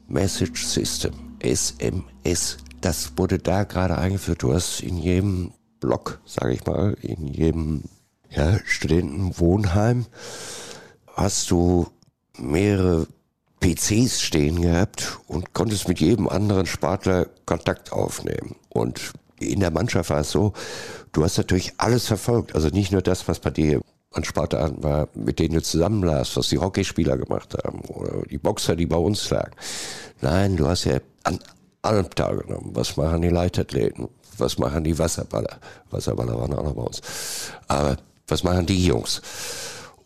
Message 0.09 0.64
System, 0.66 1.37
SMS. 1.39 2.59
Das 2.80 3.16
wurde 3.16 3.39
da 3.39 3.64
gerade 3.64 3.97
eingeführt. 3.97 4.43
Du 4.43 4.53
hast 4.53 4.80
in 4.80 4.99
jedem 4.99 5.53
Block, 5.80 6.20
sage 6.24 6.55
ich 6.55 6.66
mal, 6.66 6.95
in 7.01 7.28
jedem 7.28 7.85
ja, 8.35 8.59
Studentenwohnheim 8.64 10.07
hast 11.14 11.51
du 11.51 11.89
mehrere 12.39 13.07
PCs 13.61 14.20
stehen 14.20 14.61
gehabt 14.61 15.18
und 15.26 15.55
konntest 15.55 15.89
mit 15.89 16.01
jedem 16.01 16.28
anderen 16.28 16.66
Sportler 16.66 17.28
Kontakt 17.47 17.93
aufnehmen. 17.93 18.57
Und 18.68 19.12
in 19.39 19.61
der 19.61 19.70
Mannschaft 19.70 20.11
war 20.11 20.20
es 20.20 20.30
so, 20.30 20.53
du 21.12 21.24
hast 21.24 21.39
natürlich 21.39 21.72
alles 21.78 22.07
verfolgt. 22.07 22.55
Also 22.55 22.68
nicht 22.68 22.93
nur 22.93 23.03
das, 23.03 23.26
was 23.28 23.39
bei 23.39 23.51
dir 23.51 23.80
an 24.12 24.24
Sportarten 24.24 24.82
war, 24.82 25.09
mit 25.14 25.39
denen 25.39 25.55
du 25.55 25.62
zusammenlas, 25.62 26.37
was 26.37 26.49
die 26.49 26.59
Hockeyspieler 26.59 27.16
gemacht 27.16 27.57
haben 27.64 27.80
oder 27.80 28.22
die 28.22 28.39
Boxer, 28.39 28.76
die 28.76 28.87
bei 28.87 28.97
uns 28.97 29.28
lagen. 29.30 29.53
Nein, 30.20 30.57
du 30.57 30.68
hast 30.68 30.85
ja 30.85 30.99
an 31.24 31.39
allem 31.82 32.11
teilgenommen. 32.11 32.70
Was 32.74 32.97
machen 32.97 33.22
die 33.22 33.28
Leitathleten? 33.28 34.09
Was 34.39 34.59
machen 34.59 34.85
die 34.85 34.99
Wasserballer? 34.99 35.59
Wasserballer 35.91 36.39
waren 36.39 36.55
auch 36.55 36.64
noch 36.64 36.74
bei 36.74 36.82
uns. 36.82 37.01
Aber 37.68 37.97
was 38.27 38.45
machen 38.45 38.66
die 38.66 38.87
Jungs? 38.87 39.22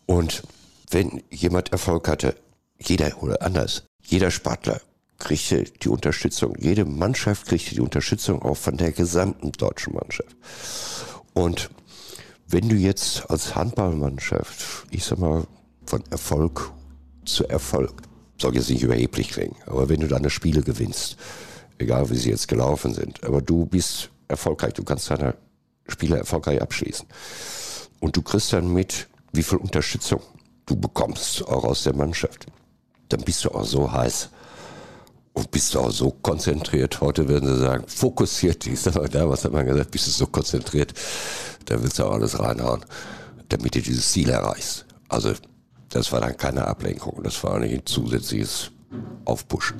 Und 0.06 0.42
wenn 0.90 1.22
jemand 1.30 1.72
Erfolg 1.72 2.08
hatte, 2.08 2.36
jeder 2.78 3.22
oder 3.22 3.42
anders, 3.42 3.84
jeder 4.02 4.30
Sportler 4.30 4.80
kriegte 5.18 5.64
die 5.64 5.88
Unterstützung, 5.88 6.54
jede 6.58 6.84
Mannschaft 6.84 7.46
kriegte 7.46 7.74
die 7.74 7.80
Unterstützung 7.80 8.40
auch 8.42 8.56
von 8.56 8.76
der 8.76 8.92
gesamten 8.92 9.52
deutschen 9.52 9.94
Mannschaft. 9.94 10.36
Und 11.34 11.70
wenn 12.46 12.68
du 12.68 12.76
jetzt 12.76 13.28
als 13.30 13.54
Handballmannschaft, 13.54 14.86
ich 14.90 15.04
sag 15.04 15.18
mal, 15.18 15.46
von 15.84 16.02
Erfolg 16.10 16.72
zu 17.24 17.46
Erfolg, 17.48 18.02
soll 18.40 18.54
jetzt 18.54 18.70
nicht 18.70 18.82
überheblich 18.82 19.30
klingen, 19.30 19.56
aber 19.66 19.88
wenn 19.88 20.00
du 20.00 20.06
deine 20.06 20.30
Spiele 20.30 20.62
gewinnst, 20.62 21.16
egal 21.78 22.08
wie 22.10 22.16
sie 22.16 22.30
jetzt 22.30 22.48
gelaufen 22.48 22.94
sind, 22.94 23.22
aber 23.24 23.42
du 23.42 23.66
bist 23.66 24.10
erfolgreich, 24.28 24.74
du 24.74 24.84
kannst 24.84 25.10
deine 25.10 25.34
Spiele 25.88 26.18
erfolgreich 26.18 26.62
abschließen. 26.62 27.06
Und 28.00 28.16
du 28.16 28.22
kriegst 28.22 28.52
dann 28.52 28.72
mit, 28.72 29.08
wie 29.32 29.42
viel 29.42 29.58
Unterstützung 29.58 30.20
du 30.66 30.76
bekommst, 30.76 31.46
auch 31.46 31.64
aus 31.64 31.84
der 31.84 31.94
Mannschaft 31.94 32.46
dann 33.08 33.20
bist 33.22 33.44
du 33.44 33.50
auch 33.50 33.64
so 33.64 33.90
heiß 33.90 34.30
und 35.32 35.50
bist 35.50 35.74
du 35.74 35.80
auch 35.80 35.90
so 35.90 36.10
konzentriert. 36.10 37.00
Heute 37.00 37.28
würden 37.28 37.48
sie 37.48 37.60
sagen, 37.60 37.84
fokussiert. 37.86 38.66
Ich 38.66 38.80
sag 38.80 38.94
mal, 38.96 39.08
damals 39.08 39.44
hat 39.44 39.52
man 39.52 39.66
gesagt, 39.66 39.90
bist 39.90 40.06
du 40.06 40.10
so 40.10 40.26
konzentriert, 40.26 40.94
da 41.64 41.82
willst 41.82 41.98
du 41.98 42.04
auch 42.04 42.12
alles 42.12 42.38
reinhauen, 42.38 42.84
damit 43.48 43.74
du 43.74 43.82
dieses 43.82 44.12
Ziel 44.12 44.28
erreichst. 44.30 44.86
Also, 45.08 45.32
das 45.90 46.12
war 46.12 46.20
dann 46.20 46.36
keine 46.36 46.66
Ablenkung, 46.66 47.22
das 47.22 47.42
war 47.42 47.54
ein 47.54 47.82
zusätzliches 47.86 48.70
Aufpushen. 49.24 49.78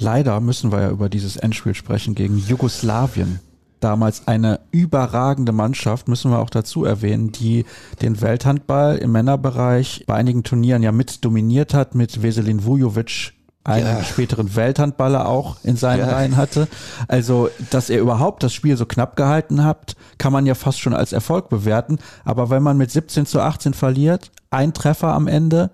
Leider 0.00 0.38
müssen 0.40 0.70
wir 0.70 0.82
ja 0.82 0.90
über 0.90 1.08
dieses 1.08 1.36
Endspiel 1.36 1.74
sprechen 1.74 2.14
gegen 2.14 2.38
Jugoslawien 2.38 3.40
damals 3.80 4.26
eine 4.26 4.60
überragende 4.70 5.52
Mannschaft, 5.52 6.08
müssen 6.08 6.30
wir 6.30 6.38
auch 6.38 6.50
dazu 6.50 6.84
erwähnen, 6.84 7.32
die 7.32 7.64
den 8.02 8.20
Welthandball 8.20 8.96
im 8.98 9.12
Männerbereich 9.12 10.04
bei 10.06 10.14
einigen 10.14 10.42
Turnieren 10.42 10.82
ja 10.82 10.92
mit 10.92 11.24
dominiert 11.24 11.74
hat, 11.74 11.94
mit 11.94 12.22
Veselin 12.22 12.64
Vujovic 12.64 13.32
einen 13.68 13.86
ja. 13.86 14.02
späteren 14.02 14.56
Welthandballer 14.56 15.28
auch 15.28 15.56
in 15.62 15.76
seinen 15.76 16.08
ja. 16.08 16.14
Reihen 16.14 16.36
hatte. 16.36 16.68
Also, 17.06 17.50
dass 17.70 17.90
er 17.90 18.00
überhaupt 18.00 18.42
das 18.42 18.54
Spiel 18.54 18.76
so 18.76 18.86
knapp 18.86 19.14
gehalten 19.14 19.62
hat, 19.62 19.94
kann 20.16 20.32
man 20.32 20.46
ja 20.46 20.54
fast 20.54 20.80
schon 20.80 20.94
als 20.94 21.12
Erfolg 21.12 21.50
bewerten. 21.50 21.98
Aber 22.24 22.48
wenn 22.48 22.62
man 22.62 22.78
mit 22.78 22.90
17 22.90 23.26
zu 23.26 23.40
18 23.40 23.74
verliert, 23.74 24.30
ein 24.50 24.72
Treffer 24.72 25.12
am 25.12 25.26
Ende, 25.26 25.70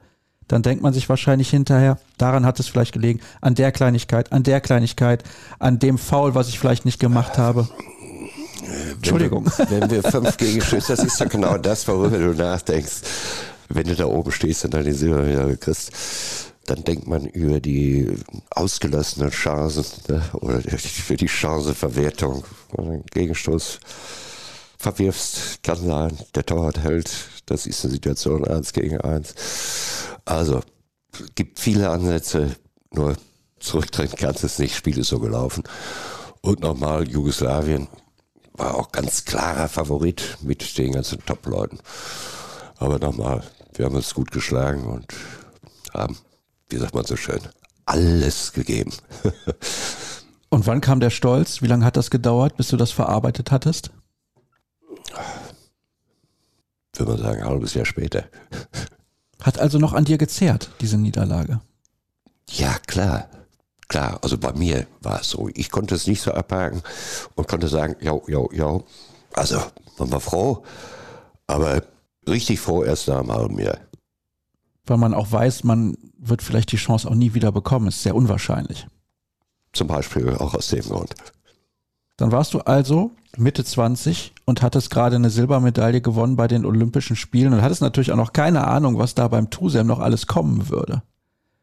dann 0.49 0.63
denkt 0.63 0.83
man 0.83 0.93
sich 0.93 1.09
wahrscheinlich 1.09 1.51
hinterher, 1.51 1.99
daran 2.19 2.45
hat 2.45 2.61
es 2.61 2.67
vielleicht 2.67 2.93
gelegen, 2.93 3.21
an 3.41 3.55
der 3.55 3.73
Kleinigkeit, 3.73 4.33
an 4.33 4.43
der 4.43 4.61
Kleinigkeit, 4.61 5.25
an 5.59 5.79
dem 5.79 5.97
Foul, 5.97 6.35
was 6.35 6.49
ich 6.49 6.59
vielleicht 6.59 6.85
nicht 6.85 6.99
gemacht 6.99 7.39
habe. 7.39 7.69
Entschuldigung. 8.95 9.47
Wenn 9.57 9.71
wir, 9.71 9.81
wenn 9.81 9.91
wir 9.91 10.03
fünf 10.03 10.37
Gegenschüsse, 10.37 10.97
das 10.97 11.05
ist 11.05 11.21
ja 11.21 11.27
genau 11.27 11.57
das, 11.59 11.87
worüber 11.89 12.19
du 12.19 12.35
nachdenkst. 12.35 13.03
Wenn 13.69 13.87
du 13.87 13.95
da 13.95 14.07
oben 14.07 14.31
stehst 14.31 14.65
und 14.65 14.75
dann 14.75 14.85
die 14.85 14.93
Silbermedaille 14.93 15.57
kriegst, 15.57 15.91
dann 16.67 16.85
denkt 16.85 17.07
man 17.07 17.27
über 17.27 17.61
die 17.61 18.17
ausgelassenen 18.51 19.31
Chancen 19.31 19.85
ne, 20.09 20.23
oder 20.35 20.61
für 20.61 21.17
die 21.17 21.29
Chanceverwertung. 21.29 22.45
Wenn 22.73 22.85
du 22.85 22.93
einen 22.93 23.07
Gegenstoß 23.07 23.81
verwirfst, 24.79 25.63
kann 25.63 25.77
sein, 25.77 26.19
der 26.35 26.47
Torwart 26.47 26.79
hält. 26.79 27.11
Das 27.47 27.67
ist 27.67 27.85
eine 27.85 27.93
Situation 27.93 28.47
eins 28.47 28.73
gegen 28.73 29.01
eins. 29.01 29.35
Also, 30.25 30.63
gibt 31.35 31.59
viele 31.59 31.91
Ansätze, 31.91 32.57
nur 32.93 33.15
zurückdrehen 33.61 34.13
kannst 34.17 34.43
du 34.43 34.47
es 34.47 34.59
nicht. 34.59 34.75
Spiel 34.75 34.99
ist 34.99 35.09
so 35.09 35.19
gelaufen. 35.19 35.65
Und 36.41 36.61
nochmal 36.61 37.09
Jugoslawien, 37.09 37.89
war 38.55 38.77
auch 38.77 38.93
ganz 38.93 39.25
klarer 39.25 39.69
Favorit 39.69 40.39
mit 40.43 40.79
den 40.79 40.93
ganzen 40.93 41.25
Top-Leuten. 41.25 41.79
Aber 42.77 42.99
nochmal, 42.99 43.43
wir 43.75 43.85
haben 43.85 43.97
uns 43.97 44.15
gut 44.15 44.31
geschlagen 44.31 44.85
und 44.85 45.07
haben, 45.93 46.17
wie 46.69 46.77
sagt 46.77 46.95
man 46.95 47.05
so 47.05 47.17
schön, 47.17 47.41
alles 47.85 48.53
gegeben. 48.53 48.93
und 50.49 50.67
wann 50.67 50.81
kam 50.81 51.01
der 51.01 51.11
Stolz? 51.11 51.63
Wie 51.63 51.67
lange 51.67 51.85
hat 51.85 51.97
das 51.97 52.11
gedauert, 52.11 52.57
bis 52.57 52.69
du 52.69 52.77
das 52.77 52.93
verarbeitet 52.93 53.51
hattest? 53.51 53.91
Würde 56.97 57.13
man 57.13 57.21
sagen, 57.21 57.43
ein 57.43 57.49
halbes 57.49 57.75
Jahr 57.75 57.85
später. 57.85 58.25
Hat 59.43 59.59
also 59.59 59.79
noch 59.79 59.93
an 59.93 60.05
dir 60.05 60.17
gezehrt, 60.17 60.71
diese 60.81 60.97
Niederlage? 60.97 61.61
Ja, 62.49 62.79
klar. 62.87 63.29
Klar, 63.89 64.19
also 64.23 64.39
bei 64.39 64.53
mir 64.53 64.87
war 65.01 65.21
es 65.21 65.31
so. 65.31 65.49
Ich 65.55 65.71
konnte 65.71 65.95
es 65.95 66.07
nicht 66.07 66.23
so 66.23 66.33
abhaken 66.33 66.83
und 67.35 67.49
konnte 67.49 67.69
sagen, 67.69 67.97
ja, 68.01 68.19
ja, 68.27 68.41
ja. 68.53 68.81
Also, 69.35 69.61
man 69.99 70.11
war 70.11 70.21
froh, 70.21 70.63
aber 71.47 71.83
richtig 72.27 72.61
froh 72.61 72.83
erst 72.83 73.09
nach 73.09 73.21
einem 73.21 73.33
halben 73.33 73.59
Jahr. 73.59 73.79
Weil 74.87 74.99
man 74.99 75.15
auch 75.15 75.31
weiß, 75.31 75.65
man 75.65 75.97
wird 76.19 76.43
vielleicht 76.43 76.73
die 76.73 76.77
Chance 76.77 77.09
auch 77.09 77.15
nie 77.15 77.35
wieder 77.35 77.53
bekommen. 77.53 77.89
Ist 77.89 78.03
sehr 78.03 78.15
unwahrscheinlich. 78.15 78.87
Zum 79.73 79.89
Beispiel 79.89 80.31
auch 80.35 80.55
aus 80.55 80.69
dem 80.69 80.85
Grund. 80.85 81.15
Dann 82.17 82.31
warst 82.31 82.55
du 82.55 82.61
also 82.61 83.11
Mitte 83.37 83.65
20 83.65 84.35
und 84.45 84.63
hattest 84.63 84.91
gerade 84.91 85.17
eine 85.17 85.31
Silbermedaille 85.31 86.01
gewonnen 86.01 86.37
bei 86.37 86.47
den 86.47 86.65
Olympischen 86.65 87.17
Spielen 87.17 87.53
und 87.53 87.63
hattest 87.63 87.81
natürlich 87.81 88.13
auch 88.13 88.17
noch 88.17 88.33
keine 88.33 88.67
Ahnung, 88.67 88.99
was 88.99 89.15
da 89.15 89.27
beim 89.27 89.51
Tusem 89.51 89.87
noch 89.87 89.99
alles 89.99 90.29
kommen 90.29 90.69
würde 90.69 91.03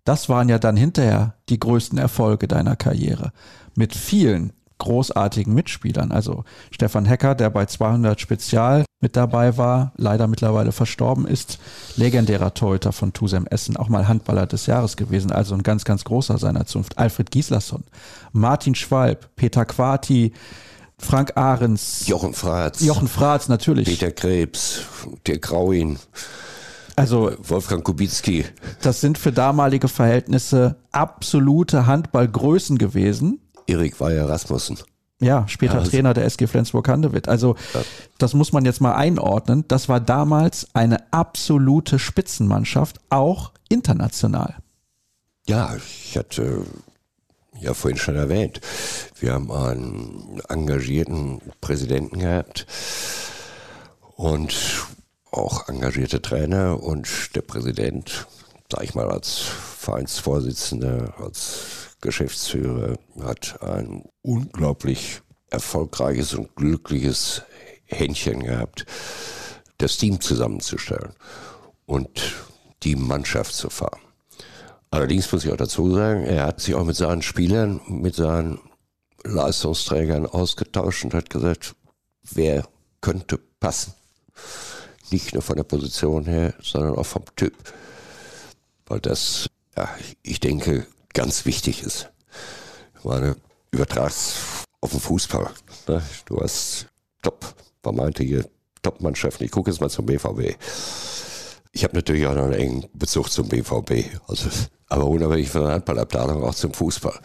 das 0.03 0.29
waren 0.29 0.49
ja 0.49 0.59
dann 0.59 0.77
hinterher 0.77 1.35
die 1.49 1.59
größten 1.59 1.97
Erfolge 1.97 2.47
deiner 2.47 2.75
Karriere. 2.75 3.31
Mit 3.75 3.95
vielen 3.95 4.53
großartigen 4.81 5.53
Mitspielern. 5.53 6.11
Also 6.11 6.43
Stefan 6.71 7.05
Hecker, 7.05 7.35
der 7.35 7.51
bei 7.51 7.67
200 7.67 8.19
Spezial 8.19 8.83
mit 8.99 9.15
dabei 9.15 9.55
war, 9.57 9.93
leider 9.95 10.27
mittlerweile 10.27 10.71
verstorben 10.71 11.27
ist, 11.27 11.59
legendärer 11.97 12.55
Torhüter 12.55 12.91
von 12.91 13.13
Tusem 13.13 13.45
Essen, 13.45 13.77
auch 13.77 13.89
mal 13.89 14.07
Handballer 14.07 14.47
des 14.47 14.65
Jahres 14.65 14.97
gewesen, 14.97 15.31
also 15.31 15.53
ein 15.53 15.61
ganz, 15.61 15.83
ganz 15.83 16.03
großer 16.03 16.39
seiner 16.39 16.65
Zunft. 16.65 16.97
Alfred 16.97 17.29
Gislason, 17.29 17.83
Martin 18.31 18.73
Schwalb, 18.73 19.29
Peter 19.35 19.65
Quati, 19.65 20.33
Frank 20.97 21.33
Ahrens, 21.35 22.07
Jochen 22.07 22.33
Fratz, 22.33 22.81
Jochen 22.81 23.07
Fratz 23.07 23.49
natürlich, 23.49 23.87
Peter 23.87 24.11
Krebs, 24.11 24.81
der 25.27 25.37
Grauin, 25.37 25.99
also 26.95 27.31
Wolfgang 27.39 27.83
Kubicki. 27.83 28.45
Das 28.81 29.01
sind 29.01 29.17
für 29.17 29.31
damalige 29.31 29.87
Verhältnisse 29.87 30.75
absolute 30.91 31.85
Handballgrößen 31.87 32.77
gewesen. 32.77 33.39
Erik 33.67 33.99
Weiher 33.99 34.27
Rasmussen. 34.27 34.77
Ja, 35.19 35.47
später 35.47 35.73
Ja, 35.73 35.79
also- 35.79 35.91
Trainer 35.91 36.13
der 36.15 36.25
SG 36.25 36.47
Flensburg-Handewitt. 36.47 37.27
Also 37.27 37.55
Ja. 37.73 37.81
das 38.17 38.33
muss 38.33 38.51
man 38.53 38.65
jetzt 38.65 38.81
mal 38.81 38.93
einordnen. 38.95 39.65
Das 39.67 39.87
war 39.87 39.99
damals 39.99 40.67
eine 40.73 40.97
absolute 41.13 41.99
Spitzenmannschaft, 41.99 42.97
auch 43.09 43.51
international. 43.69 44.55
Ja, 45.47 45.75
ich 45.75 46.17
hatte 46.17 46.63
ja 47.59 47.73
vorhin 47.75 47.99
schon 47.99 48.15
erwähnt, 48.15 48.61
wir 49.19 49.33
haben 49.33 49.51
einen 49.51 50.41
engagierten 50.49 51.39
Präsidenten 51.61 52.17
gehabt 52.19 52.65
und 54.15 54.55
auch 55.31 55.69
engagierte 55.69 56.21
Trainer 56.21 56.81
und 56.81 57.35
der 57.35 57.41
Präsident, 57.41 58.27
sag 58.71 58.83
ich 58.83 58.95
mal, 58.95 59.09
als 59.09 59.39
Vereinsvorsitzender, 59.39 61.13
als 61.17 61.95
Geschäftsführer, 62.01 62.97
hat 63.23 63.61
ein 63.61 64.03
unglaublich 64.21 65.21
erfolgreiches 65.49 66.33
und 66.33 66.55
glückliches 66.55 67.43
Händchen 67.85 68.43
gehabt, 68.43 68.85
das 69.77 69.97
Team 69.97 70.19
zusammenzustellen 70.21 71.13
und 71.85 72.35
die 72.83 72.95
Mannschaft 72.95 73.53
zu 73.53 73.69
fahren. 73.69 74.01
Allerdings 74.89 75.31
muss 75.31 75.45
ich 75.45 75.51
auch 75.51 75.57
dazu 75.57 75.93
sagen, 75.93 76.25
er 76.25 76.47
hat 76.47 76.59
sich 76.59 76.75
auch 76.75 76.83
mit 76.83 76.95
seinen 76.95 77.21
Spielern, 77.21 77.79
mit 77.87 78.15
seinen 78.15 78.59
Leistungsträgern 79.23 80.25
ausgetauscht 80.25 81.05
und 81.05 81.13
hat 81.13 81.29
gesagt, 81.29 81.75
wer 82.23 82.67
könnte 82.99 83.39
passen. 83.59 83.93
Nicht 85.11 85.33
nur 85.33 85.41
von 85.41 85.57
der 85.57 85.63
Position 85.63 86.25
her, 86.25 86.53
sondern 86.61 86.95
auch 86.95 87.05
vom 87.05 87.23
Typ. 87.35 87.53
Weil 88.85 88.99
das, 88.99 89.49
ja, 89.77 89.89
ich 90.23 90.39
denke, 90.39 90.87
ganz 91.13 91.45
wichtig 91.45 91.83
ist. 91.83 92.09
Ich 92.97 93.03
meine, 93.03 93.35
übertrag's 93.71 94.65
auf 94.79 94.91
den 94.91 94.99
Fußball. 94.99 95.49
Ne? 95.87 96.01
Du 96.25 96.39
hast 96.39 96.87
top, 97.21 97.53
man 97.83 97.95
meinte 97.95 98.23
hier, 98.23 98.45
Top-Mannschaften. 98.81 99.43
Ich 99.43 99.51
gucke 99.51 99.69
jetzt 99.69 99.79
mal 99.79 99.89
zum 99.89 100.05
BVB. 100.05 100.55
Ich 101.71 101.83
habe 101.83 101.95
natürlich 101.95 102.25
auch 102.25 102.33
noch 102.33 102.45
einen 102.45 102.53
engen 102.53 102.85
Bezug 102.93 103.31
zum 103.31 103.47
BVB. 103.47 104.17
Also, 104.27 104.49
aber 104.87 105.05
unabhängig 105.05 105.49
von 105.49 105.61
der 105.61 105.73
Handballabteilung 105.73 106.43
auch 106.43 106.55
zum 106.55 106.73
Fußball. 106.73 107.19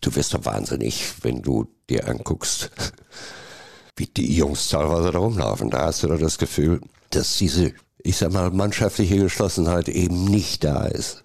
Du 0.00 0.14
wirst 0.14 0.34
doch 0.34 0.44
wahnsinnig, 0.44 1.14
wenn 1.22 1.40
du 1.40 1.66
dir 1.88 2.08
anguckst, 2.08 2.70
wie 3.96 4.06
die 4.06 4.34
Jungs 4.36 4.68
teilweise 4.68 5.12
da 5.12 5.18
rumlaufen. 5.18 5.70
Da 5.70 5.86
hast 5.86 6.02
du 6.02 6.08
doch 6.08 6.18
das 6.18 6.38
Gefühl, 6.38 6.80
dass 7.10 7.36
diese, 7.36 7.72
ich 7.98 8.16
sag 8.16 8.32
mal, 8.32 8.50
mannschaftliche 8.50 9.18
Geschlossenheit 9.18 9.88
eben 9.88 10.24
nicht 10.24 10.64
da 10.64 10.86
ist. 10.86 11.24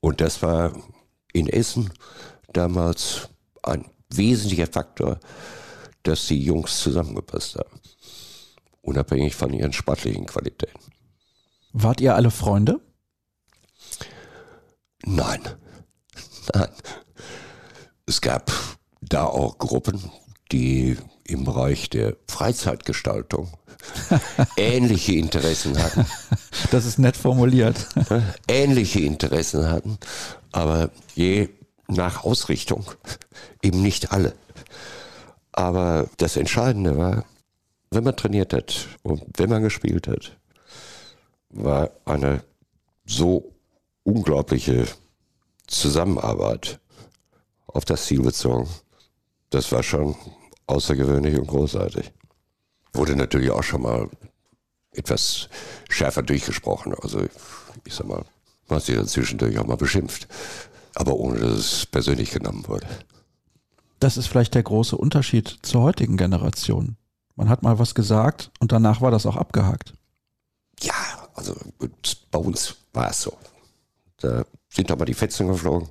Und 0.00 0.20
das 0.20 0.42
war 0.42 0.72
in 1.32 1.48
Essen 1.48 1.92
damals 2.52 3.28
ein 3.62 3.84
wesentlicher 4.10 4.66
Faktor, 4.66 5.20
dass 6.02 6.26
die 6.26 6.42
Jungs 6.42 6.80
zusammengepasst 6.80 7.56
haben. 7.56 7.80
Unabhängig 8.80 9.34
von 9.34 9.52
ihren 9.52 9.72
sportlichen 9.72 10.26
Qualitäten. 10.26 10.92
Wart 11.72 12.00
ihr 12.00 12.14
alle 12.14 12.30
Freunde? 12.30 12.80
Nein. 15.04 15.40
Nein. 16.54 16.68
Es 18.06 18.20
gab 18.20 18.50
da 19.00 19.24
auch 19.24 19.58
Gruppen, 19.58 20.10
die 20.52 20.96
im 21.24 21.44
Bereich 21.44 21.90
der 21.90 22.16
Freizeitgestaltung 22.28 23.50
ähnliche 24.56 25.14
Interessen 25.14 25.82
hatten. 25.82 26.06
Das 26.70 26.84
ist 26.84 26.98
nett 26.98 27.16
formuliert. 27.16 27.88
ähnliche 28.48 29.00
Interessen 29.00 29.70
hatten, 29.70 29.98
aber 30.52 30.90
je 31.14 31.48
nach 31.88 32.24
Ausrichtung 32.24 32.84
eben 33.62 33.82
nicht 33.82 34.12
alle. 34.12 34.34
Aber 35.52 36.08
das 36.16 36.36
Entscheidende 36.36 36.96
war, 36.96 37.24
wenn 37.90 38.04
man 38.04 38.16
trainiert 38.16 38.52
hat 38.52 38.88
und 39.02 39.22
wenn 39.36 39.50
man 39.50 39.62
gespielt 39.62 40.08
hat, 40.08 40.38
war 41.50 41.90
eine 42.04 42.42
so 43.04 43.52
unglaubliche 44.04 44.86
Zusammenarbeit 45.66 46.80
auf 47.66 47.84
das 47.84 48.06
Ziel 48.06 48.22
bezogen. 48.22 48.68
Das 49.50 49.70
war 49.72 49.82
schon 49.82 50.16
außergewöhnlich 50.66 51.38
und 51.38 51.46
großartig. 51.46 52.12
Wurde 52.92 53.16
natürlich 53.16 53.50
auch 53.50 53.62
schon 53.62 53.82
mal 53.82 54.08
etwas 54.92 55.48
schärfer 55.88 56.22
durchgesprochen. 56.22 56.94
Also 56.94 57.22
ich 57.84 57.94
sag 57.94 58.06
mal, 58.06 58.24
man 58.68 58.76
hat 58.76 58.84
sich 58.84 58.96
da 58.96 59.06
zwischendurch 59.06 59.58
auch 59.58 59.66
mal 59.66 59.76
beschimpft. 59.76 60.28
Aber 60.94 61.14
ohne 61.14 61.40
dass 61.40 61.52
es 61.52 61.86
persönlich 61.86 62.30
genommen 62.30 62.66
wurde. 62.68 62.86
Das 63.98 64.16
ist 64.16 64.26
vielleicht 64.26 64.54
der 64.54 64.62
große 64.62 64.96
Unterschied 64.96 65.58
zur 65.62 65.82
heutigen 65.82 66.16
Generation. 66.16 66.96
Man 67.34 67.48
hat 67.48 67.62
mal 67.62 67.78
was 67.78 67.94
gesagt 67.94 68.50
und 68.60 68.72
danach 68.72 69.00
war 69.00 69.10
das 69.10 69.26
auch 69.26 69.36
abgehakt. 69.36 69.94
Ja, 70.80 70.94
also 71.34 71.54
bei 72.30 72.38
uns 72.38 72.76
war 72.92 73.10
es 73.10 73.22
so. 73.22 73.32
Da 74.18 74.44
sind 74.68 74.90
doch 74.90 74.98
mal 74.98 75.04
die 75.04 75.14
Fetzen 75.14 75.48
geflogen. 75.48 75.88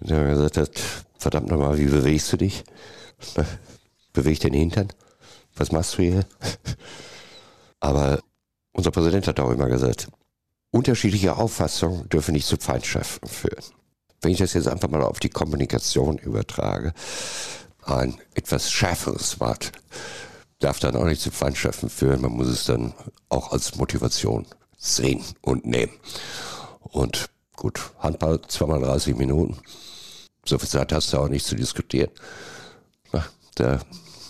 Der 0.00 0.20
hat 0.20 0.28
gesagt 0.28 0.56
hat, 0.56 0.70
verdammt 1.18 1.48
nochmal, 1.48 1.78
wie 1.78 1.86
bewegst 1.86 2.32
du 2.32 2.38
dich? 2.38 2.64
Beweg 4.12 4.40
den 4.40 4.54
Hintern? 4.54 4.88
Was 5.56 5.72
machst 5.72 5.98
du 5.98 6.02
hier? 6.02 6.26
Aber 7.80 8.20
unser 8.72 8.90
Präsident 8.90 9.26
hat 9.26 9.40
auch 9.40 9.50
immer 9.50 9.68
gesagt, 9.68 10.08
unterschiedliche 10.70 11.36
Auffassungen 11.36 12.08
dürfen 12.08 12.32
nicht 12.32 12.46
zu 12.46 12.56
Feindschaften 12.56 13.28
führen. 13.28 13.64
Wenn 14.20 14.32
ich 14.32 14.38
das 14.38 14.54
jetzt 14.54 14.68
einfach 14.68 14.88
mal 14.88 15.02
auf 15.02 15.20
die 15.20 15.28
Kommunikation 15.28 16.18
übertrage, 16.18 16.92
ein 17.82 18.18
etwas 18.34 18.70
schärferes 18.70 19.40
Wort 19.40 19.72
darf 20.60 20.78
dann 20.78 20.96
auch 20.96 21.04
nicht 21.04 21.20
zu 21.20 21.30
Feindschaften 21.30 21.90
führen. 21.90 22.22
Man 22.22 22.32
muss 22.32 22.48
es 22.48 22.64
dann 22.64 22.94
auch 23.28 23.52
als 23.52 23.76
Motivation 23.76 24.46
sehen 24.78 25.22
und 25.40 25.66
nehmen. 25.66 25.92
Und 26.80 27.28
gut, 27.56 27.80
Handball 27.98 28.40
zweimal 28.48 28.80
30 28.80 29.16
Minuten. 29.16 29.58
So 30.44 30.58
viel 30.58 30.68
Zeit 30.68 30.92
hast 30.92 31.12
du 31.12 31.18
auch 31.18 31.28
nicht 31.28 31.46
zu 31.46 31.56
diskutieren. 31.56 32.10
Da 33.54 33.80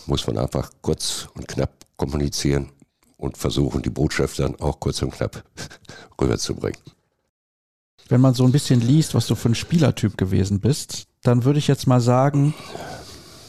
muss 0.07 0.27
man 0.27 0.39
einfach 0.39 0.71
kurz 0.81 1.29
und 1.35 1.49
knapp 1.49 1.71
kommunizieren 1.97 2.71
und 3.17 3.39
versuchen, 3.39 3.83
die 3.83 3.91
Botschaft 3.91 4.39
dann 4.39 4.59
auch 4.61 4.81
kurz 4.81 5.03
und 5.03 5.13
knapp 5.13 5.45
rüberzubringen. 6.21 6.81
Wenn 8.09 8.21
man 8.21 8.35
so 8.35 8.45
ein 8.45 8.53
bisschen 8.53 8.81
liest, 8.81 9.15
was 9.15 9.27
du 9.27 9.35
für 9.35 9.49
ein 9.49 9.55
Spielertyp 9.55 10.19
gewesen 10.19 10.61
bist, 10.61 11.07
dann 11.23 11.45
würde 11.45 11.61
ich 11.61 11.69
jetzt 11.69 11.87
mal 11.87 12.01
sagen, 12.01 12.53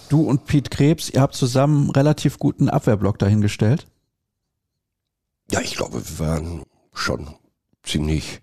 du 0.09 0.21
und 0.21 0.45
Pete 0.45 0.69
Krebs, 0.69 1.09
ihr 1.09 1.21
habt 1.21 1.35
zusammen 1.35 1.89
relativ 1.89 2.37
guten 2.37 2.69
Abwehrblock 2.69 3.17
dahingestellt. 3.17 3.87
Ja, 5.51 5.59
ich 5.61 5.75
glaube, 5.75 6.07
wir 6.07 6.19
waren 6.19 6.63
schon 6.93 7.33
ziemlich 7.81 8.41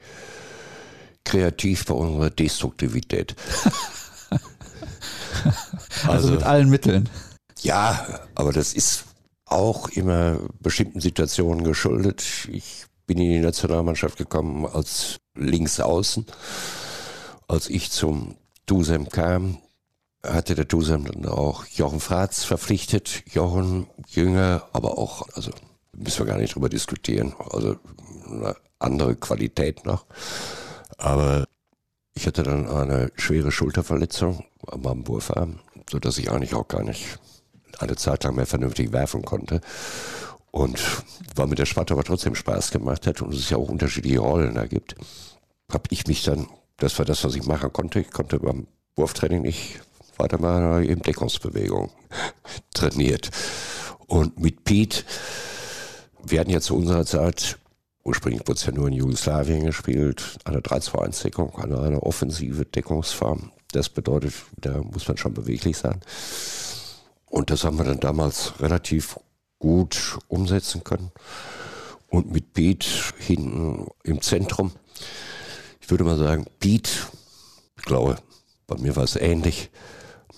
kreativ 1.24 1.86
bei 1.86 1.94
unserer 1.94 2.30
Destruktivität. 2.30 3.36
Also, 6.06 6.30
mit 6.32 6.42
allen 6.42 6.70
Mitteln. 6.70 7.08
Ja, 7.60 8.20
aber 8.34 8.52
das 8.52 8.72
ist 8.72 9.04
auch 9.44 9.88
immer 9.88 10.38
bestimmten 10.60 11.00
Situationen 11.00 11.64
geschuldet. 11.64 12.48
Ich 12.50 12.86
bin 13.06 13.18
in 13.18 13.30
die 13.30 13.40
Nationalmannschaft 13.40 14.16
gekommen 14.16 14.66
als 14.66 15.18
Linksaußen. 15.34 16.26
Als 17.48 17.68
ich 17.68 17.90
zum 17.90 18.36
Dusem 18.66 19.08
kam, 19.08 19.58
hatte 20.24 20.54
der 20.54 20.64
Dusem 20.64 21.04
dann 21.04 21.26
auch 21.26 21.66
Jochen 21.66 22.00
Fratz 22.00 22.44
verpflichtet. 22.44 23.24
Jochen, 23.32 23.88
jünger, 24.06 24.68
aber 24.72 24.98
auch, 24.98 25.28
also 25.34 25.50
müssen 25.92 26.20
wir 26.20 26.32
gar 26.32 26.38
nicht 26.38 26.54
drüber 26.54 26.68
diskutieren. 26.68 27.34
Also 27.50 27.76
eine 28.30 28.54
andere 28.78 29.16
Qualität 29.16 29.84
noch. 29.84 30.06
Aber 30.98 31.46
ich 32.14 32.26
hatte 32.26 32.42
dann 32.42 32.68
eine 32.68 33.10
schwere 33.16 33.50
Schulterverletzung 33.50 34.44
am 34.66 35.06
Wurfarm, 35.08 35.58
sodass 35.88 36.18
ich 36.18 36.30
eigentlich 36.30 36.54
auch 36.54 36.68
gar 36.68 36.82
nicht 36.82 37.18
eine 37.78 37.96
Zeit 37.96 38.24
lang 38.24 38.36
mehr 38.36 38.46
vernünftig 38.46 38.92
werfen 38.92 39.24
konnte. 39.24 39.60
Und 40.50 40.80
weil 41.36 41.46
mir 41.46 41.54
der 41.54 41.66
Sport 41.66 41.92
aber 41.92 42.04
trotzdem 42.04 42.34
Spaß 42.34 42.72
gemacht 42.72 43.06
hat 43.06 43.22
und 43.22 43.32
es 43.32 43.50
ja 43.50 43.56
auch 43.56 43.68
unterschiedliche 43.68 44.18
Rollen 44.18 44.54
da 44.54 44.66
gibt, 44.66 44.96
habe 45.70 45.84
ich 45.90 46.06
mich 46.06 46.24
dann, 46.24 46.48
das 46.78 46.98
war 46.98 47.04
das, 47.04 47.22
was 47.24 47.36
ich 47.36 47.46
machen 47.46 47.72
konnte. 47.72 48.00
Ich 48.00 48.10
konnte 48.10 48.40
beim 48.40 48.66
Wurftraining 48.96 49.42
nicht 49.42 49.80
weitermachen, 50.16 50.64
aber 50.64 50.82
eben 50.82 51.02
Deckungsbewegung 51.02 51.90
trainiert. 52.74 53.30
Und 54.06 54.40
mit 54.40 54.64
Pete, 54.64 55.04
wir 56.24 56.40
hatten 56.40 56.50
ja 56.50 56.60
zu 56.60 56.76
unserer 56.76 57.06
Zeit, 57.06 57.58
ursprünglich 58.02 58.42
wurde 58.42 58.58
es 58.58 58.66
ja 58.66 58.72
nur 58.72 58.88
in 58.88 58.94
Jugoslawien 58.94 59.66
gespielt, 59.66 60.38
eine 60.44 60.60
3-2-1-Deckung, 60.60 61.56
eine, 61.56 61.80
eine 61.80 62.02
offensive 62.02 62.64
Deckungsform. 62.64 63.52
Das 63.72 63.88
bedeutet, 63.88 64.34
da 64.56 64.78
muss 64.78 65.06
man 65.06 65.16
schon 65.16 65.34
beweglich 65.34 65.78
sein. 65.78 66.00
Und 67.26 67.50
das 67.50 67.64
haben 67.64 67.78
wir 67.78 67.84
dann 67.84 68.00
damals 68.00 68.60
relativ 68.60 69.18
gut 69.58 70.18
umsetzen 70.28 70.82
können. 70.82 71.12
Und 72.08 72.32
mit 72.32 72.52
Pete 72.54 72.86
hinten 73.18 73.86
im 74.02 74.20
Zentrum, 74.20 74.72
ich 75.80 75.90
würde 75.90 76.02
mal 76.04 76.18
sagen, 76.18 76.46
Pete, 76.58 76.90
ich 77.78 77.84
glaube, 77.84 78.16
bei 78.66 78.76
mir 78.78 78.96
war 78.96 79.04
es 79.04 79.16
ähnlich, 79.16 79.70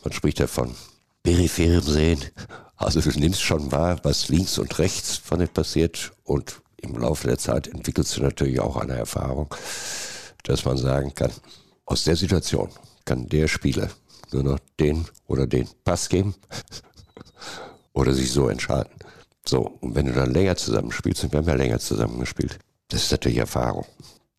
Man 0.05 0.13
spricht 0.13 0.41
ja 0.41 0.47
von 0.47 0.75
peripherem 1.23 1.83
Sehen. 1.83 2.25
Also 2.77 3.01
du 3.01 3.11
nimmst 3.19 3.41
schon 3.41 3.71
wahr, 3.71 4.01
was 4.03 4.29
links 4.29 4.59
und 4.59 4.79
rechts 4.79 5.17
von 5.17 5.39
dir 5.39 5.47
passiert 5.47 6.13
und 6.25 6.61
im 6.79 6.99
Laufe 6.99 7.29
der 7.29 7.39
Zeit 7.39 7.69
entwickelst 7.69 8.17
du 8.17 8.23
natürlich 8.23 8.59
auch 8.59 8.77
eine 8.77 8.97
Erfahrung, 8.97 9.55
dass 10.43 10.65
man 10.65 10.77
sagen 10.77 11.15
kann, 11.15 11.31
aus 11.87 12.03
der 12.03 12.17
Situation 12.17 12.71
kann 13.05 13.29
der 13.29 13.49
Spieler 13.49 13.89
nur 14.33 14.43
noch 14.43 14.59
den 14.81 15.07
oder 15.27 15.47
den 15.47 15.69
Pass 15.85 16.09
geben 16.09 16.35
oder 17.93 18.15
sich 18.15 18.31
so 18.33 18.49
entscheiden. 18.49 18.93
So, 19.45 19.79
und 19.81 19.95
wenn 19.95 20.07
du 20.07 20.13
dann 20.13 20.33
länger 20.33 20.57
zusammenspielst, 20.57 21.25
und 21.25 21.33
wir 21.33 21.39
haben 21.39 21.49
ja 21.49 21.55
länger 21.55 21.79
zusammengespielt, 21.79 22.59
das 22.89 23.05
ist 23.05 23.11
natürlich 23.11 23.39
Erfahrung. 23.39 23.87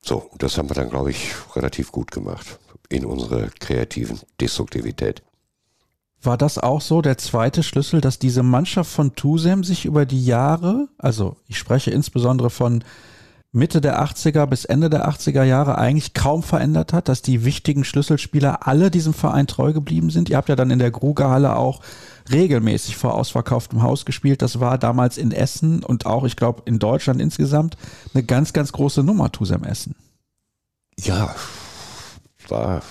So, 0.01 0.29
das 0.37 0.57
haben 0.57 0.69
wir 0.69 0.75
dann, 0.75 0.89
glaube 0.89 1.11
ich, 1.11 1.33
relativ 1.55 1.91
gut 1.91 2.11
gemacht 2.11 2.59
in 2.89 3.05
unserer 3.05 3.47
kreativen 3.59 4.19
Destruktivität. 4.39 5.23
War 6.21 6.37
das 6.37 6.57
auch 6.57 6.79
so 6.79 7.01
der 7.01 7.17
zweite 7.17 7.63
Schlüssel, 7.63 7.99
dass 7.99 8.17
diese 8.17 8.43
Mannschaft 8.43 8.89
von 8.89 9.15
Tusem 9.15 9.63
sich 9.63 9.85
über 9.85 10.05
die 10.05 10.23
Jahre, 10.23 10.87
also 10.97 11.35
ich 11.47 11.57
spreche 11.57 11.91
insbesondere 11.91 12.49
von 12.49 12.83
Mitte 13.55 13.81
der 13.81 14.03
80er 14.03 14.47
bis 14.47 14.65
Ende 14.65 14.89
der 14.89 15.07
80er 15.07 15.43
Jahre 15.43 15.77
eigentlich 15.77 16.15
kaum 16.15 16.41
verändert 16.41 16.91
hat, 16.91 17.07
dass 17.07 17.21
die 17.21 17.45
wichtigen 17.45 17.85
Schlüsselspieler 17.85 18.67
alle 18.67 18.89
diesem 18.89 19.13
Verein 19.13 19.45
treu 19.45 19.73
geblieben 19.73 20.09
sind. 20.09 20.27
Ihr 20.29 20.37
habt 20.37 20.49
ja 20.49 20.55
dann 20.55 20.71
in 20.71 20.79
der 20.79 20.89
Grugerhalle 20.89 21.55
auch 21.55 21.81
regelmäßig 22.31 22.97
vor 22.97 23.13
ausverkauftem 23.13 23.83
Haus 23.83 24.05
gespielt. 24.05 24.41
Das 24.41 24.59
war 24.59 24.79
damals 24.79 25.19
in 25.19 25.31
Essen 25.31 25.83
und 25.83 26.07
auch, 26.07 26.23
ich 26.25 26.35
glaube, 26.35 26.63
in 26.65 26.79
Deutschland 26.79 27.21
insgesamt 27.21 27.77
eine 28.15 28.23
ganz, 28.23 28.53
ganz 28.53 28.71
große 28.71 29.03
Nummer, 29.03 29.31
Tusem 29.31 29.63
Essen. 29.63 29.95
Ja, 30.97 31.35
war 32.49 32.81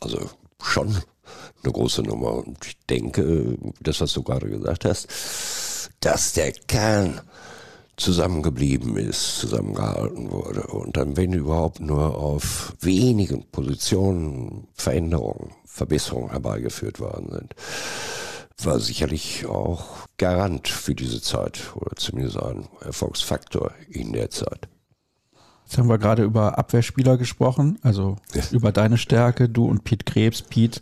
also 0.00 0.30
schon 0.62 0.96
eine 1.64 1.72
große 1.72 2.02
Nummer. 2.02 2.34
Und 2.34 2.64
ich 2.64 2.78
denke, 2.86 3.58
das, 3.80 4.00
was 4.00 4.12
du 4.12 4.22
gerade 4.22 4.48
gesagt 4.48 4.84
hast, 4.84 5.08
dass 6.00 6.34
der 6.34 6.52
Kern 6.52 7.20
zusammengeblieben 7.98 8.96
ist, 8.96 9.38
zusammengehalten 9.38 10.30
wurde 10.30 10.62
und 10.68 10.96
dann, 10.96 11.16
wenn 11.16 11.32
überhaupt, 11.32 11.80
nur 11.80 12.16
auf 12.16 12.74
wenigen 12.80 13.44
Positionen 13.50 14.68
Veränderungen, 14.74 15.52
Verbesserungen 15.64 16.30
herbeigeführt 16.30 17.00
worden 17.00 17.28
sind, 17.30 17.54
war 18.62 18.80
sicherlich 18.80 19.46
auch 19.46 20.06
Garant 20.16 20.68
für 20.68 20.94
diese 20.94 21.20
Zeit 21.20 21.72
oder 21.74 21.94
zumindest 21.96 22.38
ein 22.38 22.68
Erfolgsfaktor 22.80 23.72
in 23.88 24.12
der 24.12 24.30
Zeit. 24.30 24.68
Jetzt 25.64 25.78
haben 25.78 25.88
wir 25.88 25.98
gerade 25.98 26.22
über 26.24 26.56
Abwehrspieler 26.58 27.18
gesprochen, 27.18 27.78
also 27.82 28.16
ja. 28.34 28.42
über 28.52 28.72
deine 28.72 28.96
Stärke, 28.96 29.48
du 29.48 29.66
und 29.66 29.84
Pete 29.84 30.04
Krebs. 30.04 30.42
Pete 30.42 30.80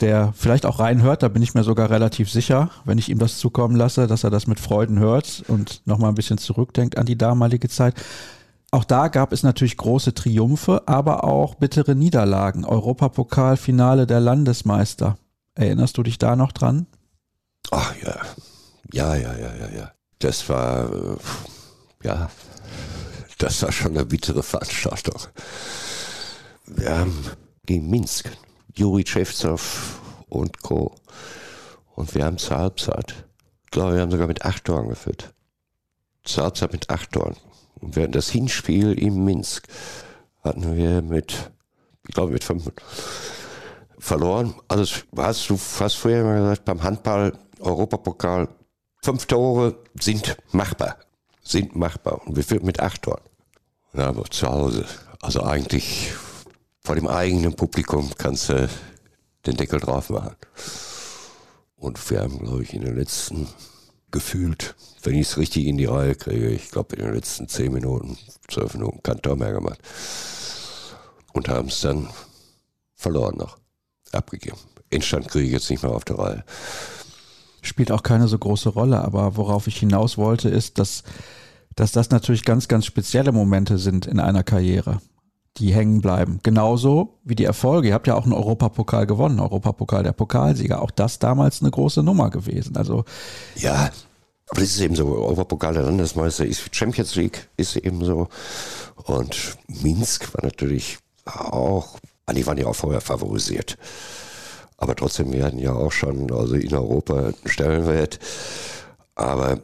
der 0.00 0.32
vielleicht 0.34 0.66
auch 0.66 0.80
reinhört, 0.80 1.22
da 1.22 1.28
bin 1.28 1.42
ich 1.42 1.54
mir 1.54 1.62
sogar 1.62 1.90
relativ 1.90 2.30
sicher, 2.30 2.70
wenn 2.84 2.98
ich 2.98 3.08
ihm 3.08 3.18
das 3.18 3.38
zukommen 3.38 3.76
lasse, 3.76 4.06
dass 4.06 4.24
er 4.24 4.30
das 4.30 4.46
mit 4.46 4.60
Freuden 4.60 4.98
hört 4.98 5.44
und 5.48 5.82
nochmal 5.86 6.10
ein 6.10 6.16
bisschen 6.16 6.38
zurückdenkt 6.38 6.98
an 6.98 7.06
die 7.06 7.16
damalige 7.16 7.68
Zeit. 7.68 7.94
Auch 8.72 8.84
da 8.84 9.06
gab 9.06 9.32
es 9.32 9.44
natürlich 9.44 9.76
große 9.76 10.14
Triumphe, 10.14 10.82
aber 10.86 11.22
auch 11.22 11.54
bittere 11.54 11.94
Niederlagen. 11.94 12.64
Europapokalfinale 12.64 14.06
der 14.06 14.18
Landesmeister. 14.18 15.16
Erinnerst 15.54 15.96
du 15.96 16.02
dich 16.02 16.18
da 16.18 16.34
noch 16.34 16.50
dran? 16.50 16.86
Ach 17.70 17.94
ja, 18.02 18.16
ja, 18.92 19.14
ja, 19.14 19.32
ja, 19.36 19.54
ja, 19.54 19.68
ja. 19.78 19.92
Das 20.18 20.48
war, 20.48 20.92
äh, 20.92 21.16
ja, 22.02 22.30
das 23.38 23.62
war 23.62 23.70
schon 23.70 23.92
eine 23.92 24.04
bittere 24.04 24.42
Veranstaltung. 24.42 25.20
Wir 26.66 26.98
haben 26.98 27.16
gegen 27.66 27.88
Minsk 27.88 28.30
Juri 28.76 29.04
Schewzow 29.06 30.00
und 30.28 30.62
Co. 30.62 30.94
Und 31.94 32.14
wir 32.14 32.24
haben 32.24 32.38
zur 32.38 32.58
Halbzeit, 32.58 33.26
ich 33.64 33.70
glaube, 33.70 33.94
wir 33.94 34.02
haben 34.02 34.10
sogar 34.10 34.26
mit 34.26 34.44
acht 34.44 34.64
Toren 34.64 34.88
geführt. 34.88 35.32
Zur 36.24 36.44
Halbzeit 36.44 36.72
mit 36.72 36.90
acht 36.90 37.12
Toren. 37.12 37.36
Und 37.80 37.96
während 37.96 38.14
das 38.14 38.30
Hinspiel 38.30 38.92
in 38.92 39.24
Minsk 39.24 39.68
hatten 40.42 40.76
wir 40.76 41.02
mit, 41.02 41.52
ich 42.08 42.14
glaube, 42.14 42.32
mit 42.32 42.42
fünf 42.42 42.70
verloren. 43.98 44.54
Also 44.68 45.02
hast 45.16 45.48
du 45.48 45.56
fast 45.56 45.96
vorher 45.96 46.22
immer 46.22 46.40
gesagt, 46.40 46.64
beim 46.64 46.82
Handball, 46.82 47.32
Europapokal, 47.60 48.48
fünf 49.02 49.26
Tore 49.26 49.76
sind 50.00 50.36
machbar. 50.52 50.96
Sind 51.42 51.76
machbar. 51.76 52.26
Und 52.26 52.36
wir 52.36 52.42
führten 52.42 52.66
mit 52.66 52.80
acht 52.80 53.02
Toren. 53.02 53.22
Ja, 53.92 54.08
aber 54.08 54.24
zu 54.24 54.48
Hause. 54.48 54.84
Also 55.20 55.42
eigentlich 55.42 56.12
vor 56.84 56.94
dem 56.94 57.06
eigenen 57.06 57.54
Publikum 57.56 58.10
kannst 58.18 58.50
du 58.50 58.68
den 59.46 59.56
Deckel 59.56 59.80
drauf 59.80 60.10
machen. 60.10 60.36
Und 61.76 62.10
wir 62.10 62.20
haben, 62.20 62.38
glaube 62.38 62.62
ich, 62.62 62.74
in 62.74 62.82
den 62.82 62.96
letzten 62.96 63.48
gefühlt, 64.10 64.76
wenn 65.02 65.14
ich 65.14 65.28
es 65.28 65.38
richtig 65.38 65.66
in 65.66 65.78
die 65.78 65.86
Reihe 65.86 66.14
kriege, 66.14 66.48
ich 66.48 66.70
glaube 66.70 66.94
in 66.96 67.04
den 67.04 67.14
letzten 67.14 67.48
zehn 67.48 67.72
Minuten, 67.72 68.16
zwölf 68.48 68.74
Minuten 68.74 69.02
kein 69.02 69.20
Tor 69.20 69.36
mehr 69.36 69.52
gemacht. 69.52 69.80
Und 71.32 71.48
haben 71.48 71.68
es 71.68 71.80
dann 71.80 72.08
verloren 72.94 73.38
noch. 73.38 73.58
Abgegeben. 74.12 74.58
Endstand 74.90 75.28
kriege 75.28 75.46
ich 75.46 75.52
jetzt 75.52 75.70
nicht 75.70 75.82
mehr 75.82 75.90
auf 75.90 76.04
der 76.04 76.18
Reihe. 76.18 76.44
Spielt 77.62 77.90
auch 77.90 78.02
keine 78.02 78.28
so 78.28 78.38
große 78.38 78.68
Rolle, 78.68 79.00
aber 79.00 79.36
worauf 79.36 79.66
ich 79.66 79.78
hinaus 79.78 80.16
wollte, 80.16 80.48
ist, 80.48 80.78
dass, 80.78 81.02
dass 81.74 81.90
das 81.90 82.10
natürlich 82.10 82.44
ganz, 82.44 82.68
ganz 82.68 82.86
spezielle 82.86 83.32
Momente 83.32 83.78
sind 83.78 84.06
in 84.06 84.20
einer 84.20 84.44
Karriere 84.44 85.00
die 85.58 85.72
hängen 85.72 86.00
bleiben. 86.00 86.40
Genauso 86.42 87.18
wie 87.22 87.34
die 87.34 87.44
Erfolge. 87.44 87.88
Ihr 87.88 87.94
habt 87.94 88.06
ja 88.06 88.14
auch 88.14 88.24
einen 88.24 88.32
Europapokal 88.32 89.06
gewonnen, 89.06 89.40
Europapokal 89.40 90.02
der 90.02 90.12
Pokalsieger. 90.12 90.82
Auch 90.82 90.90
das 90.90 91.18
damals 91.18 91.60
eine 91.60 91.70
große 91.70 92.02
Nummer 92.02 92.30
gewesen. 92.30 92.76
Also 92.76 93.04
ja, 93.56 93.90
aber 94.48 94.60
das 94.60 94.70
ist 94.70 94.80
eben 94.80 94.96
so. 94.96 95.06
Europapokal 95.06 95.74
der 95.74 95.84
Landesmeister 95.84 96.44
ist 96.44 96.74
Champions 96.74 97.14
League 97.14 97.48
ist 97.56 97.76
eben 97.76 98.04
so. 98.04 98.28
Und 99.04 99.56
Minsk 99.68 100.34
war 100.34 100.44
natürlich 100.44 100.98
auch, 101.24 101.98
die 102.32 102.46
waren 102.46 102.58
ja 102.58 102.66
auch 102.66 102.76
vorher 102.76 103.00
favorisiert. 103.00 103.78
Aber 104.76 104.96
trotzdem, 104.96 105.32
wir 105.32 105.44
hatten 105.44 105.58
ja 105.58 105.72
auch 105.72 105.92
schon, 105.92 106.30
also 106.32 106.56
in 106.56 106.74
Europa 106.74 107.14
einen 107.14 107.34
Stellenwert. 107.46 108.18
Aber 109.14 109.60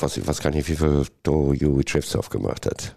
was, 0.00 0.16
ich 0.16 0.26
weiß 0.26 0.40
gar 0.40 0.50
nicht, 0.50 0.68
wie 0.68 0.76
viel 0.76 1.06
Do 1.22 1.52
Juri 1.52 1.84
Chevtsov 1.84 2.30
gemacht 2.30 2.66
hat 2.66 2.94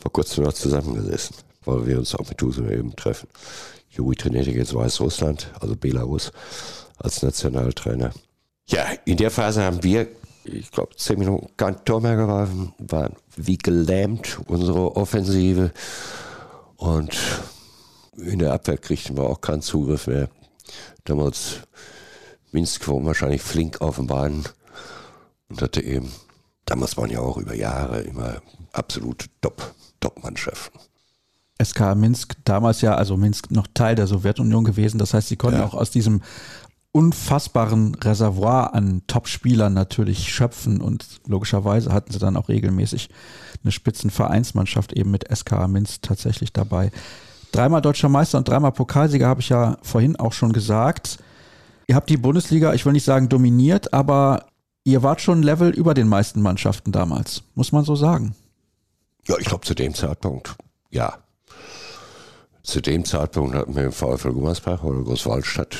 vor 0.00 0.12
kurzem 0.12 0.44
noch 0.44 0.52
zusammengesessen, 0.52 1.36
weil 1.64 1.86
wir 1.86 1.98
uns 1.98 2.14
auch 2.14 2.28
mit 2.28 2.40
Dusum 2.40 2.70
eben 2.70 2.94
treffen. 2.96 3.28
Juri 3.90 4.16
trainiert 4.16 4.46
jetzt 4.46 4.74
Weißrussland, 4.74 5.50
also 5.60 5.76
Belarus, 5.76 6.32
als 6.98 7.22
Nationaltrainer. 7.22 8.12
Ja, 8.68 8.86
in 9.04 9.16
der 9.16 9.30
Phase 9.30 9.62
haben 9.62 9.82
wir, 9.82 10.08
ich 10.44 10.70
glaube, 10.70 10.94
zehn 10.96 11.18
Minuten 11.18 11.48
kein 11.56 11.84
Tor 11.84 12.00
mehr 12.00 12.16
geworfen, 12.16 12.74
waren 12.78 13.14
wie 13.36 13.58
gelähmt, 13.58 14.38
unsere 14.46 14.96
Offensive. 14.96 15.72
Und 16.76 17.16
in 18.16 18.38
der 18.38 18.52
Abwehr 18.52 18.78
kriegten 18.78 19.16
wir 19.16 19.24
auch 19.24 19.40
keinen 19.40 19.62
Zugriff 19.62 20.06
mehr. 20.06 20.28
Damals 21.04 21.60
Minsk 22.52 22.86
war 22.88 23.04
wahrscheinlich 23.04 23.42
flink 23.42 23.80
auf 23.80 23.96
den 23.96 24.06
Beinen 24.06 24.44
und 25.48 25.62
hatte 25.62 25.82
eben, 25.82 26.12
damals 26.68 26.96
waren 26.96 27.10
ja 27.10 27.20
auch 27.20 27.36
über 27.36 27.54
Jahre 27.54 28.00
immer 28.00 28.42
absolut 28.72 29.26
top. 29.40 29.74
Top-Mannschaften. 30.00 30.78
SK 31.62 31.96
Minsk, 31.96 32.36
damals 32.44 32.82
ja, 32.82 32.94
also 32.94 33.16
Minsk 33.16 33.50
noch 33.50 33.66
Teil 33.74 33.96
der 33.96 34.06
Sowjetunion 34.06 34.64
gewesen. 34.64 34.98
Das 34.98 35.12
heißt, 35.12 35.28
sie 35.28 35.36
konnten 35.36 35.58
ja. 35.58 35.66
auch 35.66 35.74
aus 35.74 35.90
diesem 35.90 36.22
unfassbaren 36.92 37.94
Reservoir 37.96 38.74
an 38.74 39.02
Top-Spielern 39.06 39.74
natürlich 39.74 40.32
schöpfen 40.32 40.80
und 40.80 41.20
logischerweise 41.26 41.92
hatten 41.92 42.12
sie 42.12 42.18
dann 42.18 42.36
auch 42.36 42.48
regelmäßig 42.48 43.10
eine 43.62 43.72
Spitzenvereinsmannschaft 43.72 44.92
eben 44.92 45.10
mit 45.10 45.24
SK 45.34 45.68
Minsk 45.68 46.02
tatsächlich 46.02 46.52
dabei. 46.52 46.90
Dreimal 47.52 47.82
deutscher 47.82 48.08
Meister 48.08 48.38
und 48.38 48.48
dreimal 48.48 48.72
Pokalsieger 48.72 49.26
habe 49.26 49.40
ich 49.40 49.48
ja 49.48 49.78
vorhin 49.82 50.16
auch 50.16 50.32
schon 50.32 50.52
gesagt. 50.52 51.18
Ihr 51.86 51.96
habt 51.96 52.10
die 52.10 52.16
Bundesliga, 52.16 52.74
ich 52.74 52.84
will 52.86 52.92
nicht 52.92 53.04
sagen 53.04 53.28
dominiert, 53.28 53.92
aber 53.92 54.46
ihr 54.88 55.02
wart 55.02 55.20
schon 55.20 55.42
Level 55.42 55.70
über 55.70 55.94
den 55.94 56.08
meisten 56.08 56.40
Mannschaften 56.40 56.92
damals, 56.92 57.42
muss 57.54 57.72
man 57.72 57.84
so 57.84 57.94
sagen. 57.94 58.34
Ja, 59.26 59.36
ich 59.38 59.46
glaube 59.46 59.66
zu 59.66 59.74
dem 59.74 59.94
Zeitpunkt, 59.94 60.56
ja. 60.90 61.18
Zu 62.62 62.80
dem 62.80 63.04
Zeitpunkt 63.04 63.54
hatten 63.54 63.76
wir 63.76 63.84
im 63.84 63.92
VfL 63.92 64.32
Gummersbach 64.32 64.82
oder 64.82 65.02
Großwaldstadt, 65.02 65.76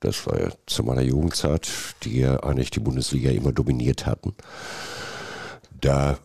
das 0.00 0.26
war 0.26 0.40
ja 0.40 0.48
zu 0.66 0.82
meiner 0.82 1.02
Jugendzeit, 1.02 1.68
die 2.02 2.20
ja 2.20 2.40
eigentlich 2.42 2.70
die 2.70 2.80
Bundesliga 2.80 3.30
immer 3.30 3.52
dominiert 3.52 4.06
hatten. 4.06 4.34
Da 5.80 6.18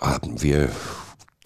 haben 0.00 0.42
wir 0.42 0.70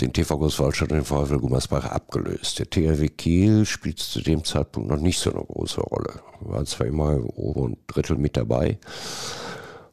den 0.01 0.13
TV 0.13 0.39
Großwaldstadt 0.39 0.93
und 0.93 0.99
den 0.99 1.05
VfL 1.05 1.39
Gummersbach 1.39 1.87
abgelöst. 1.87 2.59
Der 2.59 2.71
THW 2.71 3.09
Kiel 3.09 3.65
spielt 3.67 3.99
zu 3.99 4.21
dem 4.21 4.45
Zeitpunkt 4.45 4.89
noch 4.89 5.01
nicht 5.01 5.19
so 5.19 5.33
eine 5.33 5.45
große 5.45 5.81
Rolle. 5.81 6.21
Wir 6.41 6.53
waren 6.53 6.67
zwar 6.67 6.87
immer 6.87 7.15
im 7.15 7.27
oberen 7.27 7.77
Drittel 7.87 8.17
mit 8.17 8.37
dabei, 8.37 8.79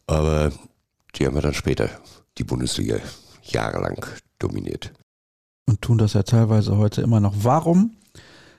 aber 0.07 0.51
die 1.15 1.25
haben 1.25 1.35
wir 1.35 1.41
dann 1.41 1.53
später, 1.53 1.89
die 2.37 2.43
Bundesliga, 2.43 2.97
jahrelang 3.43 4.05
dominiert. 4.39 4.91
Und 5.67 5.81
tun 5.81 5.97
das 5.97 6.13
ja 6.13 6.23
teilweise 6.23 6.77
heute 6.77 7.01
immer 7.01 7.19
noch. 7.19 7.33
Warum 7.37 7.95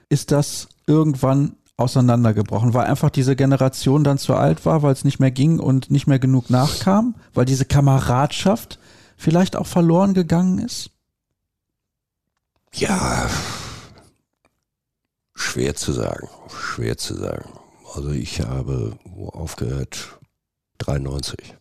ist 0.09 0.31
das 0.31 0.67
irgendwann 0.87 1.55
auseinandergebrochen? 1.77 2.73
Weil 2.73 2.87
einfach 2.87 3.09
diese 3.09 3.35
Generation 3.35 4.03
dann 4.03 4.17
zu 4.17 4.33
alt 4.33 4.65
war, 4.65 4.81
weil 4.81 4.93
es 4.93 5.05
nicht 5.05 5.19
mehr 5.19 5.31
ging 5.31 5.59
und 5.59 5.91
nicht 5.91 6.07
mehr 6.07 6.19
genug 6.19 6.49
nachkam? 6.49 7.15
Weil 7.33 7.45
diese 7.45 7.65
Kameradschaft 7.65 8.79
vielleicht 9.15 9.55
auch 9.55 9.67
verloren 9.67 10.13
gegangen 10.13 10.59
ist? 10.59 10.91
Ja, 12.73 13.29
schwer 15.33 15.75
zu 15.75 15.93
sagen, 15.93 16.27
schwer 16.49 16.97
zu 16.97 17.15
sagen. 17.15 17.49
Also 17.93 18.11
ich 18.11 18.41
habe 18.41 18.97
aufgehört, 19.31 20.16
93 20.77 21.55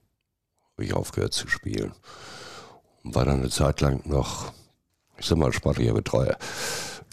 habe 0.77 0.85
ich 0.85 0.95
aufgehört 0.95 1.33
zu 1.33 1.49
spielen 1.49 1.93
und 3.03 3.15
war 3.15 3.25
dann 3.25 3.41
eine 3.41 3.51
Zeit 3.51 3.81
lang 3.81 4.07
noch, 4.07 4.53
ich 5.17 5.27
sag 5.27 5.39
mal, 5.39 5.53
sportlicher 5.53 5.95
Betreuer. 5.95 6.37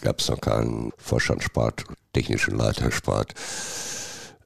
Gab 0.01 0.19
es 0.19 0.27
noch 0.27 0.41
keinen 0.41 0.91
Vorstandssport, 0.97 1.85
technischen 2.11 2.57
Leitersport. 2.57 3.33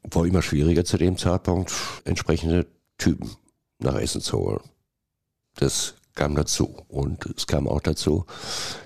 War 0.04 0.26
immer 0.26 0.44
schwieriger 0.44 0.86
zu 0.86 0.98
dem 0.98 1.18
Zeitpunkt, 1.18 1.74
entsprechende 2.06 2.68
Typen 2.98 3.36
nach 3.80 3.96
Essen 3.96 4.22
zu 4.22 4.38
holen. 4.38 4.62
Das 5.56 5.96
kam 6.14 6.36
dazu. 6.36 6.76
Und 6.88 7.26
es 7.38 7.48
kam 7.48 7.68
auch 7.68 7.82
dazu, 7.82 8.26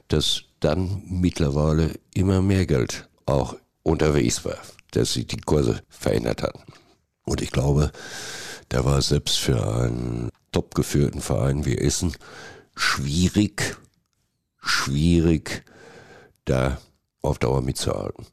dass 0.08 0.44
dann 0.60 1.04
mittlerweile 1.08 1.94
immer 2.14 2.42
mehr 2.42 2.66
Geld 2.66 3.10
auch 3.26 3.56
unterwegs 3.84 4.46
war, 4.46 4.58
dass 4.92 5.14
sich 5.14 5.28
die 5.28 5.42
Kurse 5.42 5.82
verändert 5.90 6.44
hatten. 6.44 6.62
Und 7.24 7.42
ich 7.42 7.52
glaube, 7.52 7.92
da 8.72 8.86
war 8.86 9.02
selbst 9.02 9.38
für 9.38 9.62
einen 9.62 10.30
top 10.54 10.76
geführten 10.76 11.20
Verein 11.20 11.66
wie 11.66 11.78
Essen 11.78 12.14
schwierig, 12.74 13.78
schwierig, 14.62 15.66
da 16.46 16.80
auf 17.22 17.38
Dauer 17.38 17.62
mitzuhalten. 17.62 18.26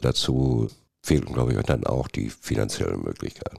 Dazu 0.00 0.68
fehlten, 1.02 1.34
glaube 1.34 1.52
ich, 1.52 1.60
dann 1.62 1.84
auch 1.84 2.08
die 2.08 2.30
finanziellen 2.30 3.02
Möglichkeiten. 3.02 3.58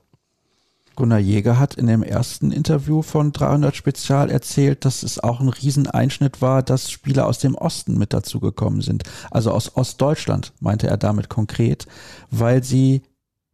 Gunnar 0.96 1.20
Jäger 1.20 1.60
hat 1.60 1.76
in 1.76 1.88
dem 1.88 2.04
ersten 2.04 2.52
Interview 2.52 3.04
von 3.04 3.32
300 3.32 3.76
Spezial 3.76 4.30
erzählt, 4.30 4.86
dass 4.86 5.04
es 5.04 5.20
auch 5.20 5.40
ein 5.40 5.50
Rieseneinschnitt 5.50 6.42
war, 6.42 6.64
dass 6.64 6.92
Spieler 6.92 7.28
aus 7.28 7.38
dem 7.40 7.56
Osten 7.56 7.98
mit 7.98 8.12
dazugekommen 8.12 8.82
sind. 8.82 9.04
Also 9.30 9.52
aus 9.52 9.76
Ostdeutschland, 9.78 10.52
meinte 10.60 10.88
er 10.88 10.98
damit 10.98 11.30
konkret, 11.30 11.86
weil 12.32 12.64
sie 12.64 13.04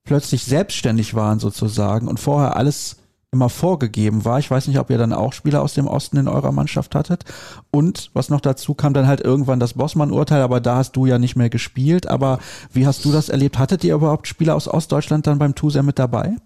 plötzlich 0.08 0.46
selbstständig 0.46 1.14
waren 1.14 1.40
sozusagen 1.40 2.08
und 2.08 2.20
vorher 2.20 2.56
alles 2.56 2.98
immer 3.32 3.50
vorgegeben 3.50 4.26
war. 4.26 4.40
Ich 4.40 4.50
weiß 4.50 4.68
nicht, 4.68 4.80
ob 4.80 4.90
ihr 4.90 4.98
dann 4.98 5.14
auch 5.14 5.34
Spieler 5.34 5.62
aus 5.62 5.74
dem 5.74 5.86
Osten 5.86 6.18
in 6.18 6.28
eurer 6.28 6.52
Mannschaft 6.52 6.96
hattet. 6.96 7.26
Und 7.72 8.10
was 8.14 8.30
noch 8.30 8.40
dazu 8.40 8.74
kam, 8.74 8.94
dann 8.94 9.06
halt 9.06 9.20
irgendwann 9.20 9.60
das 9.60 9.74
Bossmann-Urteil, 9.74 10.42
aber 10.42 10.62
da 10.62 10.78
hast 10.78 10.94
du 10.94 11.06
ja 11.06 11.20
nicht 11.20 11.36
mehr 11.36 11.50
gespielt. 11.50 12.08
Aber 12.08 12.40
wie 12.72 12.88
hast 12.88 13.04
du 13.04 13.12
das 13.12 13.30
erlebt? 13.30 13.60
Hattet 13.60 13.84
ihr 13.84 13.96
überhaupt 13.96 14.28
Spieler 14.28 14.56
aus 14.56 14.68
Ostdeutschland 14.68 15.28
dann 15.28 15.40
beim 15.40 15.56
Tuser 15.56 15.84
mit 15.84 16.00
dabei? 16.00 16.38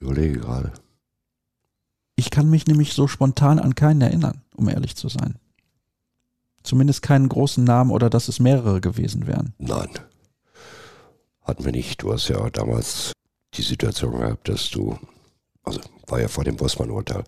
Überlege 0.00 0.40
gerade. 0.40 0.72
Ich 2.16 2.30
kann 2.30 2.50
mich 2.50 2.66
nämlich 2.66 2.92
so 2.92 3.06
spontan 3.06 3.60
an 3.60 3.74
keinen 3.76 4.00
erinnern, 4.00 4.42
um 4.56 4.68
ehrlich 4.68 4.96
zu 4.96 5.08
sein. 5.08 5.36
Zumindest 6.62 7.00
keinen 7.00 7.28
großen 7.28 7.64
Namen 7.64 7.90
oder 7.90 8.10
dass 8.10 8.28
es 8.28 8.40
mehrere 8.40 8.80
gewesen 8.80 9.26
wären. 9.26 9.54
Nein. 9.58 9.88
Hatten 11.50 11.64
wir 11.64 11.72
nicht. 11.72 12.00
Du 12.00 12.12
hast 12.12 12.28
ja 12.28 12.48
damals 12.50 13.10
die 13.54 13.62
Situation 13.62 14.16
gehabt, 14.16 14.48
dass 14.48 14.70
du, 14.70 14.96
also 15.64 15.80
war 16.06 16.20
ja 16.20 16.28
vor 16.28 16.44
dem 16.44 16.54
Bossmann-Urteil, 16.54 17.24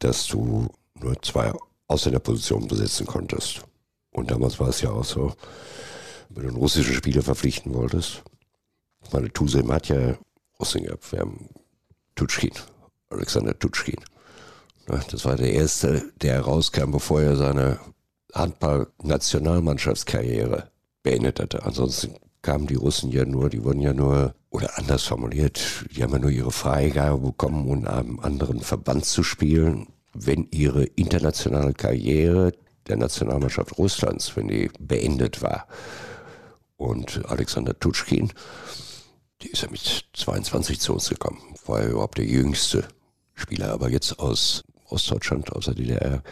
dass 0.00 0.26
du 0.26 0.68
nur 1.00 1.22
zwei 1.22 1.50
Ausländerpositionen 1.88 2.68
besetzen 2.68 3.06
konntest. 3.06 3.62
Und 4.10 4.30
damals 4.30 4.60
war 4.60 4.68
es 4.68 4.82
ja 4.82 4.90
auch 4.90 5.06
so, 5.06 5.32
wenn 6.28 6.42
du 6.42 6.50
einen 6.50 6.58
russischen 6.58 6.92
Spieler 6.92 7.22
verpflichten 7.22 7.72
wolltest. 7.72 8.22
Meine 9.12 9.32
Tusem 9.32 9.72
hat 9.72 9.88
ja 9.88 10.18
Russen 10.60 10.84
gehabt. 10.84 11.10
Wir 11.10 11.20
haben 11.20 11.48
Tutschkin, 12.16 12.52
Alexander 13.08 13.58
Tutschkin. 13.58 14.04
Das 15.10 15.24
war 15.24 15.36
der 15.36 15.54
erste, 15.54 16.12
der 16.20 16.42
rauskam, 16.42 16.90
bevor 16.90 17.22
er 17.22 17.36
seine 17.36 17.80
Handball-Nationalmannschaftskarriere 18.34 20.70
beendet 21.02 21.40
hatte. 21.40 21.62
Ansonsten 21.62 22.14
kamen 22.46 22.68
die 22.68 22.76
Russen 22.76 23.10
ja 23.10 23.24
nur, 23.24 23.50
die 23.50 23.64
wurden 23.64 23.80
ja 23.80 23.92
nur, 23.92 24.32
oder 24.50 24.78
anders 24.78 25.02
formuliert, 25.02 25.84
die 25.90 26.04
haben 26.04 26.12
ja 26.12 26.20
nur 26.20 26.30
ihre 26.30 26.52
Freigabe 26.52 27.18
bekommen, 27.18 27.66
um 27.68 27.84
einem 27.84 28.20
anderen 28.20 28.60
Verband 28.60 29.04
zu 29.04 29.24
spielen, 29.24 29.88
wenn 30.14 30.46
ihre 30.52 30.84
internationale 30.84 31.72
Karriere 31.72 32.52
der 32.86 32.98
Nationalmannschaft 32.98 33.76
Russlands, 33.78 34.36
wenn 34.36 34.46
die 34.46 34.70
beendet 34.78 35.42
war. 35.42 35.66
Und 36.76 37.26
Alexander 37.26 37.76
Tutschkin, 37.76 38.32
die 39.42 39.48
ist 39.48 39.62
ja 39.62 39.68
mit 39.68 40.04
22 40.14 40.78
zu 40.78 40.92
uns 40.92 41.08
gekommen, 41.08 41.40
war 41.66 41.82
ja 41.82 41.88
überhaupt 41.88 42.18
der 42.18 42.26
jüngste 42.26 42.86
Spieler, 43.34 43.72
aber 43.72 43.90
jetzt 43.90 44.20
aus 44.20 44.62
Ostdeutschland, 44.84 45.50
aus 45.50 45.64
der 45.64 45.74
DDR, 45.74 46.22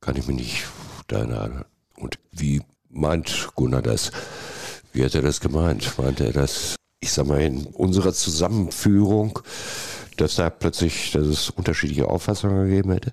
kann 0.00 0.16
ich 0.16 0.26
mich 0.26 0.36
nicht 0.36 0.64
da 1.06 1.18
erinnern. 1.18 1.64
Und 1.94 2.18
wie 2.32 2.60
meint 2.88 3.50
Gunnar 3.54 3.82
das? 3.82 4.10
Wie 4.92 5.04
hat 5.04 5.14
er 5.14 5.22
das 5.22 5.40
gemeint? 5.40 5.98
Meint 5.98 6.20
er 6.20 6.32
das, 6.32 6.76
ich 7.00 7.12
sag 7.12 7.26
mal, 7.26 7.40
in 7.40 7.66
unserer 7.66 8.12
Zusammenführung, 8.12 9.38
dass 10.16 10.36
da 10.36 10.50
plötzlich, 10.50 11.12
dass 11.12 11.26
es 11.26 11.50
unterschiedliche 11.50 12.08
Auffassungen 12.08 12.68
gegeben 12.68 12.92
hätte? 12.92 13.12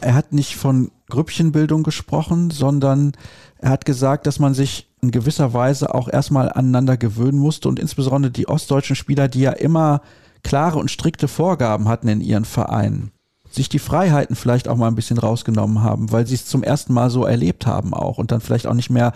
Er 0.00 0.14
hat 0.14 0.32
nicht 0.32 0.56
von 0.56 0.90
Grüppchenbildung 1.10 1.82
gesprochen, 1.82 2.50
sondern 2.50 3.12
er 3.58 3.70
hat 3.70 3.84
gesagt, 3.84 4.26
dass 4.26 4.38
man 4.38 4.54
sich 4.54 4.88
in 5.02 5.10
gewisser 5.10 5.52
Weise 5.52 5.94
auch 5.94 6.08
erstmal 6.08 6.50
aneinander 6.50 6.96
gewöhnen 6.96 7.38
musste 7.38 7.68
und 7.68 7.78
insbesondere 7.78 8.32
die 8.32 8.48
ostdeutschen 8.48 8.96
Spieler, 8.96 9.28
die 9.28 9.40
ja 9.40 9.52
immer 9.52 10.00
klare 10.42 10.78
und 10.78 10.90
strikte 10.90 11.28
Vorgaben 11.28 11.88
hatten 11.88 12.08
in 12.08 12.20
ihren 12.20 12.44
Vereinen, 12.44 13.10
sich 13.50 13.68
die 13.68 13.78
Freiheiten 13.78 14.36
vielleicht 14.36 14.68
auch 14.68 14.76
mal 14.76 14.88
ein 14.88 14.94
bisschen 14.94 15.18
rausgenommen 15.18 15.82
haben, 15.82 16.10
weil 16.12 16.26
sie 16.26 16.34
es 16.34 16.46
zum 16.46 16.62
ersten 16.62 16.92
Mal 16.92 17.10
so 17.10 17.24
erlebt 17.24 17.66
haben 17.66 17.94
auch 17.94 18.18
und 18.18 18.30
dann 18.30 18.40
vielleicht 18.40 18.66
auch 18.66 18.74
nicht 18.74 18.90
mehr 18.90 19.12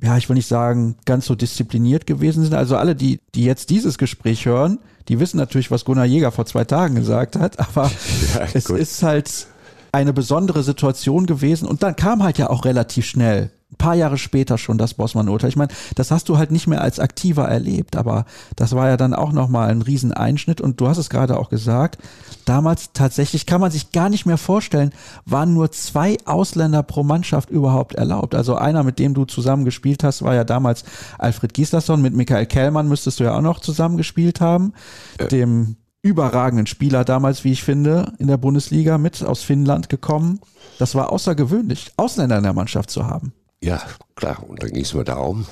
ja, 0.00 0.16
ich 0.16 0.28
will 0.28 0.36
nicht 0.36 0.46
sagen, 0.46 0.96
ganz 1.04 1.26
so 1.26 1.34
diszipliniert 1.34 2.06
gewesen 2.06 2.44
sind. 2.44 2.54
Also 2.54 2.76
alle, 2.76 2.94
die, 2.94 3.20
die 3.34 3.44
jetzt 3.44 3.70
dieses 3.70 3.98
Gespräch 3.98 4.46
hören, 4.46 4.78
die 5.08 5.18
wissen 5.18 5.38
natürlich, 5.38 5.70
was 5.70 5.84
Gunnar 5.84 6.04
Jäger 6.04 6.30
vor 6.30 6.46
zwei 6.46 6.64
Tagen 6.64 6.94
gesagt 6.94 7.36
hat, 7.36 7.58
aber 7.68 7.90
ja, 8.34 8.46
es 8.52 8.70
ist 8.70 9.02
halt 9.02 9.46
eine 9.90 10.12
besondere 10.12 10.62
Situation 10.62 11.26
gewesen 11.26 11.66
und 11.66 11.82
dann 11.82 11.96
kam 11.96 12.22
halt 12.22 12.38
ja 12.38 12.50
auch 12.50 12.64
relativ 12.64 13.06
schnell 13.06 13.50
paar 13.78 13.94
Jahre 13.94 14.18
später 14.18 14.58
schon 14.58 14.78
das 14.78 14.94
Bossmann-Urteil. 14.94 15.48
Ich 15.48 15.56
meine, 15.56 15.72
das 15.94 16.10
hast 16.10 16.28
du 16.28 16.36
halt 16.36 16.50
nicht 16.50 16.66
mehr 16.66 16.82
als 16.82 16.98
Aktiver 16.98 17.48
erlebt, 17.48 17.96
aber 17.96 18.26
das 18.56 18.74
war 18.74 18.88
ja 18.88 18.96
dann 18.96 19.14
auch 19.14 19.32
nochmal 19.32 19.70
ein 19.70 19.82
Rieseneinschnitt 19.82 20.60
und 20.60 20.80
du 20.80 20.88
hast 20.88 20.98
es 20.98 21.10
gerade 21.10 21.38
auch 21.38 21.48
gesagt, 21.48 21.98
damals 22.44 22.92
tatsächlich 22.92 23.46
kann 23.46 23.60
man 23.60 23.70
sich 23.70 23.92
gar 23.92 24.08
nicht 24.08 24.26
mehr 24.26 24.38
vorstellen, 24.38 24.90
waren 25.24 25.54
nur 25.54 25.70
zwei 25.70 26.16
Ausländer 26.24 26.82
pro 26.82 27.02
Mannschaft 27.02 27.50
überhaupt 27.50 27.94
erlaubt. 27.94 28.34
Also 28.34 28.56
einer, 28.56 28.82
mit 28.82 28.98
dem 28.98 29.14
du 29.14 29.24
zusammen 29.24 29.64
gespielt 29.64 30.04
hast, 30.04 30.22
war 30.22 30.34
ja 30.34 30.44
damals 30.44 30.84
Alfred 31.18 31.54
Gislason, 31.54 32.02
mit 32.02 32.14
Michael 32.14 32.46
Kellmann 32.46 32.88
müsstest 32.88 33.20
du 33.20 33.24
ja 33.24 33.36
auch 33.36 33.42
noch 33.42 33.60
zusammen 33.60 33.96
gespielt 33.96 34.40
haben, 34.40 34.72
ja. 35.20 35.26
dem 35.26 35.76
überragenden 36.02 36.66
Spieler 36.66 37.04
damals, 37.04 37.44
wie 37.44 37.52
ich 37.52 37.62
finde, 37.62 38.12
in 38.18 38.28
der 38.28 38.36
Bundesliga 38.36 38.98
mit 38.98 39.22
aus 39.22 39.42
Finnland 39.42 39.88
gekommen. 39.88 40.40
Das 40.78 40.94
war 40.94 41.12
außergewöhnlich, 41.12 41.92
Ausländer 41.96 42.38
in 42.38 42.44
der 42.44 42.52
Mannschaft 42.52 42.90
zu 42.90 43.06
haben. 43.06 43.32
Ja, 43.60 43.82
klar. 44.14 44.42
Und 44.48 44.62
dann 44.62 44.70
ging 44.70 44.82
es 44.82 44.94
mir 44.94 45.04
darum, 45.04 45.46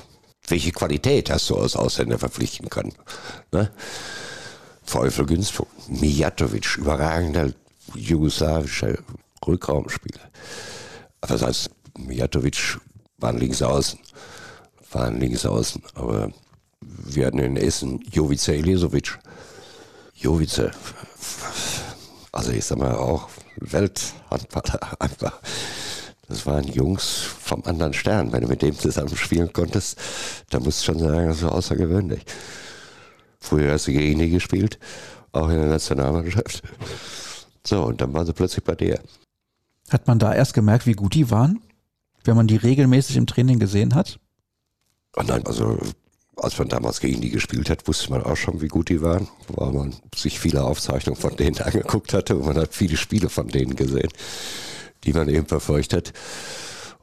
welche 0.47 0.71
Qualität 0.71 1.29
hast 1.29 1.49
du 1.49 1.57
als 1.57 1.75
Ausländer 1.75 2.19
verpflichten 2.19 2.69
können. 2.69 2.93
Ne? 3.51 3.71
Teufel 4.85 5.25
Günstvoll, 5.25 5.67
Mijatovic, 5.89 6.77
überragender 6.77 7.51
jugoslawischer 7.93 8.97
Rückraumspieler. 9.45 10.21
Aber 11.21 11.33
das 11.33 11.41
heißt, 11.41 11.69
Mijatovic 11.97 12.79
war 13.17 13.31
ein 13.31 13.39
Linksaußen, 13.39 13.99
war 14.91 15.07
ein 15.07 15.19
Linksaußen, 15.19 15.81
aber 15.95 16.31
wir 16.79 17.25
hatten 17.25 17.39
in 17.39 17.57
Essen 17.57 18.01
Jovica 18.11 18.53
Elisovic. 18.53 19.19
Jovica, 20.13 20.71
also 22.31 22.51
ich 22.51 22.65
sag 22.65 22.77
mal 22.77 22.95
auch 22.95 23.29
Welthandballer 23.57 24.79
einfach. 25.01 25.39
Das 26.27 26.45
waren 26.45 26.65
Jungs 26.65 27.21
vom 27.21 27.63
anderen 27.63 27.93
Stern. 27.93 28.33
Wenn 28.33 28.41
du 28.41 28.47
mit 28.47 28.61
dem 28.61 28.77
zusammen 28.77 29.15
spielen 29.15 29.51
konntest, 29.53 29.97
dann 30.49 30.63
musst 30.63 30.81
du 30.81 30.85
schon 30.85 30.99
sagen, 30.99 31.27
das 31.27 31.41
war 31.41 31.53
außergewöhnlich. 31.53 32.23
Früher 33.39 33.73
hast 33.73 33.87
du 33.87 33.93
gegen 33.93 34.19
die 34.19 34.29
gespielt, 34.29 34.77
auch 35.31 35.47
in 35.49 35.55
der 35.55 35.69
Nationalmannschaft. 35.69 36.63
So, 37.65 37.83
und 37.85 38.01
dann 38.01 38.13
waren 38.13 38.25
sie 38.25 38.33
plötzlich 38.33 38.63
bei 38.63 38.75
dir. 38.75 38.99
Hat 39.89 40.07
man 40.07 40.19
da 40.19 40.33
erst 40.33 40.53
gemerkt, 40.53 40.85
wie 40.85 40.93
gut 40.93 41.13
die 41.13 41.31
waren? 41.31 41.61
Wenn 42.25 42.35
man 42.35 42.47
die 42.47 42.57
regelmäßig 42.57 43.15
im 43.15 43.25
Training 43.25 43.57
gesehen 43.57 43.95
hat? 43.95 44.19
Oh 45.15 45.23
nein, 45.25 45.45
also 45.47 45.79
als 46.35 46.59
man 46.59 46.67
damals 46.67 46.99
gegen 46.99 47.21
die 47.21 47.29
gespielt 47.29 47.69
hat, 47.69 47.87
wusste 47.87 48.11
man 48.11 48.21
auch 48.23 48.35
schon, 48.35 48.61
wie 48.61 48.67
gut 48.67 48.89
die 48.89 49.01
waren, 49.01 49.29
weil 49.47 49.71
man 49.71 49.95
sich 50.13 50.39
viele 50.39 50.65
Aufzeichnungen 50.65 51.19
von 51.19 51.37
denen 51.37 51.57
angeguckt 51.61 52.13
hatte 52.13 52.35
und 52.35 52.45
man 52.45 52.57
hat 52.57 52.73
viele 52.73 52.97
Spiele 52.97 53.29
von 53.29 53.47
denen 53.47 53.77
gesehen 53.77 54.09
die 55.03 55.13
man 55.13 55.29
eben 55.29 55.45
verfolgt 55.45 55.93
hat. 55.93 56.13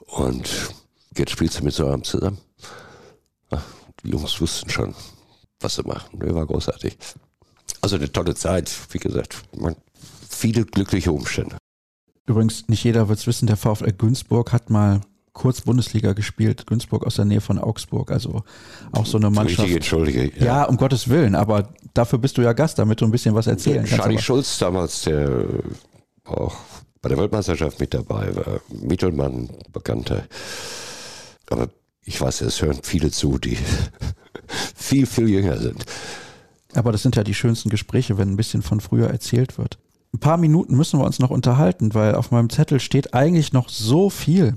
Und 0.06 0.48
jetzt 1.16 1.32
spielst 1.32 1.60
du 1.60 1.64
mit 1.64 1.74
so 1.74 1.86
einem 1.86 2.04
zusammen. 2.04 2.38
Ach, 3.50 3.62
die 4.02 4.10
Jungs 4.10 4.40
wussten 4.40 4.70
schon, 4.70 4.94
was 5.60 5.76
sie 5.76 5.82
machen. 5.82 6.18
Der 6.20 6.34
war 6.34 6.46
großartig. 6.46 6.96
Also 7.80 7.96
eine 7.96 8.10
tolle 8.10 8.34
Zeit, 8.34 8.70
wie 8.90 8.98
gesagt. 8.98 9.42
Man, 9.56 9.76
viele 10.28 10.64
glückliche 10.64 11.12
Umstände. 11.12 11.56
Übrigens, 12.26 12.68
nicht 12.68 12.84
jeder 12.84 13.08
wird 13.08 13.18
es 13.18 13.26
wissen, 13.26 13.46
der 13.46 13.56
VfL 13.56 13.92
Günzburg 13.92 14.52
hat 14.52 14.70
mal 14.70 15.00
kurz 15.34 15.60
Bundesliga 15.60 16.12
gespielt, 16.12 16.66
Günzburg 16.66 17.04
aus 17.04 17.16
der 17.16 17.26
Nähe 17.26 17.40
von 17.40 17.58
Augsburg, 17.58 18.10
also 18.10 18.44
auch 18.92 19.04
so 19.04 19.18
eine 19.18 19.30
Mannschaft. 19.30 19.60
Richtig, 19.60 19.76
entschuldige. 19.76 20.32
Ja. 20.38 20.44
ja, 20.44 20.64
um 20.64 20.76
Gottes 20.76 21.08
Willen, 21.08 21.34
aber 21.34 21.74
dafür 21.92 22.18
bist 22.18 22.38
du 22.38 22.42
ja 22.42 22.52
Gast, 22.52 22.78
damit 22.78 23.00
du 23.00 23.04
ein 23.04 23.10
bisschen 23.10 23.34
was 23.34 23.46
erzählen 23.48 23.84
kannst. 23.84 23.96
Charlie 23.96 24.18
Schulz 24.18 24.58
damals, 24.58 25.02
der 25.02 25.44
auch 26.24 26.56
bei 27.04 27.10
der 27.10 27.18
Weltmeisterschaft 27.18 27.78
mit 27.80 27.92
dabei 27.92 28.34
war, 28.34 28.60
Mittelmann, 28.70 29.50
Bekannter. 29.70 30.24
Aber 31.50 31.68
ich 32.02 32.18
weiß, 32.18 32.40
es 32.40 32.62
hören 32.62 32.80
viele 32.82 33.10
zu, 33.10 33.36
die 33.38 33.58
viel, 34.74 35.04
viel 35.04 35.28
jünger 35.28 35.58
sind. 35.58 35.84
Aber 36.72 36.92
das 36.92 37.02
sind 37.02 37.14
ja 37.14 37.22
die 37.22 37.34
schönsten 37.34 37.68
Gespräche, 37.68 38.16
wenn 38.16 38.30
ein 38.30 38.36
bisschen 38.38 38.62
von 38.62 38.80
früher 38.80 39.10
erzählt 39.10 39.58
wird. 39.58 39.76
Ein 40.14 40.18
paar 40.18 40.38
Minuten 40.38 40.78
müssen 40.78 40.98
wir 40.98 41.04
uns 41.04 41.18
noch 41.18 41.28
unterhalten, 41.28 41.92
weil 41.92 42.14
auf 42.14 42.30
meinem 42.30 42.48
Zettel 42.48 42.80
steht 42.80 43.12
eigentlich 43.12 43.52
noch 43.52 43.68
so 43.68 44.08
viel. 44.08 44.56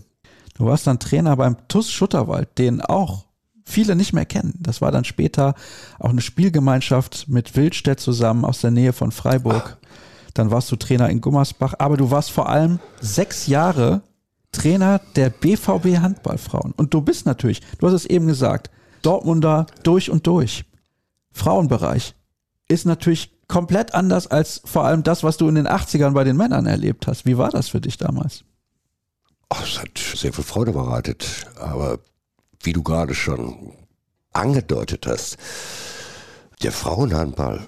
Du 0.58 0.66
warst 0.66 0.88
dann 0.88 1.00
Trainer 1.00 1.36
beim 1.36 1.58
TUS 1.68 1.92
Schutterwald, 1.92 2.58
den 2.58 2.80
auch 2.80 3.26
viele 3.66 3.98
nicht 3.98 4.14
mehr 4.14 4.26
kennen. 4.26 4.54
Das 4.60 4.82
war 4.82 4.94
dann 4.94 5.04
später 5.04 5.54
auch 6.00 6.12
eine 6.12 6.22
Spielgemeinschaft 6.22 7.28
mit 7.28 7.58
Wildstedt 7.58 8.00
zusammen 8.00 8.46
aus 8.46 8.62
der 8.62 8.72
Nähe 8.72 8.94
von 8.94 9.12
Freiburg. 9.12 9.78
Dann 10.38 10.52
warst 10.52 10.72
du 10.72 10.76
Trainer 10.76 11.10
in 11.10 11.22
Gummersbach, 11.22 11.74
aber 11.80 11.98
du 11.98 12.12
warst 12.12 12.32
vor 12.32 12.50
allem 12.50 12.80
sechs 13.02 13.48
Jahre 13.48 14.02
Trainer 14.52 15.02
der 15.16 15.30
BVB 15.30 16.00
Handballfrauen. 16.00 16.74
Und 16.74 16.94
du 16.94 17.02
bist 17.02 17.26
natürlich, 17.26 17.62
du 17.80 17.88
hast 17.88 17.94
es 17.94 18.06
eben 18.06 18.28
gesagt, 18.28 18.70
Dortmunder 19.02 19.68
durch 19.84 20.10
und 20.10 20.28
durch. 20.28 20.66
Frauenbereich 21.32 22.16
ist 22.68 22.86
natürlich 22.86 23.32
komplett 23.48 23.94
anders 23.94 24.28
als 24.28 24.62
vor 24.66 24.84
allem 24.84 25.04
das, 25.04 25.24
was 25.24 25.38
du 25.38 25.48
in 25.48 25.56
den 25.56 25.68
80ern 25.68 26.12
bei 26.12 26.24
den 26.24 26.38
Männern 26.38 26.66
erlebt 26.66 27.08
hast. 27.08 27.26
Wie 27.26 27.38
war 27.38 27.50
das 27.50 27.70
für 27.70 27.82
dich 27.82 27.98
damals? 27.98 28.44
Ach, 29.50 29.64
es 29.64 29.82
hat 29.82 29.98
sehr 29.98 30.34
viel 30.34 30.44
Freude 30.44 30.74
bereitet. 30.74 31.48
Aber 31.60 32.00
wie 32.62 32.74
du 32.74 32.84
gerade 32.84 33.16
schon 33.16 33.74
angedeutet 34.34 35.08
hast, 35.08 35.38
der 36.62 36.72
Frauenhandball 36.72 37.66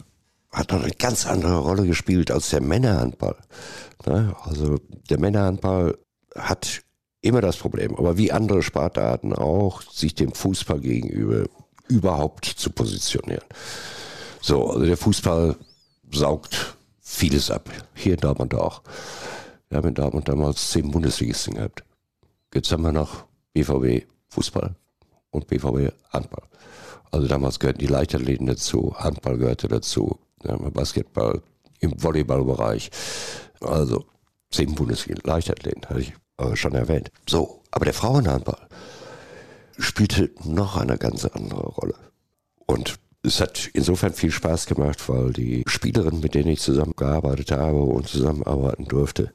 hat 0.60 0.72
noch 0.72 0.84
eine 0.84 0.92
ganz 0.92 1.26
andere 1.26 1.58
Rolle 1.58 1.88
gespielt 1.88 2.32
als 2.32 2.50
der 2.50 2.62
Männerhandball. 2.62 3.38
Ne? 4.06 4.36
Also 4.44 4.78
der 5.10 5.20
Männerhandball 5.20 5.98
hat 6.36 6.82
immer 7.22 7.42
das 7.42 7.58
Problem, 7.58 7.96
aber 7.96 8.18
wie 8.18 8.32
andere 8.32 8.62
Sportarten 8.62 9.34
auch, 9.34 9.82
sich 9.82 10.16
dem 10.16 10.34
Fußball 10.34 10.80
gegenüber 10.80 11.46
überhaupt 11.88 12.46
zu 12.46 12.70
positionieren. 12.70 13.44
So, 14.42 14.68
also 14.68 14.86
der 14.86 14.98
Fußball 14.98 15.56
saugt 16.12 16.76
vieles 17.00 17.50
ab. 17.50 17.70
Hier 17.96 18.14
in 18.14 18.20
Dortmund 18.20 18.54
auch. 18.54 18.82
Wir 19.70 19.78
haben 19.78 19.88
in 19.88 19.96
Dortmund 19.96 20.28
damals 20.28 20.72
zehn 20.72 20.92
Bundesligisten 20.92 21.56
gehabt. 21.56 21.84
Jetzt 22.54 22.72
haben 22.72 22.84
wir 22.84 22.92
noch 22.92 23.26
BVB 23.54 24.08
Fußball 24.30 24.76
und 25.32 25.48
BVB 25.48 25.94
Handball. 26.12 26.48
Also 27.12 27.28
damals 27.28 27.60
gehörten 27.60 27.80
die 27.80 27.88
Leichtathleten 27.88 28.46
dazu, 28.46 28.94
Handball 28.98 29.38
gehörte 29.38 29.68
dazu, 29.68 30.20
Basketball 30.44 31.42
im 31.80 32.02
Volleyballbereich. 32.02 32.90
Also 33.62 34.06
zehn 34.52 34.76
Bundesligen 34.76 35.22
Leichtathleten, 35.24 35.90
hatte 35.90 36.02
ich 36.02 36.14
aber 36.38 36.56
schon 36.56 36.74
erwähnt. 36.74 37.12
So, 37.28 37.62
aber 37.72 37.86
der 37.86 37.94
Frauenhandball 37.94 38.68
spielte 39.78 40.32
noch 40.44 40.78
eine 40.78 40.98
ganz 40.98 41.26
andere 41.26 41.68
Rolle. 41.68 41.96
Und 42.66 43.00
es 43.24 43.42
hat 43.42 43.70
insofern 43.74 44.14
viel 44.14 44.32
Spaß 44.32 44.66
gemacht, 44.66 45.08
weil 45.10 45.34
die 45.34 45.64
Spielerinnen, 45.68 46.22
mit 46.22 46.36
denen 46.36 46.50
ich 46.50 46.62
zusammengearbeitet 46.62 47.52
habe 47.52 47.82
und 47.82 48.08
zusammenarbeiten 48.08 48.86
durfte, 48.86 49.32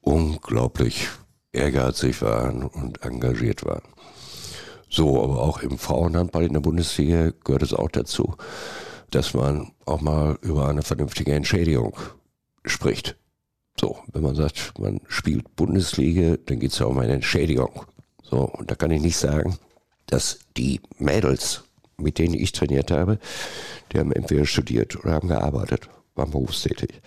unglaublich 0.00 1.08
ehrgeizig 1.52 2.20
waren 2.20 2.64
und 2.64 3.02
engagiert 3.02 3.64
waren. 3.64 3.82
So, 4.90 5.22
aber 5.22 5.40
auch 5.40 5.60
im 5.60 5.78
Frauenhandball 5.78 6.44
in 6.44 6.52
der 6.52 6.60
Bundesliga 6.60 7.32
gehört 7.42 7.62
es 7.62 7.72
auch 7.72 7.90
dazu, 7.90 8.36
dass 9.14 9.34
man 9.34 9.72
auch 9.86 10.00
mal 10.00 10.38
über 10.42 10.68
eine 10.68 10.82
vernünftige 10.82 11.32
Entschädigung 11.32 11.96
spricht. 12.64 13.16
So, 13.78 13.98
wenn 14.12 14.22
man 14.22 14.34
sagt, 14.34 14.78
man 14.78 15.00
spielt 15.08 15.56
Bundesliga, 15.56 16.36
dann 16.46 16.60
geht 16.60 16.72
es 16.72 16.78
ja 16.78 16.86
um 16.86 16.98
eine 16.98 17.14
Entschädigung. 17.14 17.84
So, 18.22 18.42
und 18.42 18.70
da 18.70 18.74
kann 18.74 18.90
ich 18.90 19.02
nicht 19.02 19.16
sagen, 19.16 19.58
dass 20.06 20.38
die 20.56 20.80
Mädels 20.98 21.64
mit 21.96 22.18
denen 22.18 22.34
ich 22.34 22.52
trainiert 22.52 22.90
habe, 22.90 23.18
die 23.92 23.98
haben 23.98 24.12
entweder 24.12 24.46
studiert 24.46 24.96
oder 24.96 25.12
haben 25.12 25.28
gearbeitet, 25.28 25.88
waren 26.14 26.30
berufstätig. 26.30 27.00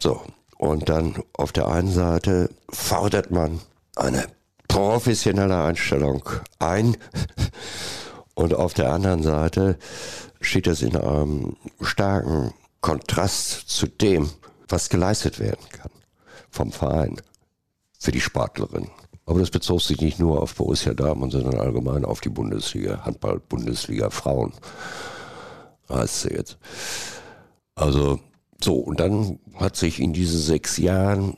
So, 0.00 0.22
und 0.58 0.88
dann 0.88 1.22
auf 1.34 1.52
der 1.52 1.68
einen 1.68 1.90
Seite 1.90 2.50
fordert 2.68 3.30
man 3.30 3.60
eine 3.96 4.26
professionelle 4.68 5.62
Einstellung 5.64 6.22
ein 6.58 6.96
und 8.38 8.54
auf 8.54 8.72
der 8.72 8.92
anderen 8.92 9.24
Seite 9.24 9.76
steht 10.40 10.68
das 10.68 10.82
in 10.82 10.96
einem 10.96 11.56
starken 11.80 12.54
Kontrast 12.80 13.68
zu 13.68 13.88
dem, 13.88 14.30
was 14.68 14.90
geleistet 14.90 15.40
werden 15.40 15.68
kann 15.72 15.90
vom 16.48 16.70
Verein 16.70 17.20
für 17.98 18.12
die 18.12 18.20
Sportlerin. 18.20 18.86
Aber 19.26 19.40
das 19.40 19.50
bezog 19.50 19.82
sich 19.82 20.00
nicht 20.00 20.20
nur 20.20 20.40
auf 20.40 20.54
Borussia 20.54 20.94
Dortmund, 20.94 21.32
sondern 21.32 21.58
allgemein 21.58 22.04
auf 22.04 22.20
die 22.20 22.28
Bundesliga, 22.28 23.04
Handball-Bundesliga 23.04 24.10
Frauen 24.10 24.52
heißt 25.88 26.20
sie 26.20 26.30
jetzt. 26.30 26.58
Also 27.74 28.20
so, 28.62 28.76
und 28.76 29.00
dann 29.00 29.40
hat 29.56 29.74
sich 29.74 29.98
in 29.98 30.12
diesen 30.12 30.38
sechs 30.38 30.76
Jahren, 30.76 31.36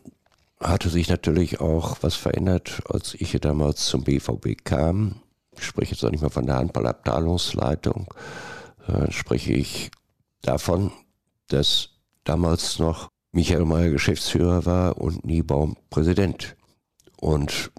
hatte 0.61 0.91
sich 0.91 1.09
natürlich 1.09 1.61
auch 1.61 1.97
was 2.03 2.15
verändert, 2.15 2.83
als 2.91 3.15
ich 3.15 3.33
damals 3.41 3.87
zum 3.87 4.05
BVB 4.05 4.63
kam. 4.65 5.23
Ich 5.61 5.67
spreche 5.67 5.93
jetzt 5.93 6.05
auch 6.05 6.11
nicht 6.11 6.23
mehr 6.23 6.31
von 6.31 6.47
der 6.47 6.57
Handballabteilungsleitung, 6.57 8.13
sondern 8.87 9.13
spreche 9.13 9.53
ich 9.53 9.91
davon, 10.41 10.91
dass 11.49 11.91
damals 12.25 12.79
noch 12.79 13.09
Michael 13.33 13.67
Mayer 13.67 13.91
Geschäftsführer 13.91 14.65
war 14.65 14.99
und 14.99 15.25
Niebaum 15.25 15.77
Präsident. 15.91 16.57
Und 17.21 17.71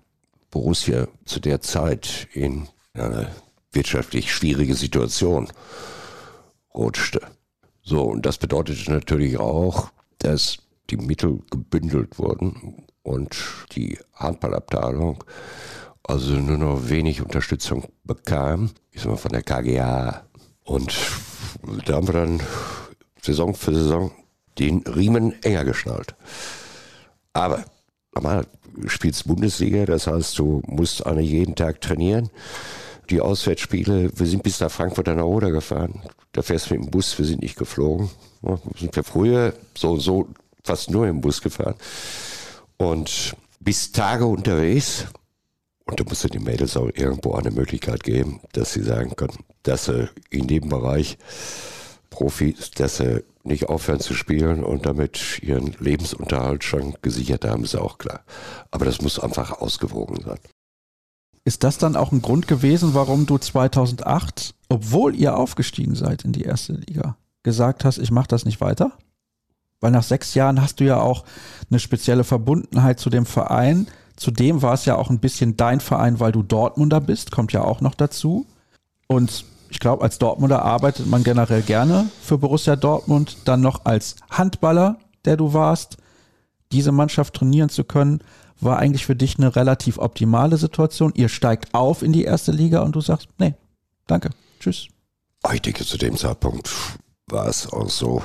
Borussia 0.51 1.07
zu 1.25 1.39
der 1.39 1.61
Zeit 1.61 2.27
in 2.34 2.67
eine 2.93 3.32
wirtschaftlich 3.71 4.32
schwierige 4.32 4.75
Situation 4.75 5.47
rutschte. 6.75 7.21
So, 7.82 8.03
und 8.03 8.25
das 8.27 8.38
bedeutete 8.38 8.91
natürlich 8.91 9.39
auch, 9.39 9.89
dass 10.19 10.59
die 10.91 10.97
Mittel 10.97 11.39
gebündelt 11.49 12.19
wurden 12.19 12.86
und 13.01 13.36
die 13.75 13.97
Handballabteilung 14.13 15.23
also 16.12 16.34
nur 16.34 16.57
noch 16.57 16.89
wenig 16.89 17.22
Unterstützung 17.22 17.86
bekam, 18.03 18.72
ich 18.91 19.01
sag 19.01 19.12
mal 19.12 19.18
von 19.18 19.32
der 19.32 19.43
KGA. 19.43 20.26
Und 20.66 20.93
da 21.86 21.95
haben 21.95 22.07
wir 22.07 22.14
dann 22.14 22.41
Saison 23.22 23.55
für 23.55 23.74
Saison 23.74 24.12
den 24.59 24.80
Riemen 24.80 25.41
enger 25.41 25.64
geschnallt. 25.64 26.16
Aber 27.32 27.64
normal, 28.14 28.45
du 28.76 28.89
spielst 28.89 29.26
Bundesliga, 29.26 29.86
das 29.86 30.07
heißt, 30.07 30.38
du 30.38 30.62
musst 30.68 31.05
eigentlich 31.05 31.32
jeden 31.32 31.55
Tag 31.55 31.80
trainieren. 31.80 32.30
Die 33.09 33.22
Auswärtsspiele, 33.22 34.12
wir 34.14 34.28
sind 34.28 34.43
bis 34.43 34.59
nach 34.59 34.72
Frankfurt 34.72 35.07
an 35.07 35.16
der 35.16 35.28
Oder 35.28 35.49
gefahren. 35.51 36.01
Da 36.34 36.41
fährst 36.41 36.70
du 36.70 36.76
mit 36.76 36.84
dem 36.84 36.91
Bus, 36.91 37.18
wir 37.18 37.26
sind 37.26 37.41
nicht 37.41 37.57
geflogen. 37.57 38.09
Ja, 38.41 38.59
sind 38.78 38.93
wir 38.93 39.03
früher 39.05 39.53
so 39.78 39.97
so 39.97 40.28
fast 40.64 40.89
nur 40.89 41.07
im 41.07 41.22
Bus 41.22 41.41
gefahren. 41.41 41.76
Und 42.76 43.34
bis 43.62 43.93
Tage 43.93 44.26
unterwegs. 44.26 45.05
Und 45.86 45.99
da 45.99 46.03
musst 46.03 46.23
du 46.23 46.27
den 46.27 46.43
Mädels 46.43 46.77
auch 46.77 46.89
irgendwo 46.93 47.34
eine 47.34 47.51
Möglichkeit 47.51 48.03
geben, 48.03 48.39
dass 48.53 48.73
sie 48.73 48.84
sagen 48.84 49.15
können, 49.15 49.39
dass 49.63 49.86
sie 49.86 50.09
in 50.29 50.47
dem 50.47 50.69
Bereich 50.69 51.17
Profis, 52.09 52.71
dass 52.71 52.97
sie 52.97 53.23
nicht 53.43 53.69
aufhören 53.69 53.99
zu 53.99 54.13
spielen 54.13 54.63
und 54.63 54.86
damit 54.86 55.41
ihren 55.41 55.75
Lebensunterhalt 55.79 56.63
schon 56.63 56.95
gesichert 57.01 57.45
haben, 57.45 57.63
ist 57.63 57.75
auch 57.75 57.97
klar. 57.97 58.21
Aber 58.69 58.86
das 58.86 59.01
muss 59.01 59.19
einfach 59.19 59.59
ausgewogen 59.59 60.21
sein. 60.23 60.39
Ist 61.43 61.63
das 61.63 61.79
dann 61.79 61.95
auch 61.95 62.11
ein 62.11 62.21
Grund 62.21 62.47
gewesen, 62.47 62.93
warum 62.93 63.25
du 63.25 63.38
2008, 63.38 64.53
obwohl 64.69 65.15
ihr 65.15 65.36
aufgestiegen 65.36 65.95
seid 65.95 66.23
in 66.23 66.34
die 66.34 66.43
erste 66.43 66.73
Liga, 66.73 67.17
gesagt 67.41 67.84
hast, 67.84 67.97
ich 67.97 68.11
mache 68.11 68.27
das 68.27 68.45
nicht 68.45 68.61
weiter? 68.61 68.91
Weil 69.79 69.91
nach 69.91 70.03
sechs 70.03 70.36
Jahren 70.36 70.61
hast 70.61 70.79
du 70.79 70.84
ja 70.84 70.99
auch 70.99 71.25
eine 71.71 71.79
spezielle 71.79 72.23
Verbundenheit 72.23 72.99
zu 72.99 73.09
dem 73.09 73.25
Verein. 73.25 73.88
Zudem 74.22 74.61
war 74.61 74.76
es 74.76 74.86
ja 74.86 74.97
auch 74.97 75.09
ein 75.09 75.17
bisschen 75.17 75.57
dein 75.57 75.80
Verein, 75.80 76.19
weil 76.19 76.32
du 76.32 76.43
Dortmunder 76.43 77.01
bist, 77.01 77.32
kommt 77.32 77.53
ja 77.53 77.63
auch 77.63 77.82
noch 77.82 77.95
dazu. 77.95 78.45
Und 79.07 79.45
ich 79.72 79.80
glaube, 79.80 80.03
als 80.03 80.19
Dortmunder 80.19 80.61
arbeitet 80.61 81.07
man 81.07 81.24
generell 81.24 81.63
gerne 81.63 82.07
für 82.22 82.38
Borussia 82.38 82.76
Dortmund. 82.76 83.38
Dann 83.45 83.61
noch 83.61 83.84
als 83.86 84.17
Handballer, 84.30 84.99
der 85.26 85.38
du 85.38 85.53
warst, 85.53 85.97
diese 86.72 86.91
Mannschaft 86.91 87.34
trainieren 87.34 87.69
zu 87.69 87.84
können, 87.84 88.19
war 88.59 88.78
eigentlich 88.78 89.07
für 89.07 89.15
dich 89.15 89.39
eine 89.39 89.55
relativ 89.55 89.97
optimale 89.97 90.57
Situation. 90.57 91.13
Ihr 91.15 91.28
steigt 91.28 91.74
auf 91.74 92.03
in 92.03 92.13
die 92.13 92.24
erste 92.24 92.51
Liga 92.51 92.84
und 92.84 92.95
du 92.95 93.01
sagst, 93.01 93.28
nee, 93.39 93.55
danke, 94.05 94.30
tschüss. 94.59 94.88
Ich 95.51 95.63
denke, 95.63 95.84
zu 95.84 95.97
dem 95.97 96.15
Zeitpunkt 96.15 96.69
war 97.26 97.47
es 97.47 97.74
auch 97.74 97.89
so. 97.89 98.22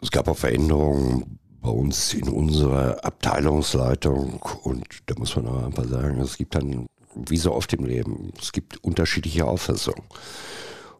Es 0.00 0.10
gab 0.10 0.26
auch 0.26 0.38
Veränderungen 0.38 1.38
bei 1.62 1.70
uns 1.70 2.12
in 2.12 2.28
unserer 2.28 3.04
Abteilungsleitung 3.04 4.42
und 4.64 4.84
da 5.06 5.14
muss 5.16 5.36
man 5.36 5.46
auch 5.46 5.64
einfach 5.64 5.84
sagen, 5.84 6.20
es 6.20 6.36
gibt 6.36 6.56
dann, 6.56 6.86
wie 7.14 7.36
so 7.36 7.52
oft 7.52 7.72
im 7.72 7.84
Leben, 7.84 8.32
es 8.40 8.52
gibt 8.52 8.82
unterschiedliche 8.82 9.46
Auffassungen. 9.46 10.02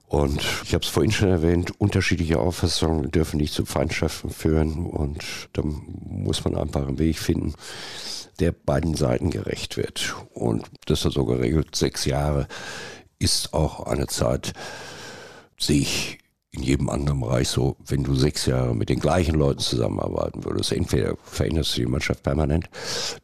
Und 0.07 0.43
ich 0.65 0.75
habe 0.75 0.85
es 0.85 0.91
vorhin 0.91 1.11
schon 1.11 1.31
erwähnt, 1.31 1.73
unterschiedliche 1.81 2.39
Auffassungen 2.39 3.11
dürfen 3.11 3.39
nicht 3.39 3.55
zu 3.55 3.65
Feindschaften 3.65 4.31
führen 4.31 4.87
und 4.87 5.49
da 5.55 5.63
muss 5.65 6.45
man 6.45 6.55
einfach 6.55 6.87
einen 6.87 6.99
Weg 6.99 7.19
finden, 7.19 7.55
der 8.39 8.53
beiden 8.53 8.95
Seiten 8.95 9.31
gerecht 9.31 9.77
wird. 9.79 10.15
Und 10.33 10.67
das 10.87 11.05
ist 11.05 11.15
so 11.15 11.25
geregelt, 11.25 11.75
sechs 11.75 12.05
Jahre 12.05 12.47
ist 13.19 13.55
auch 13.55 13.87
eine 13.87 14.07
Zeit, 14.07 14.53
sehe 15.59 15.81
ich 15.81 16.19
in 16.53 16.63
jedem 16.63 16.91
anderen 16.91 17.21
Bereich 17.21 17.49
so, 17.49 17.77
wenn 17.87 18.05
du 18.05 18.15
sechs 18.15 18.45
Jahre 18.47 18.75
mit 18.75 18.91
den 18.91 19.01
gleichen 19.01 19.35
Leuten 19.35 19.61
zusammenarbeiten 19.61 20.45
würdest, 20.45 20.73
entweder 20.73 21.17
veränderst 21.25 21.77
du 21.77 21.81
die 21.81 21.87
Mannschaft 21.87 22.23
permanent, 22.23 22.69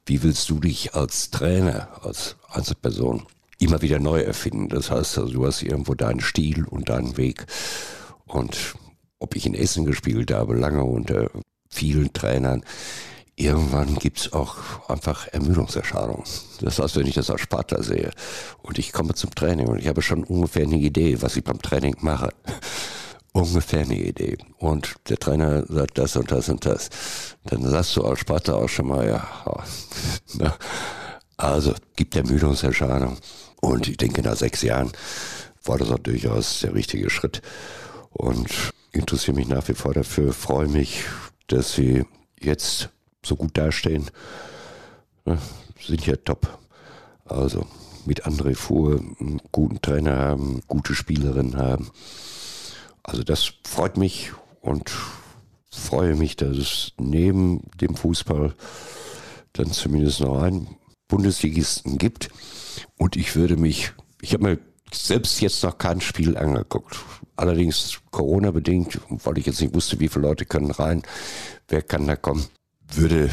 wie 0.06 0.22
willst 0.22 0.48
du 0.48 0.58
dich 0.58 0.94
als 0.94 1.30
Trainer, 1.30 1.88
als 2.02 2.36
Einzelperson 2.50 3.26
immer 3.58 3.82
wieder 3.82 3.98
neu 3.98 4.20
erfinden? 4.22 4.68
Das 4.70 4.90
heißt, 4.90 5.18
also, 5.18 5.32
du 5.32 5.46
hast 5.46 5.62
irgendwo 5.62 5.94
deinen 5.94 6.20
Stil 6.20 6.64
und 6.64 6.88
deinen 6.88 7.18
Weg. 7.18 7.44
Und 8.26 8.74
ob 9.18 9.36
ich 9.36 9.44
in 9.44 9.54
Essen 9.54 9.84
gespielt 9.84 10.32
habe, 10.32 10.54
lange 10.54 10.84
unter 10.84 11.30
vielen 11.68 12.12
Trainern, 12.14 12.64
irgendwann 13.36 13.96
gibt's 13.96 14.32
auch 14.32 14.88
einfach 14.88 15.28
Ermüdungserscheinungen. 15.28 16.24
Das 16.62 16.78
heißt, 16.78 16.96
wenn 16.96 17.06
ich 17.06 17.14
das 17.14 17.30
als 17.30 17.42
Sparta 17.42 17.82
sehe 17.82 18.10
und 18.62 18.78
ich 18.78 18.92
komme 18.92 19.14
zum 19.14 19.34
Training 19.34 19.66
und 19.66 19.78
ich 19.80 19.86
habe 19.86 20.00
schon 20.00 20.24
ungefähr 20.24 20.62
eine 20.62 20.76
Idee, 20.76 21.20
was 21.20 21.36
ich 21.36 21.44
beim 21.44 21.60
Training 21.60 21.96
mache, 22.00 22.30
ungefähr 23.42 23.80
eine 23.80 23.98
Idee. 23.98 24.38
Und 24.58 24.96
der 25.08 25.18
Trainer 25.18 25.64
sagt 25.66 25.98
das 25.98 26.16
und 26.16 26.30
das 26.30 26.48
und 26.48 26.64
das. 26.66 26.90
Dann 27.44 27.68
sagst 27.68 27.96
du 27.96 28.04
als 28.04 28.20
Sparta 28.20 28.54
auch 28.54 28.68
schon 28.68 28.88
mal, 28.88 29.06
ja, 29.06 29.26
na, 30.34 30.56
also 31.36 31.74
gibt 31.96 32.16
Ermüdungserscheinung. 32.16 33.18
Und 33.60 33.88
ich 33.88 33.96
denke, 33.96 34.22
nach 34.22 34.36
sechs 34.36 34.62
Jahren 34.62 34.92
war 35.64 35.78
das 35.78 35.90
auch 35.90 35.98
durchaus 35.98 36.60
der 36.60 36.74
richtige 36.74 37.10
Schritt. 37.10 37.42
Und 38.10 38.48
interessiere 38.92 39.36
mich 39.36 39.48
nach 39.48 39.66
wie 39.68 39.74
vor 39.74 39.94
dafür, 39.94 40.32
freue 40.32 40.68
mich, 40.68 41.04
dass 41.48 41.74
sie 41.74 42.04
jetzt 42.40 42.88
so 43.24 43.36
gut 43.36 43.56
dastehen. 43.56 44.10
Ja, 45.26 45.38
sind 45.80 46.06
ja 46.06 46.16
top. 46.16 46.58
Also 47.24 47.66
mit 48.06 48.26
André 48.26 48.54
Fuhr 48.54 48.98
einen 49.20 49.40
guten 49.52 49.82
Trainer 49.82 50.16
haben, 50.16 50.62
gute 50.66 50.94
Spielerin 50.94 51.56
haben. 51.56 51.90
Also 53.08 53.22
das 53.22 53.54
freut 53.64 53.96
mich 53.96 54.32
und 54.60 54.92
freue 55.70 56.14
mich, 56.14 56.36
dass 56.36 56.58
es 56.58 56.92
neben 56.98 57.62
dem 57.80 57.94
Fußball 57.94 58.54
dann 59.54 59.72
zumindest 59.72 60.20
noch 60.20 60.42
einen 60.42 60.76
Bundesligisten 61.08 61.96
gibt. 61.96 62.28
Und 62.98 63.16
ich 63.16 63.34
würde 63.34 63.56
mich, 63.56 63.92
ich 64.20 64.34
habe 64.34 64.44
mir 64.44 64.58
selbst 64.92 65.40
jetzt 65.40 65.62
noch 65.64 65.78
kein 65.78 66.02
Spiel 66.02 66.36
angeguckt. 66.36 66.98
Allerdings 67.34 67.98
Corona-bedingt, 68.10 69.00
weil 69.08 69.38
ich 69.38 69.46
jetzt 69.46 69.62
nicht 69.62 69.74
wusste, 69.74 69.98
wie 70.00 70.08
viele 70.08 70.28
Leute 70.28 70.44
können 70.44 70.70
rein, 70.70 71.02
wer 71.66 71.80
kann 71.80 72.06
da 72.06 72.14
kommen, 72.14 72.44
würde 72.92 73.30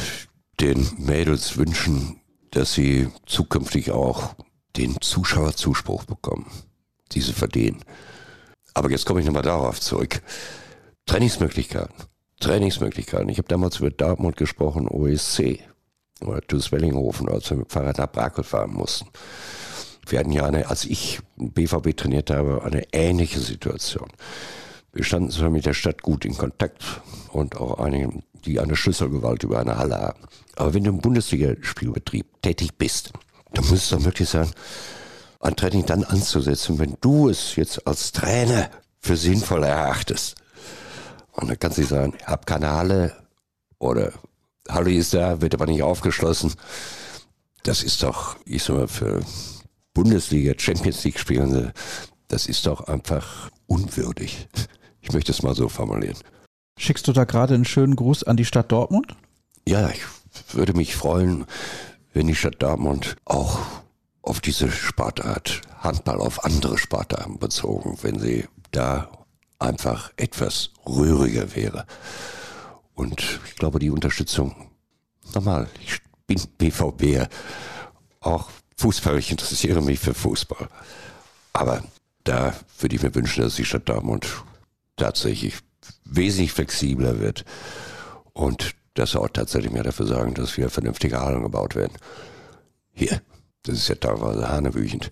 den 0.62 0.88
Mädels 0.98 1.58
wünschen, 1.58 2.22
dass 2.52 2.74
sie 2.74 3.10
zukünftig 3.26 3.92
auch 3.92 4.36
den 4.78 4.96
Zuschauerzuspruch 5.02 6.06
bekommen, 6.06 6.50
diese 7.12 7.34
verdienen. 7.34 7.84
Aber 8.76 8.92
jetzt 8.92 9.06
komme 9.06 9.22
ich 9.22 9.26
nochmal 9.26 9.42
darauf 9.42 9.82
zurück. 9.82 10.22
Trainingsmöglichkeiten. 11.08 11.96
Trainingsmöglichkeiten. 12.40 13.30
Ich 13.30 13.38
habe 13.38 13.48
damals 13.48 13.80
über 13.80 13.90
Dortmund 13.90 14.36
gesprochen, 14.36 14.88
OSC 14.88 15.60
oder 16.22 16.42
TuS 16.42 16.72
Wellinghofen, 16.72 17.30
als 17.30 17.50
wir 17.50 17.58
mit 17.58 17.68
dem 17.68 17.72
Fahrrad 17.72 17.98
nach 17.98 18.12
Brakel 18.12 18.44
fahren 18.44 18.74
mussten. 18.74 19.08
Wir 20.08 20.20
hatten 20.20 20.32
ja 20.32 20.46
eine, 20.46 20.70
als 20.70 20.86
ich 20.86 21.20
BVB 21.38 21.96
trainiert 21.96 22.30
habe, 22.30 22.64
eine 22.64 22.84
ähnliche 22.92 23.40
Situation. 23.40 24.10
Wir 24.94 25.04
standen 25.04 25.32
zwar 25.32 25.50
mit 25.50 25.66
der 25.66 25.74
Stadt 25.74 26.02
gut 26.02 26.26
in 26.26 26.38
Kontakt 26.38 26.84
und 27.32 27.58
auch 27.58 27.80
einigen, 27.80 28.24
die 28.46 28.60
eine 28.60 28.76
Schlüsselgewalt 28.76 29.44
über 29.44 29.60
eine 29.60 29.78
Halle 29.78 29.98
haben. 29.98 30.20
Aber 30.58 30.74
wenn 30.74 30.84
du 30.84 30.92
im 30.92 31.00
Bundesligaspielbetrieb 31.00 32.42
tätig 32.42 32.78
bist, 32.78 33.12
dann 33.54 33.66
muss 33.66 33.84
es 33.84 33.90
doch 33.90 34.00
möglich 34.00 34.30
sein, 34.30 34.52
ein 35.46 35.56
Training 35.56 35.86
dann 35.86 36.04
anzusetzen, 36.04 36.80
wenn 36.80 36.98
du 37.02 37.30
es 37.30 37.56
jetzt 37.56 37.86
als 37.88 38.12
Trainer 38.12 38.70
für 39.00 39.16
sinnvoll 39.16 39.64
erachtest. 39.64 40.36
Und 41.34 41.50
dann 41.50 41.60
kannst 41.60 41.78
du 41.78 41.84
sagen, 41.84 42.14
ich 42.18 42.26
habe 42.26 42.46
keine 42.46 42.72
Halle 42.72 43.14
oder 43.78 44.12
Halle 44.68 44.94
ist 44.94 45.14
da, 45.14 45.42
wird 45.42 45.54
aber 45.54 45.68
nicht 45.68 45.84
aufgeschlossen. 45.84 46.54
Das 47.64 47.84
ist 47.84 48.02
doch, 48.02 48.38
ich 48.46 48.64
sag 48.64 48.76
mal, 48.76 48.88
für 48.88 49.22
Bundesliga, 49.94 50.54
Champions 50.58 51.04
League 51.04 51.20
Spielende, 51.20 51.74
das 52.28 52.48
ist 52.48 52.66
doch 52.66 52.88
einfach 52.88 53.50
unwürdig. 53.68 54.48
Ich 55.02 55.14
möchte 55.14 55.32
es 55.32 55.44
mal 55.44 55.56
so 55.56 55.70
formulieren. 55.70 56.18
Schickst 56.80 57.08
du 57.08 57.14
da 57.14 57.26
gerade 57.26 57.54
einen 57.54 57.66
schönen 57.66 57.96
Gruß 57.96 58.24
an 58.24 58.38
die 58.38 58.46
Stadt 58.46 58.72
Dortmund? 58.72 59.16
Ja, 59.68 59.90
ich 59.90 60.02
würde 60.54 60.74
mich 60.74 60.96
freuen, 60.96 61.46
wenn 62.14 62.28
die 62.28 62.36
Stadt 62.36 62.62
Dortmund 62.62 63.16
auch 63.26 63.60
auf 64.26 64.42
diese 64.42 64.72
Sportart 64.72 65.62
Handball 65.80 66.20
auf 66.20 66.44
andere 66.44 66.78
Sportarten 66.78 67.38
bezogen, 67.38 68.00
wenn 68.02 68.20
sie 68.20 68.48
da 68.72 69.10
einfach 69.60 70.12
etwas 70.18 70.72
rühriger 70.86 71.56
wäre. 71.56 71.86
Und 72.96 73.40
ich 73.46 73.56
glaube, 73.56 73.80
die 73.80 73.92
Unterstützung, 73.92 74.70
normal, 75.34 75.70
ich 75.84 76.00
bin 76.28 76.42
BVB, 76.58 77.30
auch 78.20 78.50
Fußball, 78.78 79.20
ich 79.20 79.32
interessiere 79.32 79.82
mich 79.82 80.00
für 80.00 80.14
Fußball. 80.14 80.68
Aber 81.54 81.84
da 82.24 82.56
würde 82.80 82.96
ich 82.96 83.04
mir 83.04 83.14
wünschen, 83.14 83.44
dass 83.44 83.56
die 83.56 83.66
Stadt 83.66 83.88
Dortmund 83.88 84.28
tatsächlich 84.98 85.60
wesentlich 86.04 86.52
flexibler 86.52 87.20
wird 87.20 87.46
und 88.34 88.72
dass 88.96 89.12
sie 89.12 89.20
auch 89.22 89.30
tatsächlich 89.30 89.72
mehr 89.72 89.84
dafür 89.84 90.08
sorgen, 90.08 90.34
dass 90.34 90.58
wir 90.58 90.70
vernünftige 90.70 91.20
Hallen 91.20 91.44
gebaut 91.44 91.76
werden. 91.76 91.94
Hier, 92.94 93.22
das 93.66 93.76
ist 93.76 93.88
ja 93.88 93.96
teilweise 93.96 94.48
hanebüchend. 94.50 95.12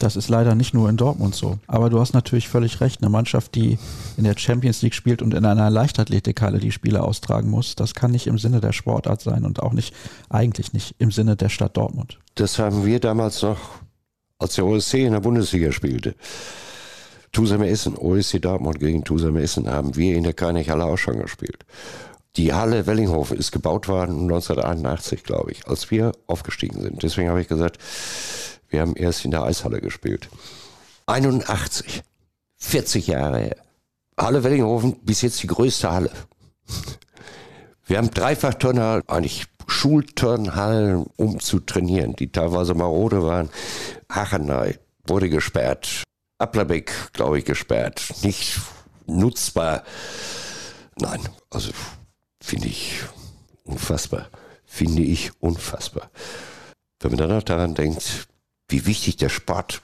Das 0.00 0.16
ist 0.16 0.30
leider 0.30 0.54
nicht 0.54 0.72
nur 0.72 0.88
in 0.88 0.96
Dortmund 0.96 1.34
so. 1.34 1.58
Aber 1.66 1.90
du 1.90 2.00
hast 2.00 2.14
natürlich 2.14 2.48
völlig 2.48 2.80
recht. 2.80 3.02
Eine 3.02 3.10
Mannschaft, 3.10 3.54
die 3.54 3.78
in 4.16 4.24
der 4.24 4.36
Champions 4.36 4.80
League 4.80 4.94
spielt 4.94 5.20
und 5.20 5.34
in 5.34 5.44
einer 5.44 5.68
Leichtathletikhalle 5.68 6.58
die 6.58 6.72
Spiele 6.72 7.02
austragen 7.02 7.50
muss, 7.50 7.76
das 7.76 7.94
kann 7.94 8.10
nicht 8.10 8.26
im 8.26 8.38
Sinne 8.38 8.60
der 8.60 8.72
Sportart 8.72 9.20
sein 9.20 9.44
und 9.44 9.62
auch 9.62 9.74
nicht, 9.74 9.94
eigentlich 10.30 10.72
nicht 10.72 10.94
im 10.98 11.10
Sinne 11.10 11.36
der 11.36 11.50
Stadt 11.50 11.76
Dortmund. 11.76 12.18
Das 12.34 12.58
haben 12.58 12.86
wir 12.86 12.98
damals 12.98 13.42
noch, 13.42 13.58
als 14.38 14.54
der 14.54 14.64
OSC 14.64 14.94
in 14.94 15.12
der 15.12 15.20
Bundesliga 15.20 15.70
spielte. 15.70 16.14
Tusam 17.32 17.62
Essen, 17.62 17.94
OSC 17.94 18.40
Dortmund 18.40 18.80
gegen 18.80 19.04
Tusam 19.04 19.36
Essen, 19.36 19.68
haben 19.68 19.96
wir 19.96 20.16
in 20.16 20.24
der 20.24 20.32
Könighalle 20.32 20.84
auch 20.84 20.96
schon 20.96 21.18
gespielt. 21.20 21.66
Die 22.36 22.52
Halle 22.52 22.86
Wellinghofen 22.86 23.36
ist 23.36 23.50
gebaut 23.50 23.88
worden 23.88 24.22
1981, 24.22 25.24
glaube 25.24 25.50
ich, 25.50 25.66
als 25.66 25.90
wir 25.90 26.12
aufgestiegen 26.26 26.80
sind. 26.80 27.02
Deswegen 27.02 27.28
habe 27.28 27.40
ich 27.40 27.48
gesagt, 27.48 27.78
wir 28.68 28.80
haben 28.80 28.94
erst 28.94 29.24
in 29.24 29.32
der 29.32 29.42
Eishalle 29.42 29.80
gespielt. 29.80 30.28
81, 31.06 32.02
40 32.56 33.06
Jahre 33.08 33.38
her. 33.38 33.56
Halle 34.16 34.44
Wellinghofen 34.44 35.00
bis 35.00 35.22
jetzt 35.22 35.42
die 35.42 35.48
größte 35.48 35.90
Halle. 35.90 36.12
Wir 37.86 37.98
haben 37.98 38.10
Dreifachturner, 38.10 39.02
eigentlich 39.08 39.46
Schulturnhallen, 39.66 41.06
um 41.16 41.40
zu 41.40 41.58
trainieren, 41.58 42.14
die 42.14 42.30
teilweise 42.30 42.74
marode 42.74 43.24
waren. 43.24 43.50
Hachenay 44.08 44.78
wurde 45.06 45.28
gesperrt. 45.28 46.04
Applerbeck, 46.38 46.92
glaube 47.12 47.38
ich, 47.38 47.44
gesperrt. 47.44 48.02
Nicht 48.22 48.60
nutzbar. 49.06 49.82
Nein, 51.00 51.20
also 51.50 51.72
finde 52.42 52.68
ich 52.68 53.02
unfassbar. 53.64 54.28
Finde 54.64 55.02
ich 55.02 55.32
unfassbar. 55.40 56.10
Wenn 57.00 57.12
man 57.12 57.18
dann 57.18 57.32
auch 57.32 57.42
daran 57.42 57.74
denkt, 57.74 58.28
wie 58.68 58.86
wichtig 58.86 59.16
der 59.16 59.28
Sport 59.28 59.82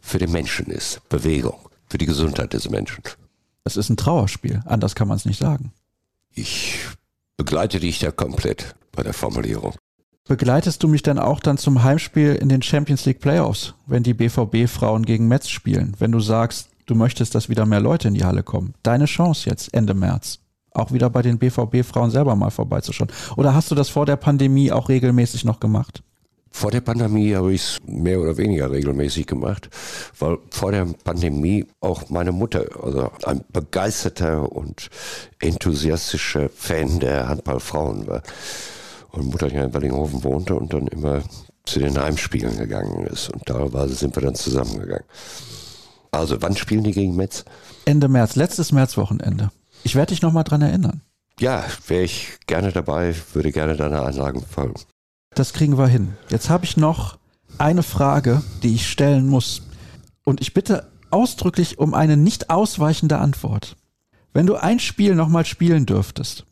für 0.00 0.18
den 0.18 0.32
Menschen 0.32 0.66
ist. 0.66 1.06
Bewegung, 1.08 1.58
für 1.88 1.98
die 1.98 2.06
Gesundheit 2.06 2.52
des 2.52 2.68
Menschen. 2.68 3.02
Es 3.64 3.76
ist 3.76 3.88
ein 3.88 3.96
Trauerspiel, 3.96 4.60
anders 4.66 4.94
kann 4.94 5.08
man 5.08 5.16
es 5.16 5.24
nicht 5.24 5.38
sagen. 5.38 5.72
Ich 6.34 6.78
begleite 7.36 7.80
dich 7.80 8.00
da 8.00 8.10
komplett 8.10 8.74
bei 8.92 9.02
der 9.02 9.14
Formulierung. 9.14 9.74
Begleitest 10.28 10.82
du 10.82 10.88
mich 10.88 11.02
denn 11.02 11.18
auch 11.18 11.40
dann 11.40 11.58
zum 11.58 11.82
Heimspiel 11.82 12.34
in 12.34 12.48
den 12.48 12.62
Champions 12.62 13.04
League 13.06 13.20
Playoffs, 13.20 13.74
wenn 13.86 14.02
die 14.02 14.14
BVB-Frauen 14.14 15.04
gegen 15.04 15.28
Metz 15.28 15.48
spielen? 15.48 15.96
Wenn 15.98 16.12
du 16.12 16.20
sagst, 16.20 16.68
du 16.86 16.94
möchtest, 16.94 17.34
dass 17.34 17.48
wieder 17.48 17.66
mehr 17.66 17.80
Leute 17.80 18.08
in 18.08 18.14
die 18.14 18.24
Halle 18.24 18.42
kommen? 18.42 18.74
Deine 18.82 19.06
Chance 19.06 19.50
jetzt 19.50 19.74
Ende 19.74 19.94
März. 19.94 20.41
Auch 20.74 20.92
wieder 20.92 21.10
bei 21.10 21.22
den 21.22 21.38
BVB-Frauen 21.38 22.10
selber 22.10 22.36
mal 22.36 22.50
vorbeizuschauen? 22.50 23.10
Oder 23.36 23.54
hast 23.54 23.70
du 23.70 23.74
das 23.74 23.88
vor 23.88 24.06
der 24.06 24.16
Pandemie 24.16 24.72
auch 24.72 24.88
regelmäßig 24.88 25.44
noch 25.44 25.60
gemacht? 25.60 26.02
Vor 26.54 26.70
der 26.70 26.82
Pandemie 26.82 27.34
habe 27.34 27.54
ich 27.54 27.62
es 27.62 27.78
mehr 27.86 28.20
oder 28.20 28.36
weniger 28.36 28.70
regelmäßig 28.70 29.26
gemacht, 29.26 29.70
weil 30.18 30.36
vor 30.50 30.70
der 30.70 30.86
Pandemie 31.02 31.66
auch 31.80 32.10
meine 32.10 32.30
Mutter, 32.30 32.66
also 32.82 33.10
ein 33.24 33.42
begeisterter 33.52 34.52
und 34.52 34.90
enthusiastischer 35.40 36.50
Fan 36.50 37.00
der 37.00 37.28
Handballfrauen 37.28 38.06
war. 38.06 38.22
Und 39.12 39.26
Mutter 39.26 39.48
hier 39.48 39.64
in 39.64 39.74
Wellinghofen 39.74 40.22
wohnte 40.24 40.54
und 40.54 40.72
dann 40.72 40.88
immer 40.88 41.22
zu 41.64 41.78
den 41.78 41.98
Heimspielen 41.98 42.56
gegangen 42.58 43.06
ist. 43.06 43.30
Und 43.30 43.48
da 43.48 43.88
sind 43.88 44.14
wir 44.14 44.22
dann 44.22 44.34
zusammengegangen. 44.34 45.04
Also, 46.10 46.40
wann 46.42 46.56
spielen 46.56 46.84
die 46.84 46.92
gegen 46.92 47.16
Metz? 47.16 47.44
Ende 47.86 48.08
März, 48.08 48.36
letztes 48.36 48.72
Märzwochenende. 48.72 49.50
Ich 49.84 49.94
werde 49.94 50.10
dich 50.10 50.22
nochmal 50.22 50.44
dran 50.44 50.62
erinnern. 50.62 51.02
Ja, 51.40 51.64
wäre 51.86 52.04
ich 52.04 52.38
gerne 52.46 52.72
dabei, 52.72 53.14
würde 53.32 53.52
gerne 53.52 53.76
deine 53.76 54.02
Anlagen 54.02 54.44
folgen. 54.44 54.80
Das 55.34 55.52
kriegen 55.52 55.78
wir 55.78 55.86
hin. 55.86 56.14
Jetzt 56.28 56.50
habe 56.50 56.64
ich 56.64 56.76
noch 56.76 57.18
eine 57.58 57.82
Frage, 57.82 58.42
die 58.62 58.74
ich 58.74 58.88
stellen 58.88 59.28
muss. 59.28 59.62
Und 60.24 60.40
ich 60.40 60.54
bitte 60.54 60.90
ausdrücklich 61.10 61.78
um 61.78 61.94
eine 61.94 62.16
nicht 62.16 62.50
ausweichende 62.50 63.18
Antwort. 63.18 63.76
Wenn 64.32 64.46
du 64.46 64.56
ein 64.56 64.78
Spiel 64.78 65.14
nochmal 65.14 65.44
spielen 65.44 65.86
dürftest, 65.86 66.46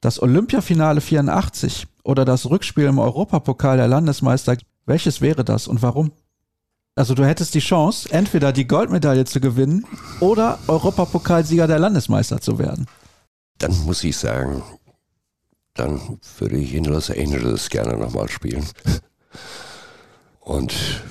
das 0.00 0.20
Olympiafinale 0.20 1.00
84 1.00 1.86
oder 2.02 2.24
das 2.24 2.50
Rückspiel 2.50 2.86
im 2.86 2.98
Europapokal 2.98 3.76
der 3.76 3.86
Landesmeister, 3.88 4.56
welches 4.86 5.20
wäre 5.20 5.44
das 5.44 5.68
und 5.68 5.82
warum? 5.82 6.12
Also 6.94 7.14
du 7.14 7.24
hättest 7.24 7.54
die 7.54 7.60
Chance, 7.60 8.10
entweder 8.12 8.52
die 8.52 8.66
Goldmedaille 8.66 9.24
zu 9.24 9.40
gewinnen 9.40 9.86
oder 10.20 10.58
Europapokalsieger 10.66 11.66
der 11.66 11.78
Landesmeister 11.78 12.40
zu 12.40 12.58
werden. 12.58 12.86
Dann 13.58 13.76
muss 13.84 14.04
ich 14.04 14.16
sagen, 14.16 14.62
dann 15.74 16.18
würde 16.38 16.58
ich 16.58 16.74
in 16.74 16.84
Los 16.84 17.10
Angeles 17.10 17.70
gerne 17.70 17.96
nochmal 17.96 18.28
spielen. 18.28 18.66
Und 20.40 21.02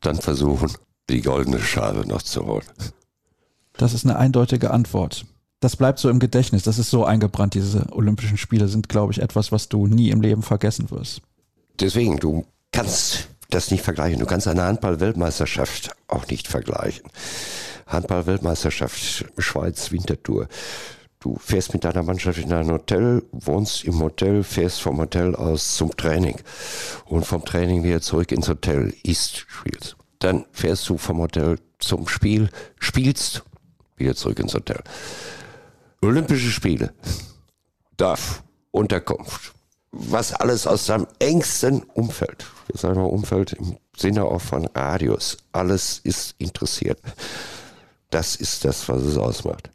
dann 0.00 0.16
versuchen, 0.16 0.72
die 1.10 1.20
goldene 1.20 1.60
Schale 1.60 2.06
noch 2.06 2.22
zu 2.22 2.46
holen. 2.46 2.64
Das 3.74 3.92
ist 3.92 4.04
eine 4.04 4.16
eindeutige 4.16 4.70
Antwort. 4.70 5.26
Das 5.60 5.76
bleibt 5.76 5.98
so 5.98 6.08
im 6.08 6.18
Gedächtnis. 6.18 6.62
Das 6.62 6.78
ist 6.78 6.90
so 6.90 7.04
eingebrannt. 7.04 7.54
Diese 7.54 7.92
Olympischen 7.92 8.38
Spiele 8.38 8.68
sind, 8.68 8.88
glaube 8.88 9.12
ich, 9.12 9.20
etwas, 9.20 9.52
was 9.52 9.68
du 9.68 9.86
nie 9.86 10.10
im 10.10 10.20
Leben 10.20 10.42
vergessen 10.42 10.90
wirst. 10.90 11.20
Deswegen, 11.80 12.18
du 12.18 12.46
kannst 12.72 13.28
das 13.50 13.70
nicht 13.70 13.84
vergleichen. 13.84 14.20
Du 14.20 14.26
kannst 14.26 14.48
eine 14.48 14.62
Handball-Weltmeisterschaft 14.62 15.90
auch 16.08 16.26
nicht 16.28 16.48
vergleichen. 16.48 17.10
Handball-Weltmeisterschaft, 17.86 19.26
Schweiz, 19.38 19.92
Wintertour. 19.92 20.48
Du 21.20 21.36
fährst 21.38 21.72
mit 21.72 21.84
deiner 21.84 22.02
Mannschaft 22.02 22.38
in 22.38 22.52
ein 22.52 22.70
Hotel, 22.70 23.22
wohnst 23.32 23.84
im 23.84 24.00
Hotel, 24.00 24.42
fährst 24.42 24.80
vom 24.80 24.98
Hotel 24.98 25.34
aus 25.34 25.76
zum 25.76 25.96
Training 25.96 26.36
und 27.06 27.24
vom 27.24 27.44
Training 27.44 27.82
wieder 27.82 28.00
zurück 28.00 28.32
ins 28.32 28.48
Hotel, 28.48 28.94
isst, 29.02 29.46
spielst. 29.48 29.96
Dann 30.18 30.44
fährst 30.52 30.88
du 30.88 30.98
vom 30.98 31.18
Hotel 31.18 31.58
zum 31.78 32.06
Spiel, 32.08 32.48
spielst, 32.78 33.42
wieder 33.96 34.14
zurück 34.14 34.38
ins 34.38 34.54
Hotel. 34.54 34.82
Olympische 36.02 36.50
Spiele, 36.50 36.92
Darf, 37.96 38.42
Unterkunft, 38.70 39.54
was 39.90 40.32
alles 40.32 40.66
aus 40.66 40.86
deinem 40.86 41.06
engsten 41.18 41.82
Umfeld, 41.94 42.46
ich 42.72 42.80
sage 42.80 42.98
mal 42.98 43.04
Umfeld 43.04 43.52
im 43.52 43.76
Sinne 43.96 44.24
auch 44.24 44.40
von 44.40 44.66
Radius, 44.66 45.38
alles 45.52 46.00
ist 46.02 46.34
interessiert. 46.38 47.00
Das 48.10 48.36
ist 48.36 48.64
das, 48.64 48.88
was 48.88 49.02
es 49.02 49.16
ausmacht. 49.16 49.70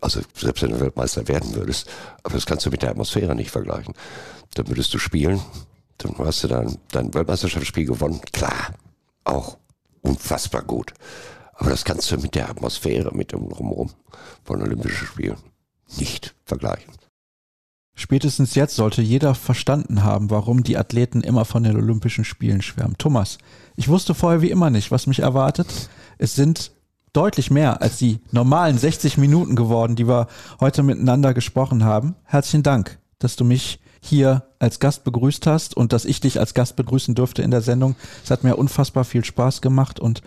Also 0.00 0.20
selbst 0.34 0.62
wenn 0.62 0.70
du 0.70 0.80
Weltmeister 0.80 1.26
werden 1.28 1.54
würdest, 1.54 1.88
aber 2.22 2.34
das 2.34 2.46
kannst 2.46 2.66
du 2.66 2.70
mit 2.70 2.82
der 2.82 2.90
Atmosphäre 2.90 3.34
nicht 3.34 3.50
vergleichen. 3.50 3.94
Dann 4.54 4.68
würdest 4.68 4.92
du 4.94 4.98
spielen, 4.98 5.40
dann 5.98 6.16
hast 6.18 6.44
du 6.44 6.48
dein, 6.48 6.78
dein 6.90 7.14
Weltmeisterschaftsspiel 7.14 7.86
gewonnen. 7.86 8.20
Klar, 8.32 8.74
auch 9.24 9.56
unfassbar 10.02 10.62
gut. 10.62 10.92
Aber 11.54 11.70
das 11.70 11.84
kannst 11.84 12.10
du 12.10 12.18
mit 12.18 12.34
der 12.34 12.50
Atmosphäre, 12.50 13.14
mit 13.14 13.32
dem 13.32 13.48
Drumherum 13.48 13.90
von 14.44 14.62
Olympischen 14.62 15.06
Spielen 15.06 15.38
nicht 15.96 16.34
vergleichen. 16.44 16.92
Spätestens 17.98 18.54
jetzt 18.54 18.76
sollte 18.76 19.00
jeder 19.00 19.34
verstanden 19.34 20.04
haben, 20.04 20.30
warum 20.30 20.62
die 20.62 20.76
Athleten 20.76 21.22
immer 21.22 21.46
von 21.46 21.62
den 21.62 21.76
Olympischen 21.76 22.26
Spielen 22.26 22.60
schwärmen. 22.60 22.98
Thomas, 22.98 23.38
ich 23.74 23.88
wusste 23.88 24.14
vorher 24.14 24.42
wie 24.42 24.50
immer 24.50 24.68
nicht, 24.68 24.90
was 24.90 25.06
mich 25.06 25.20
erwartet. 25.20 25.88
Es 26.18 26.34
sind 26.34 26.72
deutlich 27.14 27.50
mehr 27.50 27.80
als 27.80 27.96
die 27.96 28.20
normalen 28.30 28.76
60 28.76 29.16
Minuten 29.16 29.56
geworden, 29.56 29.96
die 29.96 30.06
wir 30.06 30.28
heute 30.60 30.82
miteinander 30.82 31.32
gesprochen 31.32 31.84
haben. 31.84 32.14
Herzlichen 32.24 32.62
Dank, 32.62 32.98
dass 33.18 33.34
du 33.34 33.44
mich 33.44 33.80
hier 34.02 34.44
als 34.58 34.78
Gast 34.78 35.04
begrüßt 35.04 35.46
hast 35.46 35.74
und 35.74 35.94
dass 35.94 36.04
ich 36.04 36.20
dich 36.20 36.38
als 36.38 36.52
Gast 36.52 36.76
begrüßen 36.76 37.14
durfte 37.14 37.40
in 37.40 37.50
der 37.50 37.62
Sendung. 37.62 37.96
Es 38.22 38.30
hat 38.30 38.44
mir 38.44 38.56
unfassbar 38.56 39.04
viel 39.04 39.24
Spaß 39.24 39.62
gemacht 39.62 39.98
und 40.00 40.20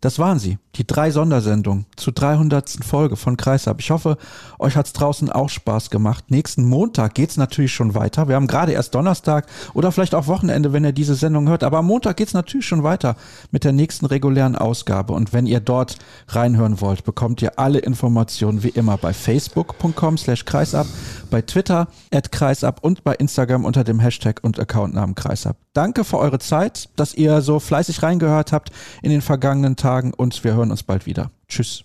das 0.00 0.20
waren 0.20 0.38
sie, 0.38 0.58
die 0.78 0.86
drei 0.86 1.10
Sondersendungen 1.10 1.86
zur 1.96 2.12
300. 2.12 2.78
Folge 2.84 3.16
von 3.16 3.36
Kreisab. 3.36 3.80
Ich 3.80 3.90
hoffe, 3.90 4.16
euch 4.60 4.76
hat's 4.76 4.92
draußen 4.92 5.30
auch 5.30 5.48
Spaß 5.48 5.90
gemacht. 5.90 6.30
Nächsten 6.30 6.64
Montag 6.64 7.14
geht's 7.14 7.36
natürlich 7.36 7.72
schon 7.72 7.94
weiter. 7.94 8.28
Wir 8.28 8.36
haben 8.36 8.46
gerade 8.46 8.72
erst 8.72 8.94
Donnerstag 8.94 9.46
oder 9.74 9.90
vielleicht 9.90 10.14
auch 10.14 10.28
Wochenende, 10.28 10.72
wenn 10.72 10.84
ihr 10.84 10.92
diese 10.92 11.16
Sendung 11.16 11.48
hört. 11.48 11.64
Aber 11.64 11.78
am 11.78 11.86
Montag 11.86 12.16
geht's 12.16 12.32
natürlich 12.32 12.66
schon 12.66 12.84
weiter 12.84 13.16
mit 13.50 13.64
der 13.64 13.72
nächsten 13.72 14.06
regulären 14.06 14.54
Ausgabe. 14.54 15.14
Und 15.14 15.32
wenn 15.32 15.46
ihr 15.46 15.60
dort 15.60 15.98
reinhören 16.28 16.80
wollt, 16.80 17.04
bekommt 17.04 17.42
ihr 17.42 17.58
alle 17.58 17.80
Informationen 17.80 18.62
wie 18.62 18.68
immer 18.68 18.96
bei 18.96 19.12
facebook.com 19.12 20.16
slash 20.16 20.44
kreisab, 20.44 20.86
bei 21.30 21.42
Twitter 21.42 21.88
at 22.12 22.30
kreisab 22.30 22.84
und 22.84 23.02
bei 23.02 23.14
Instagram 23.14 23.64
unter 23.64 23.82
dem 23.82 23.98
Hashtag 23.98 24.40
und 24.42 24.60
Accountnamen 24.60 25.16
kreisab. 25.16 25.56
Danke 25.72 26.02
für 26.02 26.18
eure 26.18 26.38
Zeit, 26.40 26.88
dass 26.96 27.14
ihr 27.14 27.40
so 27.40 27.60
fleißig 27.60 28.02
reingehört 28.02 28.52
habt 28.52 28.70
in 29.00 29.10
den 29.10 29.22
vergangenen 29.22 29.76
Tagen 29.76 30.12
und 30.12 30.42
wir 30.42 30.54
hören 30.68 30.72
uns 30.72 30.82
bald 30.82 31.06
wieder. 31.06 31.30
Tschüss. 31.48 31.84